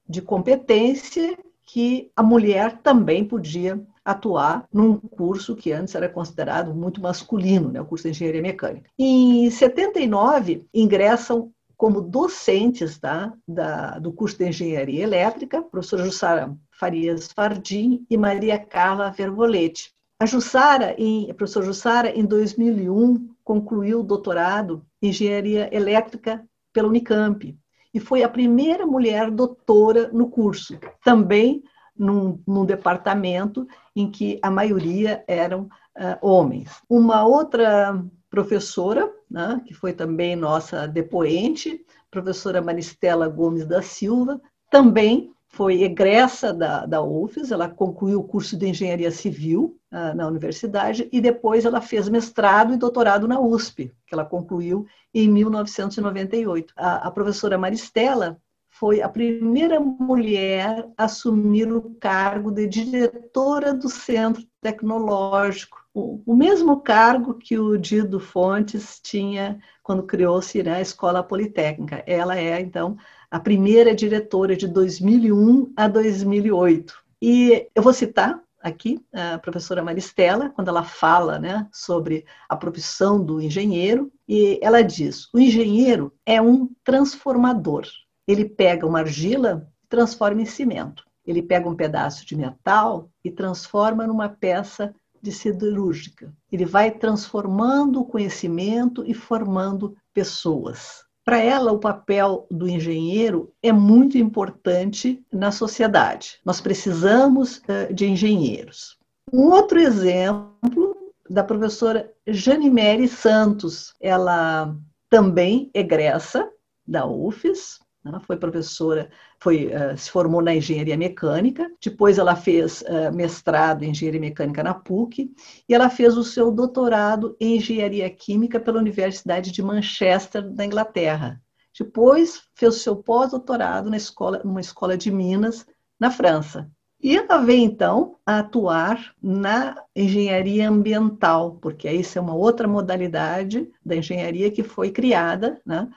de 0.09 0.22
competência 0.22 1.37
que 1.64 2.11
a 2.16 2.22
mulher 2.22 2.78
também 2.78 3.24
podia 3.24 3.80
atuar 4.07 4.69
num 4.73 4.97
curso 4.97 5.57
que 5.57 5.73
antes 5.73 5.97
era 5.97 6.09
considerado 6.09 6.73
muito 6.73 7.01
masculino, 7.01 7.73
né, 7.73 7.81
o 7.81 7.85
curso 7.85 8.05
de 8.05 8.11
engenharia 8.11 8.41
mecânica. 8.41 8.89
Em 8.97 9.51
79, 9.51 10.65
ingressam 10.73 11.51
como 11.77 12.01
docentes 12.01 12.99
tá, 12.99 13.35
da, 13.47 13.99
do 13.99 14.13
curso 14.13 14.39
de 14.39 14.49
engenharia 14.49 15.03
elétrica, 15.03 15.61
professora 15.61 16.05
Jussara 16.05 16.57
Farias 16.71 17.33
Fardim 17.33 18.07
e 18.09 18.17
Maria 18.17 18.59
Carla 18.59 19.11
Vervolete. 19.11 19.91
A 20.21 20.25
Jussara, 20.25 20.95
em, 20.97 21.29
a 21.29 21.35
professora 21.35 21.67
Jussara, 21.67 22.11
em 22.17 22.25
2001, 22.25 23.29
concluiu 23.43 24.01
o 24.01 24.05
doutorado 24.05 24.87
em 25.03 25.09
engenharia 25.09 25.69
elétrica 25.75 26.43
pela 26.73 26.89
Unicamp 26.89 27.59
e 27.93 27.99
foi 27.99 28.23
a 28.23 28.29
primeira 28.29 28.87
mulher 28.87 29.31
doutora 29.33 30.09
no 30.13 30.31
curso. 30.31 30.79
Também 31.05 31.63
num, 31.99 32.41
num 32.47 32.65
departamento 32.65 33.67
em 33.97 34.11
que 34.11 34.38
a 34.42 34.51
maioria 34.51 35.24
eram 35.26 35.62
uh, 35.62 36.18
homens. 36.20 36.70
Uma 36.88 37.26
outra 37.26 37.99
professora, 38.28 39.11
né, 39.30 39.62
que 39.64 39.72
foi 39.72 39.94
também 39.94 40.36
nossa 40.36 40.86
depoente, 40.86 41.84
professora 42.11 42.61
Maristela 42.61 43.28
Gomes 43.28 43.64
da 43.64 43.80
Silva, 43.80 44.38
também 44.70 45.32
foi 45.49 45.82
egressa 45.82 46.53
da, 46.53 46.84
da 46.84 47.03
UFES, 47.03 47.51
ela 47.51 47.68
concluiu 47.68 48.20
o 48.20 48.24
curso 48.24 48.59
de 48.59 48.68
engenharia 48.68 49.11
civil 49.11 49.78
uh, 49.90 50.14
na 50.14 50.26
universidade 50.26 51.09
e 51.11 51.18
depois 51.18 51.64
ela 51.64 51.80
fez 51.80 52.11
mestrado 52.11 52.74
e 52.74 52.76
doutorado 52.76 53.26
na 53.26 53.40
USP, 53.40 53.90
que 54.07 54.14
ela 54.14 54.24
concluiu 54.24 54.86
em 55.14 55.28
1998. 55.28 56.74
A, 56.76 57.09
a 57.09 57.11
professora 57.11 57.57
Maristela 57.57 58.38
foi 58.79 59.01
a 59.01 59.09
primeira 59.09 59.81
mulher 59.81 60.87
a 60.99 61.05
assumir 61.05 61.72
o 61.72 61.95
cargo 61.99 62.51
de 62.51 62.66
diretora 62.66 63.72
do 63.72 63.89
Centro 63.89 64.45
Tecnológico, 64.61 65.79
o, 65.95 66.35
mesmo 66.35 66.81
cargo 66.81 67.35
que 67.35 67.59
o 67.59 67.79
Dido 67.79 68.20
Fontes 68.20 69.01
tinha 69.03 69.59
quando 69.83 70.03
criou-se 70.03 70.62
né, 70.62 70.77
a 70.77 70.81
Escola 70.83 71.22
Politécnica. 71.22 72.05
Ela 72.07 72.37
é, 72.39 72.61
então, 72.61 72.99
a 73.31 73.41
primeira 73.41 73.95
diretora 73.95 74.55
de 74.55 74.68
2001 74.68 75.72
a 75.74 75.89
2008. 75.89 76.95
E 77.22 77.68
eu 77.74 77.83
vou 77.83 77.95
citar 77.95 78.39
aqui 78.61 79.01
a 79.11 79.39
professora 79.39 79.83
Maristela, 79.83 80.51
quando 80.51 80.68
ela 80.68 80.85
fala 80.85 81.39
né, 81.39 81.66
sobre 81.72 82.27
a 82.47 82.55
profissão 82.55 83.24
do 83.24 83.41
engenheiro, 83.41 84.12
e 84.29 84.61
ela 84.62 84.83
diz: 84.83 85.33
o 85.33 85.39
engenheiro 85.39 86.12
é 86.27 86.43
um 86.43 86.68
transformador 86.85 87.87
ele 88.27 88.45
pega 88.45 88.87
uma 88.87 89.01
argila 89.01 89.68
e 89.85 89.89
transforma 89.89 90.43
em 90.43 90.47
cimento. 90.47 91.05
Ele 91.27 91.43
pega 91.43 91.68
um 91.68 91.74
pedaço 91.74 92.24
de 92.24 92.37
metal 92.37 93.11
e 93.24 93.31
transforma 93.31 94.07
numa 94.07 94.29
peça 94.29 94.95
de 95.20 95.33
siderúrgica. 95.33 96.33
Ele 96.51 96.64
vai 96.64 96.91
transformando 96.91 98.01
o 98.01 98.05
conhecimento 98.05 99.05
e 99.07 99.12
formando 99.12 99.97
pessoas. 100.14 101.05
Para 101.24 101.39
ela, 101.39 101.72
o 101.72 101.81
papel 101.81 102.47
do 102.49 102.68
engenheiro 102.68 103.53
é 103.61 103.72
muito 103.72 104.16
importante 104.16 105.24
na 105.33 105.51
sociedade. 105.51 106.39
Nós 106.45 106.61
precisamos 106.61 107.59
uh, 107.59 107.93
de 107.93 108.07
engenheiros. 108.07 108.97
Um 109.33 109.51
outro 109.51 109.81
exemplo 109.81 110.97
da 111.29 111.43
professora 111.43 112.12
Janimere 112.29 113.09
Santos. 113.09 113.93
Ela 114.01 114.77
também 115.11 115.68
egressa 115.74 116.49
da 116.87 117.05
UFES, 117.05 117.81
ela 118.09 118.21
foi 118.21 118.37
professora, 118.37 119.11
foi, 119.41 119.67
uh, 119.67 119.97
se 119.97 120.11
formou 120.11 120.43
na 120.43 120.55
engenharia 120.55 120.97
mecânica, 120.97 121.71
depois 121.83 122.19
ela 122.19 122.37
fez 122.37 122.83
uh, 122.83 123.15
mestrado 123.15 123.83
em 123.83 123.91
engenharia 123.91 124.21
mecânica 124.21 124.63
na 124.63 124.75
PUC 124.75 125.31
e 125.69 125.75
ela 125.75 125.91
fez 125.91 126.17
o 126.17 126.25
seu 126.25 126.51
doutorado 126.51 127.37
em 127.41 127.57
engenharia 127.57 128.09
química 128.11 128.61
pela 128.61 128.79
Universidade 128.79 129.51
de 129.53 129.63
Manchester, 129.63 130.49
da 130.51 130.65
Inglaterra. 130.65 131.41
Depois 131.79 132.43
fez 132.55 132.77
o 132.77 132.79
seu 132.79 132.97
pós-doutorado 132.97 133.91
na 133.91 133.97
escola, 133.97 134.41
numa 134.45 134.61
escola 134.61 134.97
de 134.97 135.11
Minas, 135.11 135.67
na 136.01 136.11
França. 136.11 136.71
E 137.07 137.17
ela 137.17 137.39
veio, 137.39 137.63
então, 137.63 138.17
a 138.27 138.41
atuar 138.41 139.15
na 139.23 139.81
engenharia 139.95 140.69
ambiental, 140.69 141.57
porque 141.63 141.89
isso 141.89 142.19
é 142.19 142.21
uma 142.21 142.35
outra 142.35 142.67
modalidade 142.67 143.71
da 143.85 143.95
engenharia 143.95 144.51
que 144.51 144.65
foi 144.65 144.91
criada 144.91 145.61
né, 145.65 145.89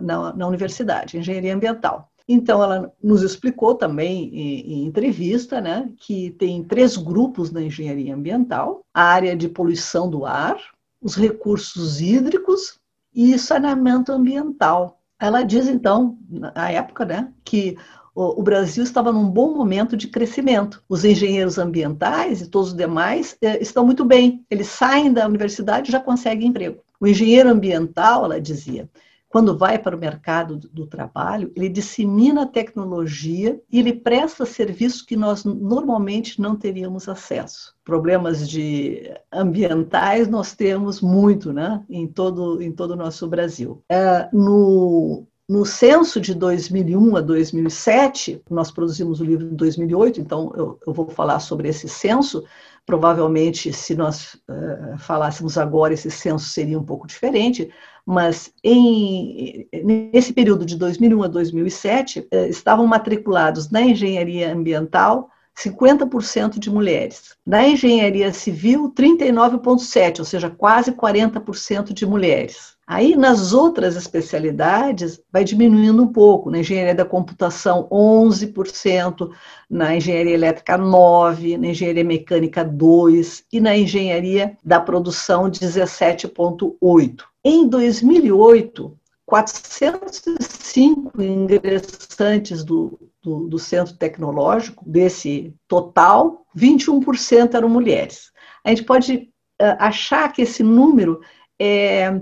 na, 0.00 0.32
na 0.32 0.46
universidade, 0.48 1.18
engenharia 1.18 1.54
ambiental. 1.54 2.10
Então, 2.26 2.62
ela 2.62 2.90
nos 3.04 3.20
explicou 3.22 3.74
também 3.74 4.34
em, 4.34 4.60
em, 4.72 4.86
entrevista 4.86 5.60
né, 5.60 5.92
que 5.98 6.30
tem 6.30 6.64
três 6.64 6.96
grupos 6.96 7.52
na 7.52 7.60
engenharia 7.60 8.14
ambiental: 8.14 8.80
a 8.94 9.02
área 9.02 9.36
de 9.36 9.50
poluição 9.50 10.08
do 10.08 10.24
ar, 10.24 10.56
os 11.02 11.14
recursos 11.14 12.00
hídricos 12.00 12.80
e 13.14 13.38
saneamento 13.38 14.10
ambiental. 14.10 15.02
Ela 15.20 15.42
diz, 15.42 15.68
então, 15.68 16.16
na 16.30 16.70
época, 16.70 17.04
né, 17.04 17.30
que 17.44 17.76
o, 18.16 18.42
Brasil 18.42 18.82
estava 18.82 19.12
num 19.12 19.28
bom 19.28 19.54
momento 19.54 19.94
de 19.94 20.08
crescimento. 20.08 20.82
Os 20.88 21.04
engenheiros 21.04 21.58
ambientais 21.58 22.40
e 22.40 22.48
todos 22.48 22.68
os 22.68 22.74
demais 22.74 23.36
eh, 23.42 23.60
estão 23.60 23.84
muito 23.84 24.06
bem. 24.06 24.42
Eles 24.50 24.68
saem 24.68 25.12
da 25.12 25.26
universidade 25.26 25.90
e 25.90 25.92
já 25.92 26.00
conseguem 26.00 26.48
emprego. 26.48 26.80
O 26.98 27.06
engenheiro 27.06 27.50
ambiental, 27.50 28.24
ela 28.24 28.40
dizia, 28.40 28.88
quando 29.28 29.58
vai 29.58 29.78
para 29.78 29.94
o 29.94 30.00
mercado 30.00 30.56
do 30.56 30.86
trabalho, 30.86 31.52
ele 31.54 31.68
dissemina 31.68 32.44
a 32.44 32.46
tecnologia 32.46 33.60
e 33.70 33.78
ele 33.78 33.92
presta 33.92 34.46
serviços 34.46 35.02
que 35.02 35.14
nós 35.14 35.44
normalmente 35.44 36.40
não 36.40 36.56
teríamos 36.56 37.10
acesso. 37.10 37.74
Problemas 37.84 38.48
de 38.48 39.12
ambientais 39.30 40.26
nós 40.26 40.54
temos 40.54 41.02
muito, 41.02 41.52
né, 41.52 41.84
em 41.90 42.06
todo 42.06 42.62
em 42.62 42.72
todo 42.72 42.92
o 42.92 42.96
nosso 42.96 43.28
Brasil. 43.28 43.82
É, 43.90 44.26
no 44.32 45.26
no 45.48 45.64
censo 45.64 46.20
de 46.20 46.34
2001 46.34 47.16
a 47.16 47.20
2007, 47.20 48.42
nós 48.50 48.72
produzimos 48.72 49.20
o 49.20 49.24
livro 49.24 49.46
em 49.46 49.54
2008, 49.54 50.20
então 50.20 50.52
eu, 50.56 50.78
eu 50.84 50.92
vou 50.92 51.08
falar 51.08 51.38
sobre 51.38 51.68
esse 51.68 51.88
censo. 51.88 52.44
Provavelmente, 52.84 53.72
se 53.72 53.94
nós 53.94 54.34
uh, 54.48 54.98
falássemos 54.98 55.56
agora, 55.56 55.94
esse 55.94 56.10
censo 56.10 56.46
seria 56.46 56.78
um 56.78 56.84
pouco 56.84 57.06
diferente, 57.06 57.70
mas 58.04 58.52
em, 58.62 59.68
nesse 59.84 60.32
período 60.32 60.66
de 60.66 60.76
2001 60.76 61.22
a 61.22 61.28
2007, 61.28 62.20
uh, 62.20 62.36
estavam 62.48 62.86
matriculados 62.86 63.70
na 63.70 63.82
engenharia 63.82 64.52
ambiental 64.52 65.30
50% 65.56 66.58
de 66.58 66.70
mulheres. 66.70 67.34
Na 67.44 67.66
engenharia 67.66 68.32
civil, 68.32 68.92
39,7%, 68.92 70.18
ou 70.18 70.24
seja, 70.24 70.50
quase 70.50 70.92
40% 70.92 71.92
de 71.92 72.04
mulheres. 72.04 72.76
Aí, 72.86 73.16
nas 73.16 73.52
outras 73.52 73.96
especialidades, 73.96 75.20
vai 75.32 75.42
diminuindo 75.42 76.02
um 76.02 76.12
pouco. 76.12 76.50
Na 76.50 76.60
engenharia 76.60 76.94
da 76.94 77.04
computação, 77.04 77.88
11%, 77.90 79.28
na 79.68 79.96
engenharia 79.96 80.34
elétrica, 80.34 80.78
9%, 80.78 81.58
na 81.58 81.68
engenharia 81.68 82.04
mecânica, 82.04 82.64
2%, 82.64 83.42
e 83.52 83.60
na 83.60 83.76
engenharia 83.76 84.56
da 84.64 84.78
produção, 84.78 85.50
17,8%. 85.50 87.24
Em 87.42 87.66
2008, 87.66 88.96
405 89.24 91.20
ingressantes 91.20 92.62
do, 92.62 92.96
do, 93.26 93.48
do 93.48 93.58
centro 93.58 93.94
tecnológico, 93.94 94.88
desse 94.88 95.52
total, 95.66 96.46
21% 96.56 97.54
eram 97.54 97.68
mulheres. 97.68 98.30
A 98.64 98.68
gente 98.68 98.84
pode 98.84 99.28
uh, 99.60 99.76
achar 99.80 100.32
que 100.32 100.42
esse 100.42 100.62
número 100.62 101.20
é 101.60 102.20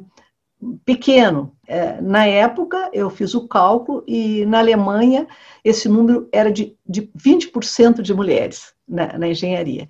pequeno. 0.83 1.53
É, 1.67 2.01
na 2.01 2.25
época, 2.27 2.89
eu 2.95 3.11
fiz 3.11 3.35
o 3.35 3.47
cálculo 3.47 4.03
e 4.07 4.47
na 4.47 4.61
Alemanha 4.61 5.27
esse 5.63 5.91
número 5.91 6.27
era 6.33 6.51
de, 6.51 6.75
de 6.87 7.03
20% 7.19 8.01
de 8.01 8.15
mulheres 8.15 8.73
na, 8.89 9.19
na 9.19 9.29
engenharia. 9.29 9.87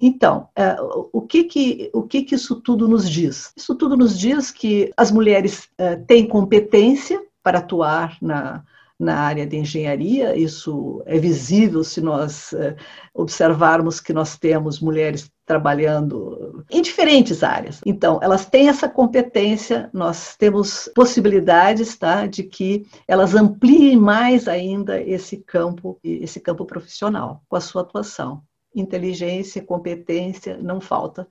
Então, 0.00 0.48
é, 0.56 0.76
o, 1.12 1.20
que, 1.20 1.44
que, 1.44 1.90
o 1.92 2.02
que, 2.04 2.22
que 2.22 2.34
isso 2.36 2.58
tudo 2.62 2.88
nos 2.88 3.08
diz? 3.08 3.52
Isso 3.54 3.74
tudo 3.74 3.98
nos 3.98 4.18
diz 4.18 4.50
que 4.50 4.90
as 4.96 5.12
mulheres 5.12 5.68
é, 5.76 5.96
têm 5.96 6.26
competência 6.26 7.22
para 7.42 7.58
atuar 7.58 8.16
na, 8.22 8.64
na 8.98 9.16
área 9.16 9.46
de 9.46 9.56
engenharia, 9.56 10.36
isso 10.36 11.02
é 11.06 11.18
visível 11.18 11.82
se 11.82 12.00
nós 12.00 12.52
uh, 12.52 12.76
observarmos 13.12 14.00
que 14.00 14.12
nós 14.12 14.38
temos 14.38 14.80
mulheres 14.80 15.30
trabalhando 15.44 16.64
em 16.70 16.80
diferentes 16.80 17.42
áreas. 17.42 17.80
Então, 17.84 18.18
elas 18.22 18.46
têm 18.46 18.68
essa 18.68 18.88
competência, 18.88 19.90
nós 19.92 20.36
temos 20.36 20.88
possibilidades 20.94 21.96
tá, 21.96 22.26
de 22.26 22.44
que 22.44 22.86
elas 23.06 23.34
ampliem 23.34 23.96
mais 23.96 24.48
ainda 24.48 25.00
esse 25.00 25.38
campo, 25.38 25.98
esse 26.02 26.40
campo 26.40 26.64
profissional 26.64 27.42
com 27.48 27.56
a 27.56 27.60
sua 27.60 27.82
atuação. 27.82 28.42
Inteligência, 28.74 29.62
competência 29.62 30.56
não 30.56 30.80
falta 30.80 31.28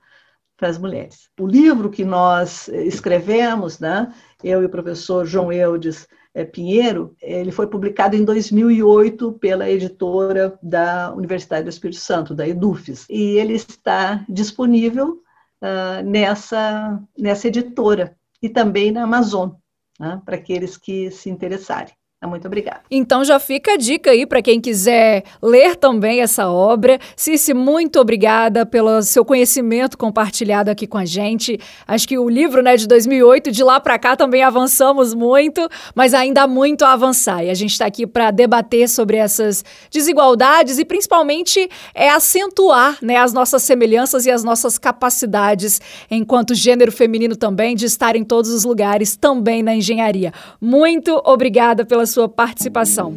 para 0.56 0.68
as 0.68 0.78
mulheres. 0.78 1.28
O 1.38 1.46
livro 1.46 1.90
que 1.90 2.04
nós 2.04 2.68
escrevemos, 2.68 3.80
né, 3.80 4.14
eu 4.42 4.62
e 4.62 4.66
o 4.66 4.70
professor 4.70 5.26
João 5.26 5.52
Eudes 5.52 6.06
Pinheiro, 6.42 7.14
ele 7.22 7.52
foi 7.52 7.68
publicado 7.68 8.16
em 8.16 8.24
2008 8.24 9.34
pela 9.34 9.70
editora 9.70 10.58
da 10.60 11.12
Universidade 11.14 11.62
do 11.62 11.70
Espírito 11.70 12.00
Santo, 12.00 12.34
da 12.34 12.48
EDUFES, 12.48 13.06
e 13.08 13.36
ele 13.38 13.52
está 13.52 14.24
disponível 14.28 15.22
uh, 15.62 16.02
nessa, 16.04 17.00
nessa 17.16 17.46
editora 17.46 18.16
e 18.42 18.48
também 18.48 18.90
na 18.90 19.04
Amazon, 19.04 19.50
né, 19.98 20.20
para 20.24 20.34
aqueles 20.34 20.76
que 20.76 21.10
se 21.12 21.30
interessarem. 21.30 21.94
Muito 22.26 22.46
obrigada. 22.46 22.80
Então 22.90 23.24
já 23.24 23.38
fica 23.38 23.72
a 23.72 23.76
dica 23.76 24.10
aí 24.10 24.26
para 24.26 24.42
quem 24.42 24.60
quiser 24.60 25.24
ler 25.42 25.76
também 25.76 26.20
essa 26.20 26.48
obra. 26.48 26.98
Cici, 27.16 27.54
muito 27.54 28.00
obrigada 28.00 28.64
pelo 28.64 29.02
seu 29.02 29.24
conhecimento 29.24 29.96
compartilhado 29.96 30.70
aqui 30.70 30.86
com 30.86 30.98
a 30.98 31.04
gente. 31.04 31.58
Acho 31.86 32.08
que 32.08 32.18
o 32.18 32.28
livro, 32.28 32.62
né, 32.62 32.76
de 32.76 32.86
2008, 32.86 33.50
de 33.50 33.62
lá 33.62 33.80
para 33.80 33.98
cá 33.98 34.16
também 34.16 34.42
avançamos 34.42 35.14
muito, 35.14 35.68
mas 35.94 36.14
ainda 36.14 36.42
há 36.42 36.46
muito 36.46 36.84
a 36.84 36.92
avançar. 36.92 37.44
E 37.44 37.50
a 37.50 37.54
gente 37.54 37.72
está 37.72 37.86
aqui 37.86 38.06
para 38.06 38.30
debater 38.30 38.88
sobre 38.88 39.16
essas 39.16 39.64
desigualdades 39.90 40.78
e 40.78 40.84
principalmente 40.84 41.68
é 41.94 42.08
acentuar, 42.08 42.98
né, 43.02 43.16
as 43.16 43.32
nossas 43.32 43.62
semelhanças 43.62 44.26
e 44.26 44.30
as 44.30 44.44
nossas 44.44 44.78
capacidades 44.78 45.80
enquanto 46.10 46.54
gênero 46.54 46.92
feminino 46.92 47.36
também 47.36 47.74
de 47.74 47.86
estar 47.86 48.16
em 48.16 48.24
todos 48.24 48.50
os 48.50 48.64
lugares, 48.64 49.16
também 49.16 49.62
na 49.62 49.74
engenharia. 49.74 50.32
Muito 50.60 51.20
obrigada 51.24 51.84
pela 51.84 52.06
sua 52.14 52.28
participação. 52.28 53.12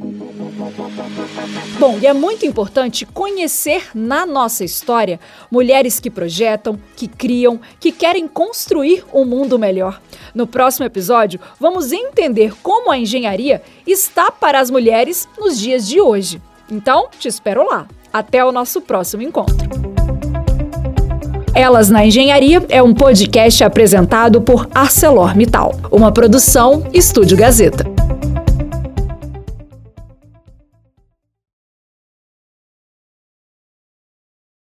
Bom, 1.80 2.00
e 2.02 2.08
é 2.08 2.14
muito 2.14 2.48
importante 2.48 3.06
conhecer 3.06 3.92
na 3.94 4.26
nossa 4.26 4.64
história 4.64 5.20
mulheres 5.52 6.00
que 6.00 6.10
projetam, 6.10 6.80
que 6.96 7.08
criam, 7.08 7.60
que 7.80 7.92
querem 7.92 8.28
construir 8.28 9.06
um 9.14 9.24
mundo 9.24 9.60
melhor. 9.60 10.02
No 10.34 10.48
próximo 10.48 10.88
episódio, 10.88 11.40
vamos 11.60 11.92
entender 11.92 12.56
como 12.64 12.92
a 12.92 12.98
engenharia 12.98 13.62
está 13.86 14.32
para 14.32 14.60
as 14.60 14.72
mulheres 14.72 15.30
nos 15.38 15.60
dias 15.60 15.88
de 15.88 16.02
hoje. 16.02 16.42
Então, 16.70 17.08
te 17.20 17.28
espero 17.28 17.68
lá. 17.70 17.88
Até 18.12 18.44
o 18.44 18.52
nosso 18.52 18.82
próximo 18.82 19.22
encontro. 19.22 19.68
Elas 21.54 21.90
na 21.90 22.06
Engenharia 22.06 22.66
é 22.70 22.82
um 22.82 22.94
podcast 22.94 23.64
apresentado 23.64 24.42
por 24.42 24.68
ArcelorMittal, 24.74 25.76
uma 25.92 26.12
produção 26.12 26.84
Estúdio 26.94 27.36
Gazeta. 27.38 27.97